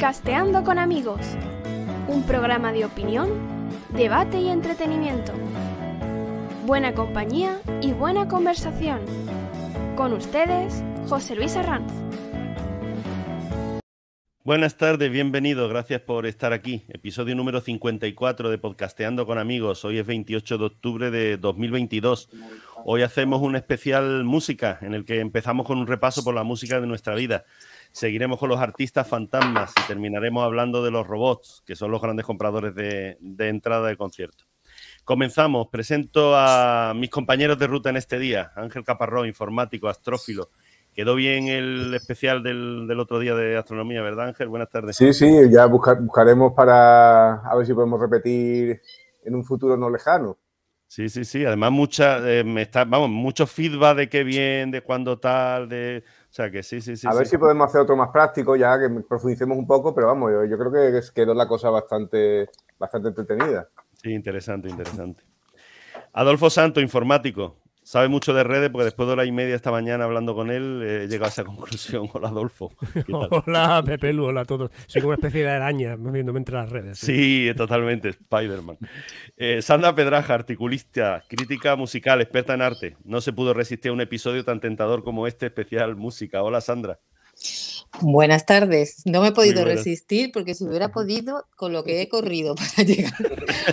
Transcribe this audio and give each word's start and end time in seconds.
Podcasteando 0.00 0.64
con 0.64 0.78
amigos. 0.78 1.20
Un 2.08 2.22
programa 2.22 2.72
de 2.72 2.86
opinión, 2.86 3.28
debate 3.90 4.40
y 4.40 4.48
entretenimiento. 4.48 5.34
Buena 6.64 6.94
compañía 6.94 7.60
y 7.82 7.92
buena 7.92 8.26
conversación. 8.26 9.00
Con 9.96 10.14
ustedes, 10.14 10.82
José 11.06 11.36
Luis 11.36 11.54
Arranz. 11.54 11.92
Buenas 14.42 14.78
tardes, 14.78 15.12
bienvenidos, 15.12 15.68
gracias 15.68 16.00
por 16.00 16.24
estar 16.24 16.54
aquí. 16.54 16.82
Episodio 16.88 17.36
número 17.36 17.60
54 17.60 18.48
de 18.48 18.56
Podcasteando 18.56 19.26
con 19.26 19.36
amigos. 19.36 19.84
Hoy 19.84 19.98
es 19.98 20.06
28 20.06 20.56
de 20.56 20.64
octubre 20.64 21.10
de 21.10 21.36
2022. 21.36 22.30
Hoy 22.86 23.02
hacemos 23.02 23.42
un 23.42 23.54
especial 23.54 24.24
música 24.24 24.78
en 24.80 24.94
el 24.94 25.04
que 25.04 25.20
empezamos 25.20 25.66
con 25.66 25.76
un 25.76 25.86
repaso 25.86 26.24
por 26.24 26.34
la 26.34 26.42
música 26.42 26.80
de 26.80 26.86
nuestra 26.86 27.14
vida. 27.14 27.44
Seguiremos 27.92 28.38
con 28.38 28.48
los 28.48 28.60
artistas 28.60 29.08
fantasmas 29.08 29.72
y 29.82 29.86
terminaremos 29.86 30.44
hablando 30.44 30.82
de 30.84 30.90
los 30.90 31.06
robots, 31.06 31.62
que 31.66 31.76
son 31.76 31.90
los 31.90 32.00
grandes 32.00 32.24
compradores 32.24 32.74
de, 32.74 33.16
de 33.20 33.48
entrada 33.48 33.88
de 33.88 33.96
conciertos. 33.96 34.46
Comenzamos. 35.04 35.68
Presento 35.68 36.36
a 36.36 36.92
mis 36.94 37.10
compañeros 37.10 37.58
de 37.58 37.66
ruta 37.66 37.90
en 37.90 37.96
este 37.96 38.18
día. 38.18 38.52
Ángel 38.54 38.84
Caparrós, 38.84 39.26
informático, 39.26 39.88
astrófilo. 39.88 40.50
Quedó 40.94 41.14
bien 41.14 41.48
el 41.48 41.94
especial 41.94 42.42
del, 42.42 42.86
del, 42.88 43.00
otro 43.00 43.18
día 43.18 43.34
de 43.34 43.56
astronomía, 43.56 44.02
¿verdad, 44.02 44.28
Ángel? 44.28 44.48
Buenas 44.48 44.68
tardes. 44.68 44.96
Sí, 44.96 45.12
sí, 45.12 45.50
ya 45.50 45.66
buscar, 45.66 46.00
buscaremos 46.00 46.52
para 46.52 47.34
a 47.36 47.56
ver 47.56 47.64
si 47.64 47.72
podemos 47.72 48.00
repetir 48.00 48.80
en 49.24 49.34
un 49.34 49.44
futuro 49.44 49.76
no 49.76 49.88
lejano. 49.88 50.36
Sí, 50.88 51.08
sí, 51.08 51.24
sí. 51.24 51.44
Además, 51.44 51.70
mucha, 51.70 52.18
eh, 52.28 52.42
me 52.42 52.62
está, 52.62 52.84
vamos, 52.84 53.08
mucho 53.08 53.46
feedback 53.46 53.96
de 53.96 54.08
qué 54.08 54.24
bien, 54.24 54.72
de 54.72 54.82
cuándo 54.82 55.18
tal, 55.18 55.68
de. 55.68 56.02
O 56.30 56.32
sea 56.32 56.48
que 56.48 56.62
sí, 56.62 56.80
sí, 56.80 56.96
sí. 56.96 57.08
A 57.08 57.10
sí. 57.10 57.18
ver 57.18 57.26
si 57.26 57.38
podemos 57.38 57.68
hacer 57.68 57.80
otro 57.80 57.96
más 57.96 58.10
práctico, 58.10 58.54
ya 58.54 58.78
que 58.78 58.88
profundicemos 59.08 59.58
un 59.58 59.66
poco, 59.66 59.92
pero 59.92 60.06
vamos, 60.06 60.30
yo, 60.30 60.44
yo 60.44 60.56
creo 60.56 60.70
que 60.70 61.00
quedó 61.12 61.34
la 61.34 61.48
cosa 61.48 61.70
bastante, 61.70 62.48
bastante 62.78 63.08
entretenida. 63.08 63.68
Sí, 64.00 64.12
interesante, 64.12 64.68
interesante. 64.68 65.24
Adolfo 66.12 66.48
Santo, 66.48 66.80
informático. 66.80 67.59
Sabe 67.90 68.06
mucho 68.06 68.32
de 68.32 68.44
redes 68.44 68.70
porque 68.70 68.84
después 68.84 69.08
de 69.08 69.14
hora 69.14 69.24
y 69.24 69.32
media 69.32 69.56
esta 69.56 69.72
mañana 69.72 70.04
hablando 70.04 70.32
con 70.32 70.52
él 70.52 70.80
he 70.80 71.08
llegado 71.08 71.24
a 71.24 71.28
esa 71.30 71.42
conclusión. 71.52 72.08
Hola 72.12 72.28
Adolfo. 72.28 72.70
Hola 73.08 73.82
Pepe 73.84 74.12
Lu, 74.12 74.26
hola 74.26 74.42
a 74.42 74.44
todos. 74.44 74.70
Soy 74.86 75.02
como 75.02 75.08
una 75.08 75.16
especie 75.16 75.42
de 75.42 75.50
araña 75.50 75.96
moviéndome 75.96 76.38
entre 76.38 76.54
las 76.54 76.70
redes. 76.70 77.00
Sí, 77.00 77.48
sí 77.48 77.52
totalmente, 77.56 78.10
Spider-Man. 78.10 78.78
Eh, 79.36 79.60
Sandra 79.60 79.92
Pedraja, 79.92 80.34
articulista, 80.34 81.24
crítica 81.26 81.74
musical, 81.74 82.20
experta 82.20 82.54
en 82.54 82.62
arte. 82.62 82.96
No 83.02 83.20
se 83.20 83.32
pudo 83.32 83.54
resistir 83.54 83.90
a 83.90 83.94
un 83.94 84.00
episodio 84.00 84.44
tan 84.44 84.60
tentador 84.60 85.02
como 85.02 85.26
este 85.26 85.46
especial 85.46 85.96
música. 85.96 86.44
Hola 86.44 86.60
Sandra. 86.60 87.00
Buenas 87.98 88.46
tardes. 88.46 89.02
No 89.04 89.20
me 89.20 89.28
he 89.28 89.32
podido 89.32 89.64
resistir 89.64 90.30
porque 90.32 90.54
si 90.54 90.64
hubiera 90.64 90.88
podido, 90.92 91.46
con 91.56 91.72
lo 91.72 91.84
que 91.84 92.00
he 92.00 92.08
corrido 92.08 92.54
para 92.54 92.82
llegar 92.86 93.12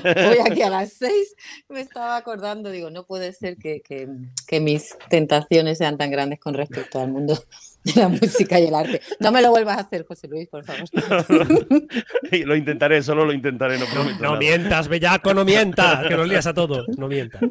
hoy 0.04 0.38
aquí 0.46 0.62
a 0.64 0.70
las 0.70 0.94
seis, 0.94 1.36
me 1.70 1.82
estaba 1.82 2.18
acordando, 2.18 2.72
digo, 2.72 2.90
no 2.90 3.06
puede 3.06 3.32
ser 3.34 3.58
que, 3.58 3.82
que, 3.82 4.08
que, 4.48 4.60
mis 4.60 4.96
tentaciones 5.10 5.78
sean 5.78 5.98
tan 5.98 6.12
grandes 6.12 6.40
con 6.40 6.56
respecto 6.56 7.00
al 7.00 7.12
mundo 7.12 7.38
de 7.84 8.02
la 8.02 8.10
música 8.10 8.60
y 8.60 8.66
el 8.68 8.76
arte. 8.76 9.02
No 9.20 9.32
me 9.32 9.42
lo 9.42 9.52
vuelvas 9.52 9.78
a 9.78 9.82
hacer, 9.82 10.06
José 10.06 10.28
Luis, 10.28 10.48
por 10.50 10.66
favor. 10.66 10.90
lo 12.32 12.56
intentaré, 12.56 13.04
solo 13.04 13.24
lo 13.24 13.34
intentaré, 13.34 13.78
no 13.78 13.86
prometo. 13.86 14.22
No, 14.22 14.34
no 14.34 14.38
mientas, 14.38 14.88
bellaco, 14.88 15.34
no 15.34 15.46
mientas, 15.46 16.08
que 16.08 16.16
nos 16.16 16.28
lías 16.28 16.48
a 16.48 16.54
todos, 16.54 16.86
no 16.98 17.08
mientas. 17.08 17.42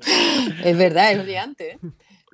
Es 0.64 0.76
verdad, 0.76 1.12
es 1.12 1.24
liante. 1.24 1.72
¿eh? 1.72 1.78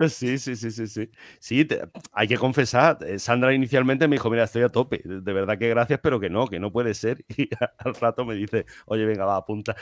Sí, 0.09 0.39
sí, 0.39 0.57
sí, 0.57 0.71
sí, 0.71 0.87
sí. 0.87 1.11
Sí, 1.39 1.65
te, 1.65 1.81
hay 2.13 2.29
que 2.29 2.37
confesar. 2.37 2.99
eh, 3.07 3.19
Sandra 3.19 3.53
inicialmente 3.55 4.09
me 4.09 4.17
dijo, 4.17 4.31
mira, 4.31 4.45
estoy 4.45 4.63
a 4.63 4.69
tope. 4.69 5.03
De 5.05 5.33
verdad 5.33 5.59
que 5.59 5.69
gracias, 5.69 6.01
pero 6.03 6.21
que 6.21 6.31
no, 6.31 6.47
que 6.47 6.61
no 6.61 6.73
puede 6.73 6.95
ser. 6.95 7.25
Y 7.37 7.49
al 7.79 7.95
rato 7.95 8.25
me 8.25 8.35
dice, 8.35 8.67
oye, 8.87 9.05
venga, 9.05 9.25
va, 9.25 9.37
apunta. 9.37 9.75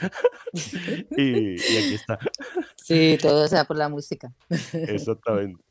y, 1.17 1.51
y, 1.51 1.77
aquí 1.77 1.93
está. 1.95 2.19
Sí, 2.75 3.17
todo 3.21 3.47
sea 3.47 3.65
por 3.65 3.77
la 3.77 3.89
música. 3.89 4.33
Exactamente. 4.73 5.63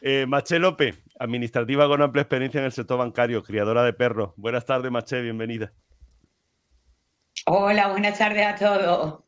Eh, 0.00 0.26
Maché 0.26 0.58
López, 0.58 0.98
administrativa 1.18 1.86
con 1.88 2.02
amplia 2.02 2.22
experiencia 2.22 2.58
en 2.58 2.66
el 2.66 2.72
sector 2.72 2.98
bancario, 2.98 3.42
criadora 3.42 3.82
de 3.84 3.92
perros. 3.92 4.32
Buenas 4.36 4.64
tardes, 4.64 4.90
Maché, 4.90 5.20
bienvenida. 5.22 5.72
Hola, 7.46 7.88
buenas 7.88 8.18
tardes 8.18 8.44
a 8.46 8.56
todos. 8.56 9.20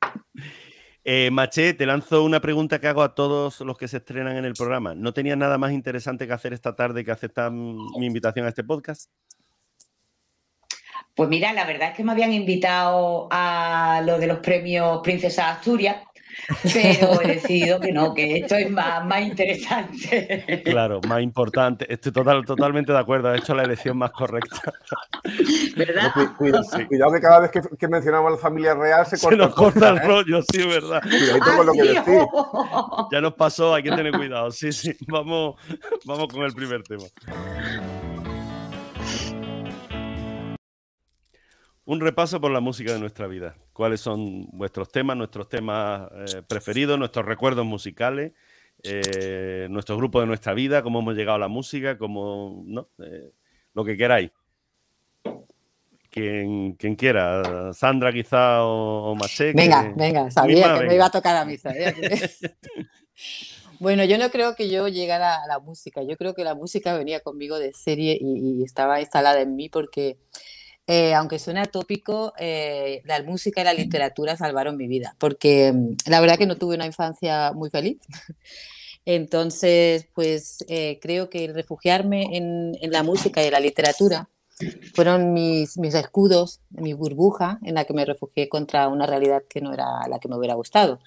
Eh, 1.11 1.31
Maché, 1.31 1.73
te 1.73 1.87
lanzo 1.87 2.23
una 2.23 2.39
pregunta 2.39 2.81
que 2.81 2.87
hago 2.87 3.03
a 3.03 3.15
todos 3.15 3.61
los 3.61 3.79
que 3.79 3.89
se 3.89 3.97
estrenan 3.97 4.37
en 4.37 4.45
el 4.45 4.53
programa. 4.53 4.95
¿No 4.95 5.15
tenías 5.15 5.39
nada 5.39 5.57
más 5.57 5.73
interesante 5.73 6.27
que 6.27 6.35
hacer 6.35 6.53
esta 6.53 6.77
tarde 6.77 7.03
que 7.03 7.11
aceptar 7.11 7.51
mi 7.51 8.05
invitación 8.05 8.45
a 8.45 8.51
este 8.51 8.63
podcast? 8.63 9.11
Pues 11.15 11.31
mira, 11.31 11.55
la 11.55 11.65
verdad 11.65 11.89
es 11.89 11.97
que 11.97 12.05
me 12.05 12.13
habían 12.13 12.35
invitado 12.35 13.27
a 13.31 14.03
lo 14.05 14.19
de 14.19 14.27
los 14.27 14.41
premios 14.41 15.01
Princesa 15.03 15.51
Asturias, 15.51 15.97
pero 16.63 17.21
he 17.23 17.27
decidido 17.35 17.81
que 17.81 17.93
no, 17.93 18.15
que 18.15 18.39
esto 18.39 18.57
es 18.57 18.71
más, 18.71 19.05
más 19.05 19.23
interesante. 19.23 20.63
Claro, 20.65 21.01
más 21.07 21.23
importante. 21.23 21.93
Estoy 21.93 22.13
total, 22.13 22.45
totalmente 22.45 22.93
de 22.93 22.99
acuerdo. 22.99 23.33
He 23.33 23.39
hecho 23.39 23.55
la 23.55 23.65
elección 23.65 23.99
más 23.99 24.11
correcta. 24.13 24.73
¿Verdad? 25.77 26.13
No, 26.15 26.37
cuidado, 26.37 26.65
sí. 26.65 26.85
cuidado, 26.87 27.13
que 27.13 27.21
cada 27.21 27.41
vez 27.41 27.51
que, 27.51 27.61
que, 27.79 27.89
mencionamos 27.89 28.29
a 28.29 28.31
la 28.33 28.39
familia 28.39 28.75
real 28.75 29.07
se 29.07 29.19
corta, 29.19 29.37
se 29.37 29.37
nos 29.37 29.55
corta 29.55 29.89
el 29.91 29.97
¿eh? 29.99 30.01
rollo, 30.05 30.43
sí, 30.43 30.67
verdad. 30.67 31.03
Cuidadito 31.03 31.57
con 31.57 31.67
lo 31.67 31.73
que 31.73 31.83
decís. 31.83 33.09
Ya 33.13 33.21
nos 33.21 33.35
pasó, 33.35 33.75
hay 33.75 33.83
que 33.83 33.91
tener 33.91 34.13
cuidado. 34.13 34.51
Sí, 34.51 34.73
sí. 34.73 34.97
Vamos, 35.07 35.57
vamos 36.05 36.29
con 36.29 36.43
el 36.43 36.53
primer 36.53 36.83
tema. 36.83 37.05
Un 41.89 42.01
repaso 42.01 42.39
por 42.39 42.51
la 42.51 42.61
música 42.61 42.93
de 42.93 42.99
nuestra 43.01 43.27
vida. 43.27 43.57
¿Cuáles 43.73 44.03
son 44.03 44.47
vuestros 44.51 44.91
temas, 44.91 45.17
nuestros 45.17 45.49
temas 45.49 46.11
eh, 46.13 46.43
preferidos, 46.47 46.99
nuestros 46.99 47.25
recuerdos 47.25 47.65
musicales, 47.65 48.33
eh, 48.83 49.69
nuestro 49.71 49.97
grupo 49.97 50.21
de 50.21 50.27
nuestra 50.27 50.53
vida, 50.53 50.83
cómo 50.83 50.99
hemos 50.99 51.15
llegado 51.15 51.37
a 51.37 51.39
la 51.39 51.49
música, 51.49 51.97
cómo, 51.97 52.63
¿no? 52.67 52.91
Eh, 53.03 53.31
lo 53.73 53.87
que 53.87 53.97
queráis. 53.97 54.31
Quien, 56.11 56.75
quien, 56.75 56.95
quiera, 56.95 57.73
Sandra 57.73 58.13
quizá 58.13 58.65
o, 58.65 59.13
o 59.13 59.15
Maché. 59.15 59.55
Venga, 59.55 59.89
que... 59.89 59.95
venga, 59.99 60.31
sabía 60.31 60.57
Misma, 60.57 60.67
que 60.67 60.79
venga. 60.81 60.89
me 60.91 60.95
iba 60.95 61.07
a 61.07 61.11
tocar 61.11 61.37
a 61.37 61.47
mí. 61.47 61.57
Sabía 61.57 61.95
que... 61.95 62.31
bueno, 63.79 64.05
yo 64.05 64.19
no 64.19 64.29
creo 64.29 64.55
que 64.57 64.69
yo 64.69 64.89
llegara 64.89 65.43
a 65.43 65.47
la 65.47 65.59
música. 65.59 66.03
Yo 66.03 66.19
creo 66.19 66.35
que 66.35 66.45
la 66.45 66.55
música 66.55 66.99
venía 66.99 67.21
conmigo 67.21 67.59
de 67.59 67.73
serie 67.73 68.19
y, 68.21 68.61
y 68.61 68.63
estaba 68.63 69.01
instalada 69.01 69.41
en 69.41 69.57
mí 69.57 69.71
porque 69.71 70.19
eh, 70.91 71.13
aunque 71.13 71.39
suene 71.39 71.61
atópico, 71.61 72.33
eh, 72.39 73.03
la 73.05 73.23
música 73.23 73.61
y 73.61 73.65
la 73.65 73.75
literatura 73.75 74.39
salvaron 74.39 74.79
mi 74.79 74.89
vida, 74.89 75.15
porque 75.19 75.71
mm, 75.71 75.97
la 76.07 76.19
verdad 76.19 76.39
que 76.39 76.47
no 76.47 76.57
tuve 76.57 76.77
una 76.77 76.87
infancia 76.87 77.53
muy 77.53 77.69
feliz. 77.69 77.99
Entonces, 79.05 80.09
pues 80.15 80.65
eh, 80.69 80.99
creo 81.03 81.29
que 81.29 81.53
refugiarme 81.53 82.37
en, 82.39 82.73
en, 82.81 82.91
la 82.91 83.03
música 83.03 83.45
y 83.45 83.51
la 83.51 83.61
literatura 83.61 84.31
fueron 84.95 85.35
mis, 85.35 85.77
mis 85.77 85.95
escudos, 85.95 86.61
mi 86.71 86.95
burbuja 86.95 87.59
en 87.65 87.75
la 87.75 87.85
que 87.85 87.93
me 87.93 88.07
refugié 88.07 88.49
contra 88.49 88.89
una 88.89 89.07
realidad 89.07 89.43
que 89.47 89.61
no 89.61 89.75
era 89.75 90.09
la 90.09 90.19
que 90.19 90.29
me 90.29 90.37
hubiera 90.37 90.55
gustado. 90.55 91.01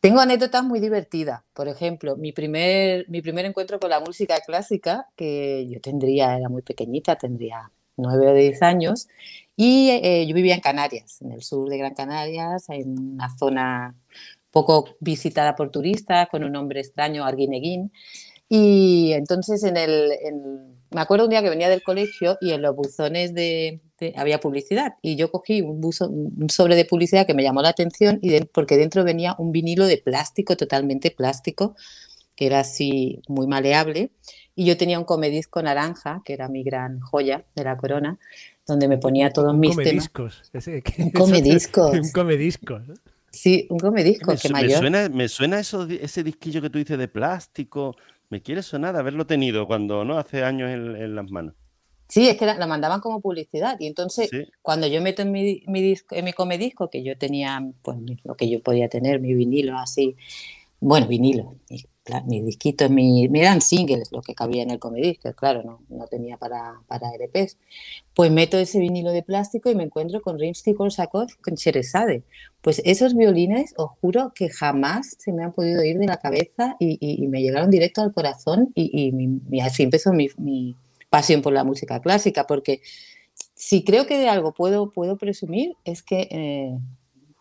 Tengo 0.00 0.20
anécdotas 0.20 0.64
muy 0.64 0.80
divertidas. 0.80 1.42
Por 1.52 1.68
ejemplo, 1.68 2.16
mi 2.16 2.32
primer, 2.32 3.06
mi 3.10 3.20
primer 3.20 3.44
encuentro 3.44 3.78
con 3.78 3.90
la 3.90 4.00
música 4.00 4.40
clásica, 4.40 5.08
que 5.14 5.66
yo 5.68 5.80
tendría, 5.82 6.36
era 6.38 6.48
muy 6.48 6.62
pequeñita, 6.62 7.16
tendría 7.16 7.70
9 7.96 8.28
o 8.28 8.34
10 8.34 8.62
años, 8.62 9.08
y 9.56 9.90
eh, 9.90 10.26
yo 10.26 10.34
vivía 10.34 10.54
en 10.54 10.60
Canarias, 10.60 11.20
en 11.22 11.32
el 11.32 11.42
sur 11.42 11.68
de 11.68 11.78
Gran 11.78 11.94
Canarias, 11.94 12.68
en 12.68 12.98
una 13.14 13.36
zona 13.36 13.94
poco 14.50 14.88
visitada 15.00 15.54
por 15.56 15.70
turistas, 15.70 16.28
con 16.28 16.44
un 16.44 16.52
nombre 16.52 16.80
extraño, 16.80 17.24
Arguineguín. 17.24 17.92
Y 18.48 19.12
entonces 19.12 19.64
en 19.64 19.76
el, 19.76 20.12
en, 20.12 20.74
me 20.90 21.00
acuerdo 21.00 21.24
un 21.24 21.30
día 21.30 21.42
que 21.42 21.50
venía 21.50 21.68
del 21.68 21.82
colegio 21.82 22.38
y 22.40 22.52
en 22.52 22.62
los 22.62 22.76
buzones 22.76 23.34
de, 23.34 23.80
había 24.16 24.38
publicidad 24.38 24.94
y 25.02 25.16
yo 25.16 25.30
cogí 25.30 25.62
un, 25.62 25.80
buzo, 25.80 26.08
un, 26.08 26.48
sobre 26.50 26.76
de 26.76 26.84
publicidad 26.84 27.26
que 27.26 27.34
me 27.34 27.42
llamó 27.42 27.62
la 27.62 27.70
atención 27.70 28.18
y 28.22 28.38
porque 28.44 28.76
dentro 28.76 29.02
venía 29.02 29.34
un 29.38 29.50
vinilo 29.50 29.86
de 29.86 29.98
plástico, 29.98 30.56
totalmente 30.56 31.10
plástico, 31.10 31.74
que 32.36 32.46
era 32.46 32.60
así 32.60 33.22
muy 33.28 33.46
maleable 33.46 34.10
y 34.54 34.64
yo 34.66 34.76
tenía 34.76 34.98
un 34.98 35.04
comedisco 35.04 35.62
naranja, 35.62 36.22
que 36.24 36.32
era 36.32 36.48
mi 36.48 36.62
gran 36.62 37.00
joya 37.00 37.44
de 37.54 37.64
la 37.64 37.76
corona, 37.76 38.18
donde 38.66 38.88
me 38.88 38.98
ponía 38.98 39.30
todos 39.30 39.56
mis 39.56 39.70
comediscos. 39.70 40.42
temas. 40.50 40.68
Ese, 40.68 40.82
un 40.98 41.10
comediscos. 41.12 41.92
un 41.98 42.10
comediscos. 42.12 42.82
Sí, 43.30 43.66
un 43.70 43.78
comedisco. 43.78 44.30
Me, 44.30 44.36
que 44.38 44.48
me 44.48 44.52
mayor. 44.52 44.78
suena, 44.78 45.08
me 45.08 45.28
suena 45.28 45.58
eso, 45.58 45.86
ese 45.88 46.22
disquillo 46.22 46.62
que 46.62 46.70
tú 46.70 46.78
dices 46.78 46.98
de 46.98 47.08
plástico. 47.08 47.96
Me 48.30 48.40
quiere 48.42 48.62
sonar 48.62 48.96
haberlo 48.96 49.26
tenido 49.26 49.66
cuando, 49.66 50.04
¿no? 50.04 50.18
Hace 50.18 50.44
años 50.44 50.70
en, 50.70 50.96
en 50.96 51.14
las 51.14 51.30
manos. 51.30 51.54
Sí, 52.08 52.28
es 52.28 52.36
que 52.36 52.46
lo 52.46 52.66
mandaban 52.68 53.00
como 53.00 53.20
publicidad. 53.20 53.76
Y 53.80 53.86
entonces, 53.86 54.30
sí. 54.30 54.46
cuando 54.62 54.86
yo 54.86 55.00
meto 55.02 55.22
en 55.22 55.32
mi, 55.32 55.62
mi, 55.66 55.82
disco, 55.82 56.14
en 56.14 56.24
mi 56.26 56.32
comedisco, 56.32 56.90
que 56.90 57.02
yo 57.02 57.18
tenía, 57.18 57.60
pues, 57.82 57.98
lo 58.22 58.36
que 58.36 58.48
yo 58.48 58.62
podía 58.62 58.88
tener, 58.88 59.20
mi 59.20 59.34
vinilo 59.34 59.76
así, 59.76 60.16
bueno, 60.80 61.06
vinilo, 61.06 61.56
mis 62.26 62.44
disquitos, 62.44 62.90
mi, 62.90 63.24
eran 63.34 63.60
singles 63.60 64.12
lo 64.12 64.20
que 64.20 64.34
cabía 64.34 64.62
en 64.62 64.70
el 64.70 64.78
comedisco, 64.78 65.32
claro, 65.32 65.62
no, 65.62 65.80
no 65.88 66.06
tenía 66.06 66.36
para, 66.36 66.80
para 66.86 67.10
LPs. 67.14 67.56
Pues 68.14 68.30
meto 68.30 68.58
ese 68.58 68.78
vinilo 68.78 69.10
de 69.10 69.22
plástico 69.22 69.70
y 69.70 69.74
me 69.74 69.84
encuentro 69.84 70.20
con 70.20 70.38
Rimsky-Korsakov 70.38 71.40
con 71.40 71.56
Cherezade. 71.56 72.22
Pues 72.60 72.82
esos 72.84 73.14
violines, 73.14 73.74
os 73.76 73.90
juro 74.00 74.32
que 74.34 74.50
jamás 74.50 75.16
se 75.18 75.32
me 75.32 75.44
han 75.44 75.52
podido 75.52 75.82
ir 75.82 75.98
de 75.98 76.06
la 76.06 76.18
cabeza 76.18 76.76
y, 76.78 77.26
me 77.28 77.42
llegaron 77.42 77.70
directo 77.70 78.02
al 78.02 78.12
corazón 78.12 78.70
y, 78.74 79.12
y, 79.50 79.60
así 79.60 79.82
empezó 79.82 80.12
mi, 80.12 80.28
mi, 80.36 80.76
pasión 81.08 81.42
por 81.42 81.52
la 81.52 81.64
música 81.64 82.00
clásica, 82.00 82.46
porque 82.46 82.80
si 83.54 83.84
creo 83.84 84.04
que 84.06 84.18
de 84.18 84.28
algo 84.28 84.52
puedo, 84.52 84.90
puedo 84.90 85.16
presumir 85.16 85.76
es 85.84 86.02
que... 86.02 86.28
Eh, 86.30 86.78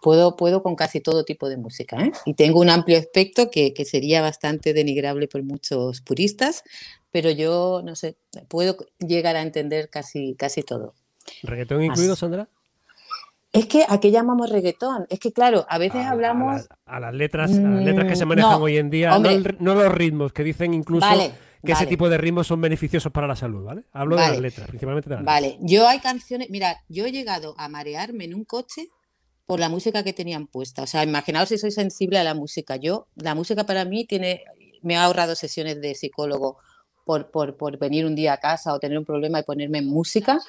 puedo, 0.04 0.36
puedo 0.36 0.62
con 0.62 0.76
casi 0.76 1.00
todo 1.00 1.24
tipo 1.24 1.50
de 1.50 1.58
música. 1.58 1.98
¿eh? 2.04 2.12
Y 2.26 2.34
tengo 2.36 2.60
un 2.60 2.70
amplio 2.70 2.98
espectro 2.98 3.50
que, 3.50 3.74
que, 3.74 3.86
sería 3.86 4.22
bastante 4.22 4.74
denigrable 4.74 5.28
por 5.28 5.42
muchos 5.44 6.02
puristas, 6.02 6.64
pero 7.10 7.32
yo, 7.32 7.82
no 7.84 7.96
sé, 7.96 8.18
puedo 8.50 8.76
llegar 9.00 9.38
a 9.38 9.42
entender 9.42 9.90
casi, 9.90 10.36
casi 10.36 10.62
todo. 10.62 10.94
¿Reggaetón 11.42 11.84
incluido, 11.84 12.16
Sandra? 12.18 12.50
Es 13.54 13.68
que 13.68 13.86
a 13.88 14.00
qué 14.00 14.12
llamamos 14.12 14.50
reggaetón. 14.50 15.06
Es 15.10 15.20
que, 15.20 15.32
claro, 15.32 15.66
a 15.70 15.78
veces 15.78 16.06
hablamos. 16.06 16.68
A, 16.86 17.00
las 17.00 17.14
letras, 17.14 17.52
a 17.52 17.62
las 17.62 17.84
letras 17.86 18.08
que 18.08 18.16
se 18.16 18.26
mm, 18.26 18.28
manejan 18.28 18.62
hoy 18.62 18.78
en 18.78 18.90
día, 18.90 19.18
no, 19.60 19.76
los 19.76 19.92
ritmos, 19.94 20.34
que 20.34 20.44
dicen 20.44 20.74
incluso 20.74 21.08
que 21.64 21.72
ese 21.72 21.86
tipo 21.86 22.10
de 22.10 22.18
ritmos 22.18 22.48
son 22.48 22.60
beneficiosos 22.60 23.12
para 23.12 23.26
la 23.26 23.38
salud, 23.38 23.64
¿vale? 23.64 23.84
Hablo 23.94 24.18
de 24.18 24.22
las 24.24 24.40
letras, 24.40 24.68
principalmente 24.68 25.10
de 25.10 25.16
las 25.16 25.24
Vale, 25.24 25.58
yo 25.62 25.88
hay 25.88 26.00
canciones. 26.00 26.50
Mira, 26.50 26.84
yo 26.90 27.06
he 27.06 27.12
llegado 27.14 27.56
a 27.58 27.70
marearme 27.70 28.26
en 28.26 28.34
un 28.34 28.44
coche 28.44 28.90
por 29.46 29.60
la 29.60 29.70
música 29.70 30.04
que 30.04 30.14
tenían 30.14 30.48
puesta. 30.48 30.84
O 30.84 30.88
sea, 30.88 31.04
imaginaos 31.04 31.50
si 31.50 31.58
soy 31.58 31.72
sensible 31.72 32.18
a 32.18 32.24
la 32.24 32.34
música. 32.34 32.76
Yo, 32.78 33.08
la 33.16 33.36
música 33.36 33.66
para 33.66 33.86
mí 33.86 34.06
tiene, 34.06 34.44
me 34.82 34.96
ha 34.96 35.04
ahorrado 35.04 35.36
sesiones 35.36 35.82
de 35.82 35.96
psicólogo 35.96 36.58
por, 37.06 37.32
por, 37.32 37.58
por 37.58 37.78
venir 37.78 38.06
un 38.06 38.16
día 38.16 38.34
a 38.34 38.38
casa 38.38 38.74
o 38.74 38.80
tener 38.80 38.98
un 38.98 39.06
problema 39.06 39.40
y 39.40 39.44
ponerme 39.44 39.82
música. 39.82 40.40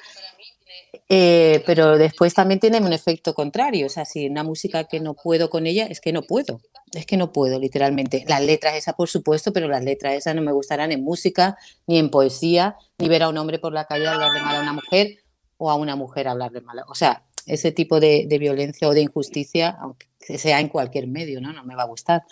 Eh, 1.09 1.63
pero 1.65 1.97
después 1.97 2.33
también 2.33 2.59
tiene 2.59 2.79
un 2.79 2.93
efecto 2.93 3.33
contrario. 3.33 3.85
O 3.87 3.89
sea, 3.89 4.05
si 4.05 4.27
una 4.27 4.43
música 4.43 4.85
que 4.85 4.99
no 4.99 5.13
puedo 5.13 5.49
con 5.49 5.67
ella, 5.67 5.85
es 5.85 5.99
que 5.99 6.13
no 6.13 6.23
puedo. 6.23 6.61
Es 6.93 7.05
que 7.05 7.17
no 7.17 7.31
puedo, 7.31 7.59
literalmente. 7.59 8.23
Las 8.27 8.41
letras 8.41 8.75
esas, 8.75 8.95
por 8.95 9.09
supuesto, 9.09 9.51
pero 9.51 9.67
las 9.67 9.83
letras 9.83 10.13
esas 10.13 10.35
no 10.35 10.41
me 10.41 10.51
gustarán 10.51 10.91
en 10.91 11.03
música, 11.03 11.57
ni 11.87 11.97
en 11.97 12.09
poesía, 12.09 12.77
ni 12.97 13.09
ver 13.09 13.23
a 13.23 13.29
un 13.29 13.37
hombre 13.37 13.59
por 13.59 13.73
la 13.73 13.85
calle 13.85 14.07
hablar 14.07 14.31
de 14.33 14.41
mal 14.41 14.55
a 14.55 14.61
una 14.61 14.73
mujer 14.73 15.17
o 15.57 15.69
a 15.69 15.75
una 15.75 15.95
mujer 15.95 16.27
hablar 16.27 16.51
de 16.51 16.61
mal. 16.61 16.81
O 16.87 16.95
sea, 16.95 17.23
ese 17.45 17.71
tipo 17.71 17.99
de, 17.99 18.27
violencia 18.39 18.87
o 18.87 18.93
de 18.93 19.01
injusticia, 19.01 19.77
aunque 19.79 20.07
sea 20.37 20.59
en 20.59 20.69
cualquier 20.69 21.07
medio, 21.07 21.41
¿no? 21.41 21.53
No 21.53 21.63
me 21.63 21.75
va 21.75 21.83
a 21.83 21.87
gustar. 21.87 22.23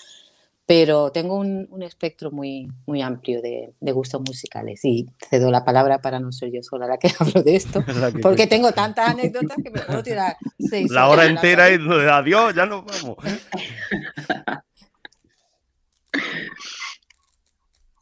Pero 0.66 1.12
tengo 1.12 1.36
un, 1.36 1.68
espectro 1.84 2.32
muy, 2.32 2.70
muy 2.86 3.02
amplio 3.02 3.42
de, 3.42 3.74
gustos 3.82 4.22
musicales 4.22 4.80
y 4.86 5.08
cedo 5.30 5.52
la 5.52 5.66
palabra 5.66 6.00
para 6.00 6.20
no 6.20 6.32
ser 6.32 6.52
yo 6.52 6.64
sola 6.64 6.88
la 6.88 6.98
que 6.98 7.12
hablo 7.20 7.44
de 7.44 7.56
esto, 7.56 7.84
porque 8.22 8.48
tengo 8.48 8.72
tantas 8.72 9.10
anécdotas 9.10 9.58
que 9.62 9.70
me 9.70 9.82
puedo 9.82 10.02
tirar 10.02 10.38
seis 10.58 10.90
La 10.90 11.10
hora 11.10 11.26
entera 11.26 11.70
y 11.70 11.78
adiós, 12.10 12.56
ya 12.56 12.66
nos 12.66 12.86
vamos. 12.86 13.18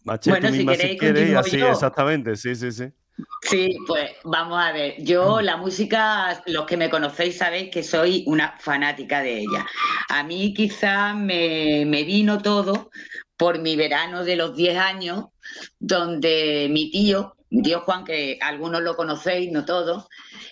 bueno, 0.04 0.50
si 0.52 0.98
queréis, 0.98 1.36
así, 1.36 1.60
exactamente, 1.62 2.36
sí, 2.36 2.56
sí, 2.56 2.72
sí. 2.72 2.92
Sí, 3.42 3.76
pues 3.88 4.12
vamos 4.24 4.60
a 4.62 4.72
ver. 4.72 4.96
Yo 5.04 5.42
la 5.42 5.58
música, 5.58 6.42
los 6.46 6.66
que 6.66 6.78
me 6.78 6.90
conocéis 6.90 7.38
sabéis 7.38 7.72
que 7.72 7.84
soy 7.84 8.24
una 8.28 8.56
fanática 8.60 9.22
de 9.22 9.40
ella. 9.40 9.66
A 10.10 10.24
mí 10.24 10.54
quizás 10.54 11.16
me, 11.16 11.86
vino 12.04 12.42
todo 12.42 12.90
por 13.38 13.60
mi 13.60 13.76
verano 13.76 14.24
de 14.24 14.36
los 14.36 14.56
10 14.56 14.78
años, 14.78 15.26
donde 15.80 16.68
mi 16.72 16.92
tío, 16.92 17.36
mi 17.50 17.64
tío 17.64 17.82
Juan, 17.82 18.06
que 18.06 18.38
algunos 18.42 18.82
lo 18.82 18.96
conocéis, 18.96 19.52
no 19.52 19.66
todos, 19.66 20.08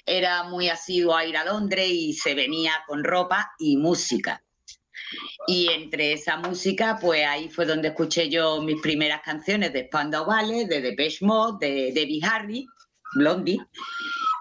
era 0.05 0.43
muy 0.43 0.69
asiduo 0.69 1.15
a 1.15 1.25
ir 1.25 1.37
a 1.37 1.45
Londres 1.45 1.87
y 1.89 2.13
se 2.13 2.33
venía 2.33 2.73
con 2.87 3.03
ropa 3.03 3.51
y 3.59 3.77
música. 3.77 4.43
Y 5.47 5.69
entre 5.69 6.13
esa 6.13 6.37
música, 6.37 6.97
pues 7.01 7.25
ahí 7.25 7.49
fue 7.49 7.65
donde 7.65 7.89
escuché 7.89 8.29
yo 8.29 8.61
mis 8.61 8.81
primeras 8.81 9.21
canciones 9.21 9.73
de 9.73 9.85
Spandau 9.85 10.25
Ballet, 10.25 10.67
de 10.67 10.81
Depeche 10.81 11.25
Mode, 11.25 11.67
de 11.67 11.91
Debbie 11.91 12.21
Harry, 12.23 12.65
Blondie, 13.15 13.59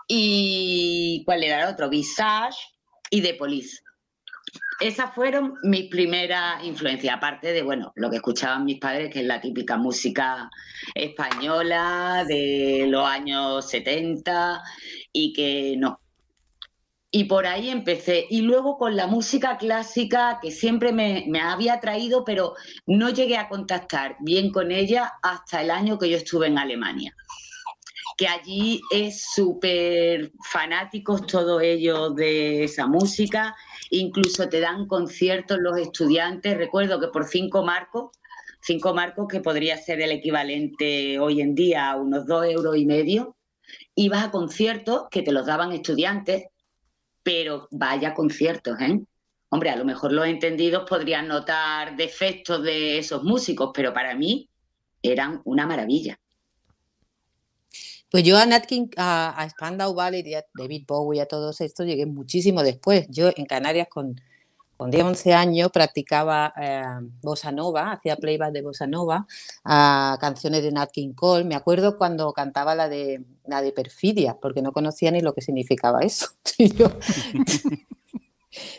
y 0.06 1.23
¿cuál 1.25 1.44
era 1.44 1.62
el 1.62 1.69
otro? 1.73 1.88
Visage 1.88 2.59
y 3.11 3.23
The 3.23 3.35
Police. 3.35 3.81
Esas 4.81 5.12
fueron 5.15 5.55
mis 5.65 5.91
primeras 5.91 6.65
influencias, 6.65 7.17
aparte 7.17 7.53
de, 7.53 7.62
bueno, 7.62 7.93
lo 7.97 8.09
que 8.09 8.17
escuchaban 8.17 8.64
mis 8.64 8.79
padres, 8.79 9.12
que 9.12 9.21
es 9.21 9.26
la 9.26 9.41
típica 9.41 9.76
música 9.76 10.49
española 10.94 12.25
de 12.26 12.87
los 12.88 13.05
años 13.05 13.69
70 13.69 14.62
y 15.12 15.32
que 15.32 15.75
no, 15.76 15.99
y 17.10 17.25
por 17.25 17.46
ahí 17.46 17.70
empecé. 17.70 18.26
Y 18.28 18.43
luego 18.43 18.76
con 18.76 18.96
la 18.96 19.06
música 19.06 19.56
clásica, 19.56 20.38
que 20.43 20.50
siempre 20.50 20.93
me, 20.93 21.26
había 21.40 21.81
traído, 21.81 22.25
pero 22.25 22.55
no 22.87 23.10
llegué 23.10 23.37
a 23.37 23.49
contactar 23.49 24.16
bien 24.20 24.50
con 24.50 24.70
ella 24.72 25.14
hasta 25.22 25.62
el 25.62 25.70
año 25.70 25.99
que 25.99 26.10
yo 26.10 26.16
estuve 26.16 26.49
en 26.49 26.58
Alemania. 26.58 27.14
Que 28.16 28.28
allí 28.28 28.81
es 28.90 29.25
súper 29.34 30.32
fanáticos 30.50 31.26
todos 31.26 31.62
ellos 31.62 32.14
de 32.16 32.64
esa 32.64 32.87
música, 32.87 33.54
incluso 33.90 34.49
te 34.49 34.61
dan 34.61 34.87
conciertos 34.87 35.58
los 35.61 35.78
estudiantes. 35.78 36.56
Recuerdo 36.56 37.00
que 37.00 37.08
por 37.08 37.26
cinco 37.26 37.62
marcos, 37.62 38.11
cinco 38.61 38.93
marcos 38.93 39.28
que 39.28 39.40
podría 39.40 39.78
ser 39.78 40.00
el 40.00 40.11
equivalente 40.11 41.19
hoy 41.20 41.40
en 41.40 41.54
día 41.54 41.90
a 41.90 41.96
unos 41.96 42.26
dos 42.26 42.44
euros 42.44 42.76
y 42.76 42.84
medio, 42.84 43.37
ibas 43.94 44.25
a 44.25 44.31
conciertos 44.31 45.04
que 45.11 45.22
te 45.22 45.32
los 45.32 45.46
daban 45.46 45.72
estudiantes 45.72 46.46
pero 47.28 47.69
vaya 47.70 48.14
conciertos, 48.14 48.80
¿eh? 48.80 49.02
Hombre, 49.50 49.69
a 49.69 49.76
lo 49.76 49.84
mejor 49.84 50.12
los 50.12 50.26
entendidos 50.26 50.88
podrían 50.88 51.28
notar 51.28 51.94
defectos 51.94 52.62
de 52.62 52.96
esos 52.96 53.22
músicos, 53.22 53.70
pero 53.75 53.92
para 53.92 54.14
mí 54.14 54.48
eran 55.02 55.42
una 55.44 55.66
maravilla. 55.66 56.19
Pues 58.10 58.25
yo 58.25 58.38
a 58.38 58.46
Nat 58.46 58.64
King, 58.64 58.86
a, 58.96 59.46
Spandau 59.50 59.92
Ballet 59.92 60.26
y 60.26 60.36
a 60.36 60.44
David 60.54 60.84
Bowie 60.88 61.20
a 61.20 61.26
todos 61.26 61.60
estos 61.60 61.84
llegué 61.84 62.06
muchísimo 62.06 62.62
después. 62.62 63.06
Yo 63.10 63.28
en 63.36 63.44
Canarias 63.44 63.88
con, 63.90 64.19
con 64.78 64.92
10, 64.92 65.04
11 65.04 65.34
años 65.34 65.70
practicaba 65.72 66.54
eh, 66.56 66.84
bossa 67.20 67.50
nova, 67.50 67.90
hacía 67.90 68.14
playback 68.16 68.52
de 68.52 68.62
bossa 68.62 68.87
nova, 68.87 69.26
canciones 69.64 70.62
de 70.62 70.70
Nat 70.70 70.92
King 70.92 71.14
Cole. 71.14 71.44
Me 71.44 71.56
acuerdo 71.56 71.99
cuando 71.99 72.32
cantaba 72.32 72.76
la 72.76 72.88
de, 72.88 73.25
la 73.44 73.61
de 73.61 73.73
Perfidia, 73.73 74.38
porque 74.40 74.62
no 74.62 74.70
conocía 74.70 75.11
ni 75.11 75.20
lo 75.20 75.35
que 75.35 75.42
significaba 75.42 76.00
eso. 76.02 76.28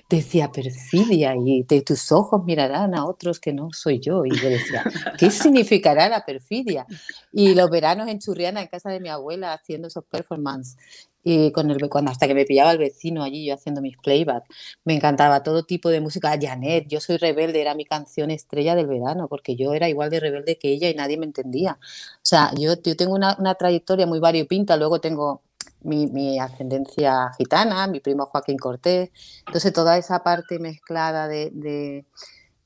decía 0.09 0.51
perfidia 0.51 1.35
y 1.35 1.63
de 1.63 1.81
tus 1.81 2.11
ojos 2.11 2.43
mirarán 2.43 2.95
a 2.95 3.05
otros 3.05 3.39
que 3.39 3.53
no 3.53 3.69
soy 3.73 3.99
yo. 3.99 4.25
Y 4.25 4.35
yo 4.35 4.49
decía, 4.49 4.83
¿qué 5.17 5.29
significará 5.29 6.09
la 6.09 6.25
perfidia? 6.25 6.85
Y 7.31 7.55
los 7.55 7.69
veranos 7.69 8.07
en 8.07 8.19
Churriana, 8.19 8.61
en 8.61 8.67
casa 8.67 8.89
de 8.89 8.99
mi 8.99 9.09
abuela, 9.09 9.53
haciendo 9.53 9.89
esos 9.89 10.05
performances 10.05 10.77
y 11.23 11.51
con 11.51 11.69
el, 11.71 11.89
cuando 11.89 12.11
hasta 12.11 12.27
que 12.27 12.33
me 12.33 12.45
pillaba 12.45 12.71
el 12.71 12.77
vecino 12.77 13.23
allí 13.23 13.45
yo 13.45 13.53
haciendo 13.53 13.81
mis 13.81 13.97
playback. 13.97 14.45
Me 14.85 14.95
encantaba 14.95 15.43
todo 15.43 15.63
tipo 15.63 15.89
de 15.89 16.01
música. 16.01 16.37
Janet, 16.39 16.87
yo 16.87 16.99
soy 17.01 17.17
rebelde, 17.17 17.61
era 17.61 17.75
mi 17.75 17.85
canción 17.85 18.31
estrella 18.31 18.75
del 18.75 18.87
verano, 18.87 19.27
porque 19.27 19.55
yo 19.55 19.73
era 19.73 19.89
igual 19.89 20.09
de 20.09 20.19
rebelde 20.19 20.57
que 20.57 20.69
ella 20.69 20.89
y 20.89 20.95
nadie 20.95 21.17
me 21.17 21.25
entendía. 21.25 21.77
O 22.15 22.19
sea, 22.23 22.51
yo, 22.57 22.73
yo 22.81 22.95
tengo 22.95 23.13
una, 23.13 23.35
una 23.39 23.55
trayectoria 23.55 24.05
muy 24.07 24.19
variopinta, 24.19 24.77
luego 24.77 25.01
tengo 25.01 25.41
mi, 25.81 26.07
mi, 26.07 26.39
ascendencia 26.39 27.31
gitana, 27.37 27.87
mi 27.87 27.99
primo 27.99 28.25
Joaquín 28.25 28.57
Cortés, 28.57 29.11
entonces 29.47 29.71
toda 29.73 29.97
esa 29.97 30.23
parte 30.23 30.59
mezclada 30.59 31.27
de, 31.27 31.51
de 31.53 32.05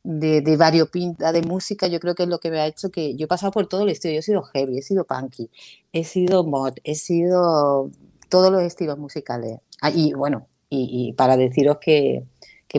de, 0.04 0.42
de 0.42 0.58
variopinta 0.58 1.32
de 1.32 1.42
música, 1.42 1.88
yo 1.88 2.00
creo 2.00 2.16
que 2.16 2.24
es 2.24 2.30
lo 2.30 2.40
que 2.40 2.52
me 2.52 2.60
ha 2.60 2.68
hecho 2.68 2.92
que 2.92 3.16
yo 3.16 3.26
he 3.26 3.28
pasado 3.28 3.52
por 3.52 3.68
todo 3.68 3.84
el 3.84 3.90
estilo. 3.90 4.14
Yo 4.14 4.20
he 4.20 4.24
sido 4.24 4.44
heavy, 4.44 4.78
he 4.78 4.82
sido 4.82 5.06
punky, 5.06 5.50
he 5.94 6.04
sido 6.04 6.44
mod, 6.44 6.74
he 6.84 6.96
sido 6.96 7.90
todos 8.34 8.52
los 8.52 8.64
estilos 8.64 8.98
musicales. 8.98 9.60
Ah, 9.80 9.92
y 9.92 10.12
bueno, 10.14 10.48
y, 10.68 11.14
para 11.14 11.38
deciros 11.38 11.78
que, 11.80 12.24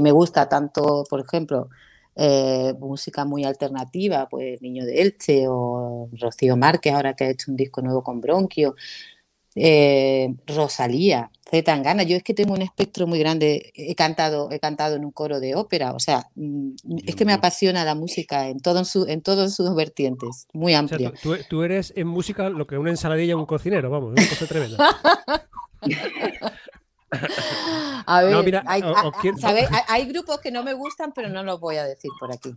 me 0.02 0.10
gusta 0.10 0.48
tanto, 0.48 1.04
por 1.08 1.20
ejemplo, 1.20 1.68
eh, 2.16 2.74
música 2.80 3.24
muy 3.24 3.44
alternativa, 3.44 4.28
pues 4.28 4.60
Niño 4.60 4.84
de 4.84 5.00
Elche 5.00 5.44
o 5.46 6.08
Rocío 6.20 6.56
Márquez, 6.56 6.92
ahora 6.92 7.14
que 7.14 7.22
ha 7.22 7.30
hecho 7.30 7.52
un 7.52 7.56
disco 7.56 7.82
nuevo 7.82 8.02
con 8.02 8.20
Bronquio, 8.20 8.74
eh, 9.54 10.34
Rosalía, 10.46 11.30
Zetangana. 11.48 12.02
Yo 12.02 12.16
es 12.16 12.22
que 12.22 12.34
tengo 12.34 12.54
un 12.54 12.62
espectro 12.62 13.06
muy 13.06 13.18
grande. 13.18 13.72
He 13.74 13.94
cantado, 13.94 14.50
he 14.50 14.58
cantado 14.58 14.96
en 14.96 15.04
un 15.04 15.12
coro 15.12 15.40
de 15.40 15.54
ópera, 15.54 15.92
o 15.92 16.00
sea, 16.00 16.28
mm, 16.34 16.72
es 17.06 17.14
que 17.14 17.24
me 17.24 17.32
apasiona 17.32 17.84
la 17.84 17.94
música 17.94 18.48
en, 18.48 18.60
todo 18.60 18.84
su, 18.84 19.06
en 19.06 19.22
todos 19.22 19.54
sus 19.54 19.74
vertientes, 19.74 20.48
muy 20.52 20.74
amplia. 20.74 21.12
tú, 21.48 21.62
eres 21.62 21.92
en 21.96 22.08
música 22.08 22.48
lo 22.48 22.66
que 22.66 22.78
una 22.78 22.90
ensaladilla 22.90 23.36
un 23.36 23.46
cocinero, 23.46 23.90
vamos, 23.90 24.12
una 24.12 24.28
cosa 24.28 24.46
tremenda. 24.46 24.78
A 28.06 28.22
ver, 28.22 28.34
hay, 28.66 28.82
hay, 29.88 30.06
grupos 30.06 30.40
que 30.40 30.50
no 30.50 30.64
me 30.64 30.72
gustan, 30.74 31.12
pero 31.14 31.28
no 31.28 31.44
los 31.44 31.60
voy 31.60 31.76
a 31.76 31.84
decir 31.84 32.10
por 32.18 32.32
aquí. 32.32 32.54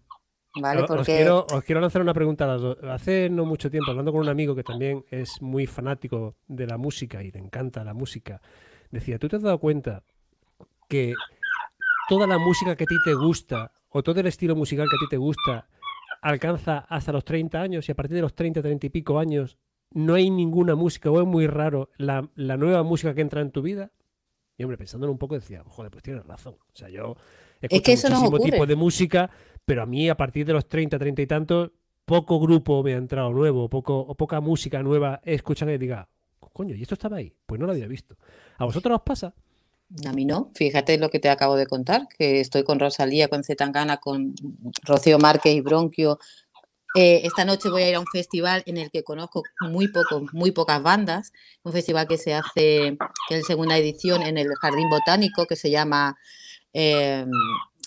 ¿Vale? 0.61 0.83
Porque... 0.87 1.01
Os, 1.01 1.05
quiero, 1.05 1.45
os 1.51 1.63
quiero 1.63 1.81
lanzar 1.81 2.01
una 2.01 2.13
pregunta 2.13 2.45
a 2.45 2.47
las 2.47 2.61
dos. 2.61 2.77
Hace 2.83 3.29
no 3.29 3.45
mucho 3.45 3.69
tiempo, 3.69 3.91
hablando 3.91 4.11
con 4.11 4.21
un 4.21 4.29
amigo 4.29 4.55
que 4.55 4.63
también 4.63 5.05
es 5.09 5.41
muy 5.41 5.65
fanático 5.67 6.35
de 6.47 6.67
la 6.67 6.77
música 6.77 7.23
y 7.23 7.31
le 7.31 7.39
encanta 7.39 7.83
la 7.83 7.93
música, 7.93 8.41
decía, 8.91 9.19
¿tú 9.19 9.27
te 9.27 9.35
has 9.35 9.41
dado 9.41 9.59
cuenta 9.59 10.03
que 10.87 11.13
toda 12.07 12.27
la 12.27 12.37
música 12.37 12.75
que 12.75 12.85
a 12.85 12.87
ti 12.87 12.95
te 13.03 13.13
gusta 13.13 13.71
o 13.89 14.03
todo 14.03 14.19
el 14.19 14.27
estilo 14.27 14.55
musical 14.55 14.87
que 14.89 14.95
a 14.95 14.99
ti 14.99 15.09
te 15.09 15.17
gusta 15.17 15.67
alcanza 16.21 16.79
hasta 16.89 17.11
los 17.11 17.23
30 17.25 17.61
años 17.61 17.87
y 17.87 17.91
a 17.91 17.95
partir 17.95 18.15
de 18.15 18.21
los 18.21 18.33
30, 18.33 18.61
30 18.61 18.87
y 18.87 18.89
pico 18.89 19.19
años 19.19 19.57
no 19.91 20.15
hay 20.15 20.29
ninguna 20.29 20.75
música 20.75 21.09
o 21.11 21.21
es 21.21 21.27
muy 21.27 21.47
raro 21.47 21.89
la, 21.97 22.29
nueva 22.35 22.83
música 22.83 23.13
que 23.13 23.21
entra 23.21 23.41
en 23.41 23.51
tu 23.51 23.61
vida? 23.61 23.91
Y 24.57 24.63
hombre, 24.63 24.77
pensándolo 24.77 25.11
un 25.11 25.19
poco 25.19 25.35
decía, 25.35 25.63
joder, 25.65 25.91
pues 25.91 26.03
tienes 26.03 26.25
razón. 26.25 26.55
O 26.55 26.75
sea, 26.75 26.89
yo 26.89 27.15
escucho 27.61 27.91
es 27.91 28.01
que 28.01 28.09
muchísimo 28.09 28.39
tipo 28.39 28.65
de 28.65 28.75
música, 28.75 29.29
pero 29.67 29.83
a 29.83 29.85
mí 29.85 30.07
a 30.07 30.15
partir 30.15 30.45
de 30.45 30.53
los 30.53 30.69
30, 30.69 30.97
30 30.97 31.21
y 31.21 31.27
tantos, 31.27 31.71
poco 32.05 32.39
grupo 32.39 32.81
me 32.83 32.93
ha 32.93 32.97
entrado 32.97 33.31
nuevo, 33.31 33.67
poco, 33.67 33.99
o 33.99 34.15
poca 34.15 34.39
música 34.39 34.81
nueva 34.81 35.19
he 35.25 35.33
escuchado 35.33 35.73
y 35.73 35.77
diga, 35.77 36.07
coño, 36.39 36.73
¿y 36.73 36.81
esto 36.81 36.93
estaba 36.93 37.17
ahí? 37.17 37.33
Pues 37.45 37.59
no 37.59 37.65
lo 37.65 37.73
había 37.73 37.85
visto. 37.85 38.15
¿A 38.57 38.63
vosotros 38.63 38.95
os 38.95 39.01
pasa? 39.03 39.33
A 40.05 40.13
mí 40.13 40.23
no, 40.23 40.51
fíjate 40.55 40.97
lo 40.97 41.09
que 41.09 41.19
te 41.19 41.29
acabo 41.29 41.57
de 41.57 41.65
contar, 41.65 42.07
que 42.17 42.39
estoy 42.39 42.63
con 42.63 42.79
Rosalía, 42.79 43.27
con 43.27 43.43
Zetangana, 43.43 43.97
con 43.97 44.35
Rocío 44.83 45.19
Márquez 45.19 45.53
y 45.53 45.59
Bronquio. 45.59 46.17
Eh, 46.95 47.23
esta 47.25 47.43
noche 47.43 47.69
voy 47.69 47.83
a 47.83 47.89
ir 47.89 47.95
a 47.95 47.99
un 47.99 48.07
festival 48.07 48.63
en 48.67 48.77
el 48.77 48.89
que 48.89 49.03
conozco 49.03 49.43
muy 49.59 49.89
poco, 49.89 50.25
muy 50.31 50.51
pocas 50.51 50.81
bandas, 50.81 51.33
un 51.63 51.73
festival 51.73 52.07
que 52.07 52.17
se 52.17 52.33
hace, 52.33 52.97
que 53.27 53.37
es 53.39 53.45
segunda 53.45 53.77
edición 53.77 54.21
en 54.21 54.37
el 54.37 54.47
Jardín 54.61 54.89
Botánico, 54.89 55.45
que 55.45 55.57
se 55.57 55.69
llama 55.69 56.17
eh, 56.71 57.25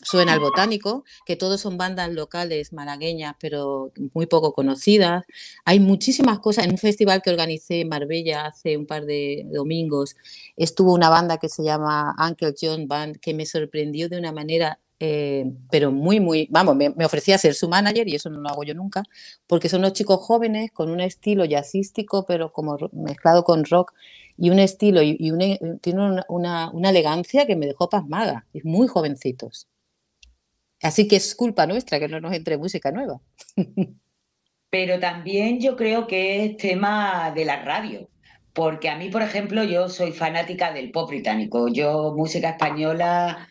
Suena 0.03 0.33
al 0.33 0.41
Botánico, 0.41 1.05
que 1.27 1.37
todos 1.37 1.61
son 1.61 1.77
bandas 1.77 2.11
locales 2.11 2.73
malagueñas, 2.73 3.35
pero 3.39 3.93
muy 4.15 4.27
poco 4.27 4.53
conocidas. 4.53 5.25
Hay 5.65 5.79
muchísimas 5.79 6.39
cosas. 6.39 6.65
En 6.65 6.73
un 6.73 6.79
festival 6.79 7.21
que 7.23 7.31
organicé 7.31 7.81
en 7.83 7.89
Marbella 7.89 8.47
hace 8.47 8.77
un 8.77 8.87
par 8.87 9.05
de 9.05 9.47
domingos, 9.53 10.17
estuvo 10.57 10.95
una 10.95 11.11
banda 11.11 11.39
que 11.39 11.49
se 11.49 11.63
llama 11.63 12.15
Uncle 12.19 12.55
John 12.59 12.89
Band, 12.89 13.19
que 13.19 13.35
me 13.35 13.45
sorprendió 13.45 14.09
de 14.09 14.19
una 14.19 14.33
manera, 14.33 14.81
eh, 15.01 15.53
pero 15.71 15.93
muy, 15.93 16.19
muy, 16.21 16.49
vamos, 16.51 16.77
me, 16.77 16.95
ofrecía 17.05 17.37
ser 17.37 17.55
su 17.55 17.69
manager 17.69 18.09
y 18.09 18.15
eso 18.15 18.31
no 18.31 18.41
lo 18.41 18.49
hago 18.49 18.65
yo 18.65 18.75
nunca, 18.75 19.03
porque 19.47 19.69
son 19.69 19.81
unos 19.81 19.93
chicos 19.93 20.21
jóvenes 20.21 20.71
con 20.73 20.91
un 20.91 21.01
estilo 21.01 21.45
jazzístico, 21.45 22.25
pero 22.27 22.53
como 22.53 22.79
mezclado 22.93 23.45
con 23.45 23.65
rock 23.65 23.93
y 24.39 24.51
un 24.51 24.59
estilo 24.59 25.03
y, 25.03 25.17
tiene 25.83 26.23
una, 26.29 26.71
una 26.73 26.91
elegancia 26.91 27.47
que 27.47 27.57
me 27.57 27.67
dejó 27.67 27.91
pasmada, 27.91 28.47
y 28.53 28.63
muy 28.63 28.89
jovencitos. 28.89 29.69
Así 30.83 31.09
que 31.09 31.17
es 31.17 31.35
culpa 31.35 31.67
nuestra 31.67 31.99
que 31.99 32.09
no 32.09 32.21
nos 32.21 32.33
entre 32.33 32.57
música 32.57 32.91
nueva. 32.91 33.21
Pero 34.71 35.01
también 35.01 35.61
yo 35.61 35.77
creo 35.77 36.07
que 36.07 36.45
es 36.45 36.57
tema 36.57 37.33
de 37.35 37.45
la 37.45 37.63
radio, 37.63 38.09
porque 38.53 38.89
a 38.89 38.97
mí, 38.97 39.11
por 39.11 39.23
ejemplo, 39.23 39.65
yo 39.65 39.89
soy 39.89 40.13
fanática 40.13 40.73
del 40.73 40.93
pop 40.93 41.09
británico. 41.09 41.69
Yo 41.69 42.15
música 42.17 42.51
española 42.51 43.49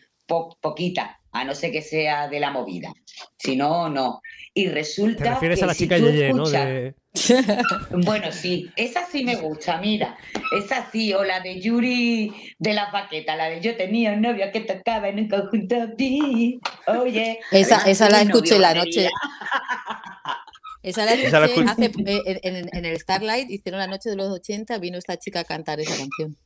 poquita, 0.60 1.20
a 1.32 1.44
no 1.44 1.54
ser 1.54 1.72
que 1.72 1.82
sea 1.82 2.28
de 2.28 2.40
la 2.40 2.50
movida. 2.50 2.92
Si 3.38 3.56
no, 3.56 3.88
no. 3.88 4.20
Y 4.54 4.68
resulta 4.68 5.24
¿Te 5.24 5.30
refieres 5.30 5.58
que 5.58 5.64
a 5.64 5.68
la 5.68 5.74
chica 5.74 5.98
Yeye, 5.98 6.32
¿no? 6.32 6.44
Bueno, 7.90 8.30
sí, 8.30 8.70
esa 8.76 9.04
sí 9.06 9.24
me 9.24 9.36
gusta, 9.36 9.78
mira. 9.78 10.16
Esa 10.56 10.88
sí, 10.90 11.12
o 11.12 11.24
la 11.24 11.40
de 11.40 11.60
Yuri 11.60 12.54
de 12.58 12.72
la 12.72 12.90
paqueta, 12.90 13.36
la 13.36 13.50
de 13.50 13.60
yo 13.60 13.76
tenía 13.76 14.12
un 14.12 14.22
novio 14.22 14.46
que 14.52 14.60
tocaba 14.60 15.08
en 15.08 15.20
un 15.20 15.28
conjunto 15.28 15.92
ti. 15.96 16.60
Oye. 16.86 17.40
Esa, 17.50 17.82
esa 17.90 18.08
la 18.08 18.22
escuché 18.22 18.58
la 18.58 18.74
noche. 18.74 19.08
Esa 20.82 21.04
la 21.04 21.12
escuché, 21.12 21.64
hace, 21.68 21.84
eh, 22.06 22.40
en, 22.42 22.84
el 22.84 22.98
Starlight, 22.98 23.50
hicieron 23.50 23.80
la 23.80 23.86
noche 23.86 24.08
de 24.08 24.16
los 24.16 24.28
80, 24.28 24.78
vino 24.78 24.96
esta 24.96 25.18
chica 25.18 25.40
a 25.40 25.44
cantar 25.44 25.80
esa 25.80 25.96
canción. 25.96 26.36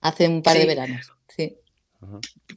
Hace 0.00 0.28
un 0.28 0.42
par 0.42 0.56
de 0.56 0.64
veranos, 0.64 1.12
sí. 1.36 1.58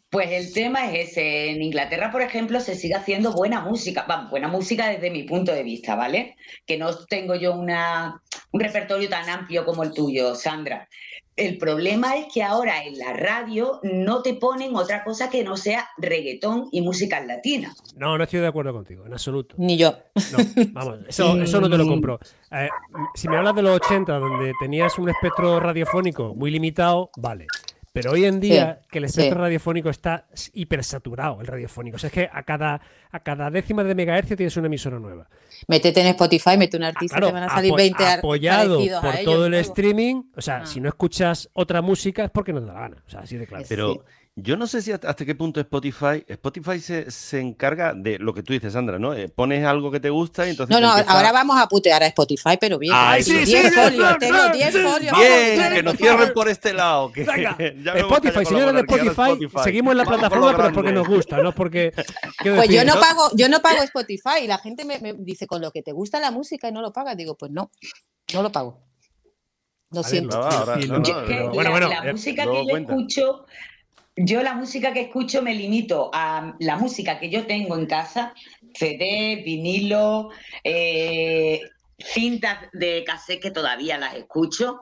Pues 0.09 0.31
el 0.31 0.53
tema 0.53 0.91
es 0.91 1.11
ese. 1.11 1.51
En 1.51 1.61
Inglaterra, 1.61 2.11
por 2.11 2.21
ejemplo, 2.21 2.59
se 2.59 2.75
sigue 2.75 2.95
haciendo 2.95 3.33
buena 3.33 3.61
música. 3.61 4.05
buena 4.29 4.47
música 4.47 4.87
desde 4.89 5.09
mi 5.09 5.23
punto 5.23 5.51
de 5.51 5.63
vista, 5.63 5.95
¿vale? 5.95 6.35
Que 6.65 6.77
no 6.77 6.95
tengo 7.05 7.35
yo 7.35 7.55
una, 7.55 8.21
un 8.51 8.59
repertorio 8.59 9.09
tan 9.09 9.29
amplio 9.29 9.65
como 9.65 9.83
el 9.83 9.93
tuyo, 9.93 10.35
Sandra. 10.35 10.87
El 11.37 11.57
problema 11.57 12.17
es 12.17 12.25
que 12.31 12.43
ahora 12.43 12.83
en 12.83 12.99
la 12.99 13.13
radio 13.13 13.79
no 13.83 14.21
te 14.21 14.33
ponen 14.33 14.75
otra 14.75 15.03
cosa 15.03 15.29
que 15.29 15.43
no 15.43 15.55
sea 15.55 15.89
reggaetón 15.97 16.67
y 16.71 16.81
música 16.81 17.19
latina. 17.21 17.73
No, 17.95 18.17
no 18.17 18.23
estoy 18.23 18.41
de 18.41 18.47
acuerdo 18.47 18.73
contigo, 18.73 19.05
en 19.05 19.13
absoluto. 19.13 19.55
Ni 19.57 19.77
yo. 19.77 19.95
No, 20.33 20.37
vamos, 20.73 20.99
eso, 21.07 21.37
eso 21.41 21.61
no 21.61 21.69
te 21.69 21.77
lo 21.77 21.87
compro. 21.87 22.19
Eh, 22.51 22.69
si 23.15 23.29
me 23.29 23.37
hablas 23.37 23.55
de 23.55 23.61
los 23.61 23.75
80, 23.77 24.19
donde 24.19 24.53
tenías 24.59 24.99
un 24.99 25.09
espectro 25.09 25.59
radiofónico 25.59 26.35
muy 26.35 26.51
limitado, 26.51 27.09
vale. 27.17 27.47
Pero 27.93 28.11
hoy 28.11 28.23
en 28.23 28.39
día, 28.39 28.79
que 28.89 28.99
el 28.99 29.05
espectro 29.05 29.39
radiofónico 29.41 29.89
está 29.89 30.25
hipersaturado, 30.53 31.41
el 31.41 31.47
radiofónico. 31.47 31.97
O 31.97 31.99
sea, 31.99 32.07
es 32.07 32.13
que 32.13 32.29
a 32.31 32.43
cada, 32.43 32.81
a 33.11 33.19
cada 33.19 33.51
décima 33.51 33.83
de 33.83 33.95
megahercio 33.95 34.37
tienes 34.37 34.55
una 34.55 34.67
emisora 34.67 34.97
nueva. 34.97 35.27
Métete 35.67 35.99
en 35.99 36.07
Spotify, 36.07 36.57
mete 36.57 36.77
un 36.77 36.83
artista, 36.83 37.19
te 37.19 37.31
van 37.31 37.43
a 37.43 37.49
salir 37.49 37.73
20 37.73 38.05
Apoyado 38.05 38.79
por 39.01 39.17
todo 39.25 39.45
el 39.47 39.55
streaming. 39.55 40.23
O 40.37 40.41
sea, 40.41 40.57
ah. 40.57 40.65
si 40.65 40.79
no 40.79 40.87
escuchas 40.87 41.49
otra 41.53 41.81
música 41.81 42.23
es 42.23 42.31
porque 42.31 42.53
no 42.53 42.61
te 42.61 42.67
da 42.67 42.73
la 42.73 42.79
gana. 42.79 43.03
O 43.05 43.09
sea, 43.09 43.21
así 43.21 43.35
de 43.35 43.45
claro. 43.45 43.65
Pero 43.67 44.05
yo 44.35 44.55
no 44.55 44.65
sé 44.65 44.81
si 44.81 44.93
hasta, 44.93 45.13
qué 45.13 45.35
punto 45.35 45.59
Spotify, 45.59 46.23
Spotify 46.25 46.79
se, 46.79 47.11
se, 47.11 47.41
encarga 47.41 47.93
de 47.93 48.17
lo 48.17 48.33
que 48.33 48.41
tú 48.43 48.53
dices, 48.53 48.71
Sandra, 48.71 48.97
¿no? 48.97 49.13
Eh, 49.13 49.27
pones 49.27 49.65
algo 49.65 49.91
que 49.91 49.99
te 49.99 50.09
gusta 50.09 50.47
y 50.47 50.51
entonces. 50.51 50.73
No, 50.73 50.79
no, 50.79 50.89
ahora 50.89 51.33
vamos 51.33 51.59
a 51.59 51.67
putear 51.67 52.01
a 52.01 52.07
Spotify, 52.07 52.57
pero 52.59 52.79
bien. 52.79 52.93
Ay, 52.95 53.23
sí, 53.23 53.43
10 53.43 53.75
folios, 53.75 54.17
tengo 54.19 54.49
10 54.53 54.71
folios. 54.71 55.17
Bien, 55.17 55.73
que 55.73 55.83
nos 55.83 55.97
cierren 55.97 56.33
por 56.33 56.47
este 56.47 56.73
lado. 56.73 57.11
Que, 57.11 57.21
Spotify, 57.95 58.45
señores 58.45 58.73
de 58.73 58.79
Spotify, 58.81 59.47
seguimos 59.63 59.91
en 59.91 59.97
la 59.97 60.05
plataforma, 60.05 60.51
pero 60.55 60.67
es 60.69 60.73
porque 60.73 60.91
nos 60.93 61.07
gusta, 61.07 61.41
no 61.41 61.53
porque. 61.53 61.91
Pues 62.41 62.69
yo 62.69 62.83
no, 62.83 62.99
pago, 62.99 63.29
yo 63.35 63.47
no 63.49 63.61
pago 63.61 63.83
Spotify 63.83 64.43
y 64.43 64.47
la 64.47 64.57
gente 64.57 64.83
me, 64.83 64.99
me, 64.99 65.13
dice, 65.13 65.47
con 65.47 65.61
lo 65.61 65.71
que 65.71 65.83
te 65.83 65.91
gusta 65.91 66.19
la 66.19 66.31
música 66.31 66.69
y 66.69 66.71
no 66.71 66.81
lo 66.81 66.91
pagas, 66.91 67.15
digo, 67.15 67.35
pues 67.35 67.51
no, 67.51 67.71
no 68.33 68.41
lo 68.41 68.51
pago. 68.51 68.81
Lo 69.91 70.03
siento. 70.03 70.39
bueno, 71.53 71.71
bueno, 71.71 71.89
la 71.89 72.11
música 72.11 72.45
que 72.45 72.65
yo 72.65 72.77
escucho 72.77 73.45
yo 74.15 74.43
la 74.43 74.53
música 74.53 74.93
que 74.93 75.01
escucho 75.01 75.41
me 75.41 75.53
limito 75.53 76.09
a 76.13 76.55
la 76.59 76.77
música 76.77 77.19
que 77.19 77.29
yo 77.29 77.45
tengo 77.45 77.77
en 77.77 77.85
casa, 77.85 78.33
CD, 78.73 79.41
vinilo, 79.45 80.29
eh, 80.63 81.61
cintas 81.97 82.69
de 82.73 83.03
cassette 83.05 83.41
que 83.41 83.51
todavía 83.51 83.97
las 83.97 84.15
escucho. 84.15 84.81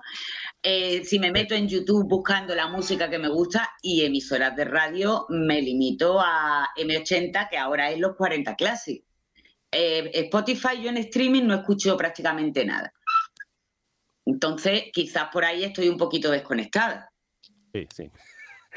Eh, 0.61 1.03
si 1.05 1.19
me 1.19 1.31
meto 1.31 1.53
en 1.53 1.67
YouTube 1.67 2.07
buscando 2.07 2.55
la 2.55 2.67
música 2.67 3.09
que 3.09 3.19
me 3.19 3.29
gusta 3.29 3.69
y 3.81 4.03
emisoras 4.03 4.55
de 4.55 4.65
radio, 4.65 5.25
me 5.29 5.61
limito 5.61 6.19
a 6.19 6.67
M80, 6.75 7.49
que 7.49 7.57
ahora 7.57 7.91
es 7.91 7.99
los 7.99 8.15
40 8.15 8.55
Classic. 8.55 9.03
Eh, 9.71 10.09
Spotify 10.13 10.81
yo 10.81 10.89
en 10.89 10.97
streaming 10.97 11.43
no 11.43 11.55
escucho 11.55 11.95
prácticamente 11.95 12.65
nada. 12.65 12.91
Entonces, 14.25 14.85
quizás 14.91 15.29
por 15.31 15.45
ahí 15.45 15.63
estoy 15.63 15.87
un 15.89 15.97
poquito 15.97 16.31
desconectada. 16.31 17.11
Sí, 17.73 17.87
sí. 17.95 18.11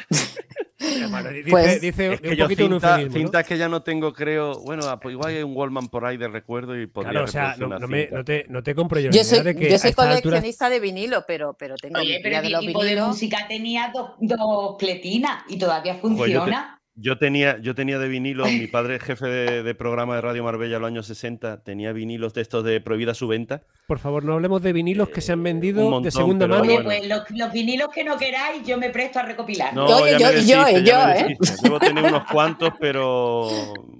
dice, 0.78 1.50
pues, 1.50 1.80
dice 1.80 2.18
que 2.18 2.30
un 2.30 2.38
poquito 2.38 2.68
cinta, 2.68 2.96
un 2.96 3.12
cintas 3.12 3.46
que 3.46 3.58
ya 3.58 3.68
no 3.68 3.82
tengo, 3.82 4.12
creo. 4.12 4.60
Bueno, 4.60 4.86
ah, 4.88 4.98
pues 4.98 5.12
igual 5.12 5.34
hay 5.34 5.42
un 5.42 5.56
Wallman 5.56 5.88
por 5.88 6.04
ahí 6.04 6.16
de 6.16 6.28
recuerdo 6.28 6.80
y 6.80 6.86
podría 6.86 7.12
claro, 7.12 7.24
o 7.24 7.28
sea, 7.28 7.54
no, 7.58 7.78
no, 7.78 7.88
me, 7.88 8.08
no, 8.08 8.24
te, 8.24 8.46
no, 8.48 8.62
te, 8.62 8.74
compro 8.74 9.00
yo. 9.00 9.10
Yo 9.10 9.24
soy, 9.24 9.38
yo 9.68 9.78
soy 9.78 9.92
coleccionista 9.92 10.68
de 10.68 10.80
vinilo, 10.80 11.24
pero, 11.26 11.54
pero 11.54 11.76
tengo 11.76 11.98
Oye, 11.98 12.20
pero 12.22 12.42
mi 12.42 12.66
tipo 12.66 12.84
de 12.84 12.96
música 12.96 13.46
tenía 13.48 13.92
dos, 13.94 14.12
dos 14.20 14.76
pletinas 14.78 15.44
y 15.48 15.58
todavía 15.58 16.00
pues 16.00 16.14
funciona. 16.14 16.81
Yo 16.94 17.16
tenía, 17.16 17.58
yo 17.58 17.74
tenía 17.74 17.98
de 17.98 18.06
vinilo, 18.06 18.44
mi 18.44 18.66
padre, 18.66 19.00
jefe 19.00 19.26
de, 19.26 19.74
programa 19.74 20.16
de 20.16 20.20
Radio 20.20 20.44
Marbella 20.44 20.76
en 20.76 20.82
los 20.82 20.88
años 20.88 21.06
60, 21.06 21.62
tenía 21.64 21.92
vinilos 21.92 22.34
de 22.34 22.42
estos 22.42 22.64
de 22.64 22.82
prohibida 22.82 23.14
su 23.14 23.28
venta. 23.28 23.62
Por 23.86 23.98
favor, 23.98 24.24
no 24.24 24.34
hablemos 24.34 24.60
de 24.60 24.74
vinilos 24.74 25.08
que 25.08 25.22
se 25.22 25.32
han 25.32 25.42
vendido 25.42 26.00
de 26.02 26.10
segunda 26.10 26.46
mano. 26.46 26.62
Oye, 26.62 26.82
pues 26.82 27.08
los, 27.08 27.52
vinilos 27.52 27.88
que 27.94 28.04
no 28.04 28.18
queráis, 28.18 28.66
yo 28.66 28.76
me 28.76 28.90
presto 28.90 29.20
a 29.20 29.22
recopilar. 29.22 29.74
No, 29.74 29.88
yo, 30.06 30.18
yo, 30.18 30.32
yo, 30.32 30.78
yo, 30.80 31.08
¿eh? 31.08 31.38
Debo 31.62 31.80
tener 31.80 32.04
unos 32.04 32.24
cuantos, 32.30 32.74
pero. 32.78 33.48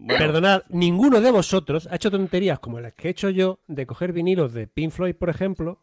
Perdonad, 0.07 0.63
ninguno 0.69 1.23
de 1.23 1.31
vosotros 1.31 1.89
ha 1.91 1.97
hecho 1.97 2.11
tonterías 2.11 2.59
como 2.59 2.79
las 2.79 2.93
que 2.93 3.09
he 3.09 3.11
hecho 3.11 3.31
yo 3.31 3.61
de 3.69 3.87
coger 3.87 4.13
vinilos 4.13 4.53
de 4.53 4.67
Pink 4.67 4.91
Floyd, 4.91 5.15
por 5.15 5.31
ejemplo, 5.31 5.81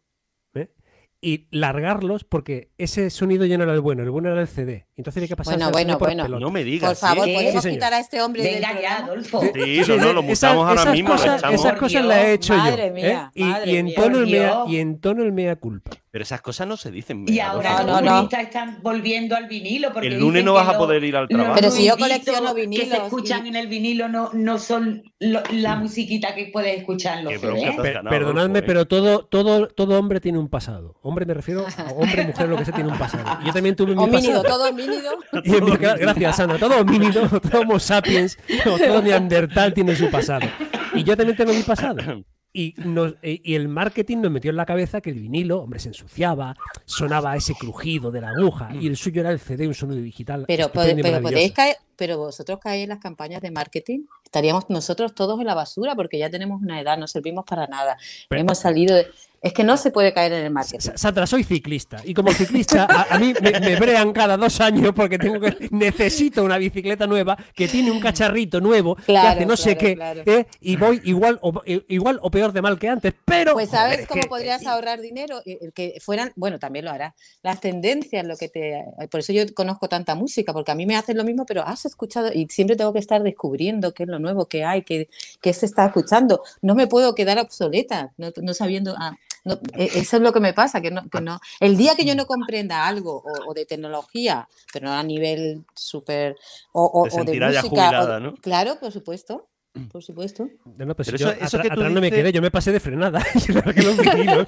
y 1.22 1.48
largarlos 1.52 2.24
porque 2.24 2.72
ese 2.78 3.10
sonido 3.10 3.46
ya 3.46 3.58
no 3.58 3.66
era 3.66 3.74
el 3.74 3.82
bueno, 3.82 4.04
el 4.04 4.10
bueno 4.10 4.32
era 4.32 4.42
el 4.42 4.48
CD. 4.48 4.88
Entonces 4.96 5.22
hay 5.22 5.28
que 5.28 5.36
pasar 5.36 5.56
Bueno, 5.56 5.72
bueno, 5.72 5.98
bueno. 5.98 6.40
No 6.40 6.50
me 6.50 6.64
digas. 6.64 6.90
Por 6.90 7.10
favor, 7.10 7.26
¿podemos 7.26 7.66
quitar 7.66 7.94
a 7.94 8.00
este 8.00 8.22
hombre 8.22 8.44
Venga 8.44 8.80
ya, 8.80 8.98
Adolfo. 9.00 9.42
Sí, 9.42 9.82
no, 9.88 9.98
no, 9.98 10.14
lo 10.14 10.24
mutamos 10.24 10.68
ahora 10.68 10.82
esas 10.82 10.94
mismo. 10.94 11.10
Cosas, 11.10 11.44
esas 11.52 11.74
cosas 11.78 12.06
las 12.06 12.18
he 12.20 12.34
hecho 12.34 12.56
yo. 12.56 12.76
¿eh? 12.78 13.30
y, 13.34 13.76
en 13.76 13.94
tono 13.94 14.20
el 14.20 14.28
mea, 14.28 14.64
y 14.68 14.78
en 14.78 15.00
tono 15.00 15.24
el 15.24 15.34
mea 15.34 15.56
culpa. 15.58 15.92
Pero 16.12 16.24
esas 16.24 16.42
cosas 16.42 16.66
no 16.68 16.75
se 16.75 16.89
dicen. 16.89 17.24
Y 17.28 17.39
ahora 17.39 17.72
No, 17.72 17.78
los 17.78 17.86
no, 17.88 18.01
no. 18.01 18.16
puristas 18.22 18.42
están 18.48 18.80
volviendo 18.82 19.36
al 19.36 19.48
vinilo. 19.48 19.94
Porque 19.94 20.08
El 20.08 20.16
lunes 20.16 20.34
dicen 20.34 20.46
no 20.46 20.54
vas 20.54 20.68
a 20.68 20.75
poder 20.78 21.04
ir 21.04 21.16
al 21.16 21.28
trabajo. 21.28 21.54
Pero 21.56 21.70
si 21.70 21.86
yo 21.86 21.98
colecciono 21.98 22.56
Que 22.56 22.62
se 22.63 22.68
vinilos 22.68 23.00
escuchan 23.04 23.46
y- 23.46 23.50
en 23.50 23.56
el 23.56 23.68
vinilo 23.68 24.08
no, 24.10 24.32
no 24.34 24.58
son 24.58 25.04
lo- 25.20 25.44
la 25.51 25.75
musiquita 25.75 26.34
que 26.34 26.50
puedes 26.51 26.80
escuchar 26.80 27.20
en 27.20 27.25
los 27.25 27.34
CDs. 27.39 27.63
has 27.70 27.75
Per- 27.75 28.01
perdonadme, 28.10 28.60
¿eh? 28.60 28.63
pero 28.63 28.88
todo, 28.88 29.25
todo, 29.25 29.68
todo 29.68 30.00
hombre 30.00 30.20
tiene 30.20 30.39
un 30.39 30.50
pasado. 30.50 30.96
Hombre 31.04 31.28
me 31.28 31.36
refiero 31.36 31.66
a 31.68 31.84
hombre, 31.92 32.25
mujer, 32.25 32.50
lo 32.50 32.58
que 32.58 32.66
sea, 32.66 32.74
tiene 32.74 32.89
un 32.92 32.98
pasado. 32.98 33.39
Yo 33.46 33.54
también 33.54 33.75
tuve 33.75 33.94
mi 33.96 34.01
Homínido, 34.04 34.42
pasado. 34.42 34.58
todo 34.58 34.70
homínido. 34.72 35.12
Gracias, 35.80 36.36
Sandra. 36.38 36.58
Todo 36.58 36.80
homínido, 36.82 37.22
todo 37.51 37.62
homo 37.62 37.78
sapiens, 37.78 38.38
todo 38.63 39.01
neandertal 39.04 39.75
tiene 39.75 39.96
su 39.96 40.10
pasado. 40.10 40.48
Y 40.96 41.04
yo 41.04 41.16
también 41.16 41.38
tengo 41.38 41.54
mi 41.54 41.62
pasado. 41.62 41.98
Y, 42.51 42.74
nos- 42.77 43.13
e- 43.22 43.41
y 43.44 43.53
el 43.56 43.68
marketing 43.68 44.18
nos 44.18 44.32
metió 44.32 44.50
en 44.50 44.58
la 44.58 44.65
cabeza 44.65 45.01
que 45.01 45.12
el 45.12 45.20
vinilo, 45.20 45.60
hombre, 45.62 45.79
se 45.79 45.89
ensuciaba, 45.89 46.56
sonaba 46.86 47.36
ese 47.36 47.53
crujido 47.53 48.10
de 48.12 48.22
la 48.22 48.29
aguja, 48.29 48.70
y 48.74 48.88
el 48.88 48.98
suyo 48.98 49.22
era 49.22 49.32
el 49.32 49.39
CD, 49.39 49.68
un 49.68 49.75
sonido 49.75 50.01
digital. 50.01 50.46
Pero, 50.48 50.72
pero 51.03 51.18
podéis 51.22 51.51
caer, 51.53 51.75
pero 52.00 52.18
vosotros 52.18 52.60
caéis 52.60 52.84
en 52.84 52.89
las 52.89 53.00
campañas 53.00 53.41
de 53.41 53.51
marketing. 53.51 54.06
Estaríamos 54.24 54.70
nosotros 54.70 55.13
todos 55.13 55.39
en 55.39 55.46
la 55.48 55.53
basura 55.56 55.96
porque 55.96 56.18
ya 56.18 56.29
tenemos 56.29 56.62
una 56.62 56.79
edad, 56.79 56.98
no 56.98 57.08
servimos 57.08 57.44
para 57.46 57.68
nada. 57.68 57.98
Pero- 58.29 58.41
Hemos 58.41 58.58
salido 58.58 58.96
de... 58.96 59.08
Es 59.41 59.53
que 59.53 59.63
no 59.63 59.77
se 59.77 59.89
puede 59.89 60.13
caer 60.13 60.34
en 60.34 60.44
el 60.44 60.51
marketing. 60.51 60.79
Sa- 60.79 60.98
Sandra, 60.98 61.25
soy 61.25 61.46
ciclista 61.46 62.01
y 62.03 62.13
como 62.13 62.29
ciclista 62.34 62.84
a, 62.89 63.15
a 63.15 63.20
mí 63.20 63.34
me, 63.41 63.58
me 63.62 63.77
brean 63.77 64.12
cada 64.12 64.36
dos 64.36 64.60
años 64.60 64.91
porque 64.94 65.18
tengo 65.18 65.39
que 65.39 65.70
necesito 65.72 66.44
una 66.44 66.58
bicicleta 66.58 67.08
nueva 67.08 67.38
que 67.56 67.70
tiene 67.70 67.89
un 67.89 68.01
cacharrito 68.01 68.60
nuevo 68.60 68.98
que 68.98 69.18
hace 69.18 69.46
no 69.46 69.56
sé 69.56 69.77
qué 69.77 69.96
claro. 69.96 70.24
¿eh? 70.25 70.46
y 70.60 70.75
voy 70.75 71.00
igual 71.06 71.39
o, 71.41 71.62
eh, 71.65 71.86
igual 71.88 72.20
o 72.22 72.29
peor 72.29 72.51
de 72.51 72.62
mal 72.62 72.77
que 72.77 72.89
antes, 72.89 73.13
pero 73.24 73.53
Pues 73.53 73.70
sabes 73.70 74.00
es 74.01 74.08
cómo 74.08 74.22
que- 74.24 74.27
podrías 74.27 74.65
ahorrar 74.65 75.00
dinero, 75.00 75.39
Eh, 75.46 75.58
eh, 75.62 75.72
que 75.74 75.94
fueran, 76.01 76.34
bueno, 76.36 76.60
también 76.60 76.84
lo 76.84 76.91
harás, 76.91 77.13
las 77.41 77.62
tendencias, 77.62 78.27
lo 78.27 78.36
que 78.36 78.50
te, 78.50 78.79
eh, 78.79 79.08
por 79.10 79.22
eso 79.22 79.32
yo 79.32 79.44
conozco 79.53 79.88
tanta 79.88 80.15
música, 80.15 80.51
porque 80.51 80.72
a 80.74 80.75
mí 80.75 80.86
me 80.86 80.98
hacen 80.98 81.15
lo 81.15 81.24
mismo, 81.24 81.46
pero 81.46 81.63
has 81.65 81.86
escuchado 81.89 82.29
y 82.34 82.48
siempre 82.50 82.75
tengo 82.75 82.93
que 82.93 83.00
estar 83.00 83.24
descubriendo 83.24 83.93
qué 83.93 84.03
es 84.03 84.10
lo 84.10 84.19
nuevo 84.19 84.48
que 84.48 84.63
hay, 84.63 84.84
qué, 84.84 85.10
qué 85.41 85.53
se 85.53 85.65
está 85.65 85.86
escuchando. 85.88 86.41
No 86.62 86.75
me 86.75 86.88
puedo 86.88 87.15
quedar 87.15 87.39
obsoleta, 87.39 88.12
no, 88.17 88.29
no 88.41 88.53
sabiendo, 88.53 88.96
ah, 88.98 89.15
no, 89.46 89.53
eh, 89.77 89.89
eso 89.96 90.17
es 90.17 90.22
lo 90.22 90.34
que 90.34 90.39
me 90.41 90.53
pasa, 90.53 90.81
que 90.81 90.91
no, 90.91 91.08
que 91.10 91.22
no, 91.22 91.39
el 91.62 91.77
día 91.77 91.96
que 91.96 92.03
yo 92.05 92.13
no 92.15 92.25
comprenda 92.25 92.86
algo 92.88 93.24
o, 93.25 93.50
o 93.50 93.53
de 93.53 93.65
tecnología, 93.65 94.48
pero 94.74 94.88
no 94.88 94.93
a 94.93 95.03
nivel 95.03 95.63
súper, 95.75 96.36
o, 96.74 96.84
o- 96.84 97.03
o 97.03 97.24
de 97.24 97.39
música, 97.39 97.62
o- 97.65 97.69
jubilada, 97.69 98.19
¿no? 98.19 98.36
Claro, 98.36 98.77
por 98.79 98.91
supuesto, 98.91 99.48
por 99.91 100.03
supuesto. 100.03 100.50
No, 100.77 100.86
no, 100.88 100.96
pues 100.96 101.05
Pero 101.08 101.17
yo 101.19 101.29
eso- 101.29 101.39
eso 101.46 101.58
que 101.62 101.69
tú 101.69 101.74
atrás 101.75 101.91
no 101.93 102.01
me 102.01 102.08
dices- 102.08 102.19
quedé, 102.19 102.31
yo 102.34 102.41
me 102.41 102.51
pasé 102.51 102.72
de 102.74 102.79
frenada. 102.81 103.24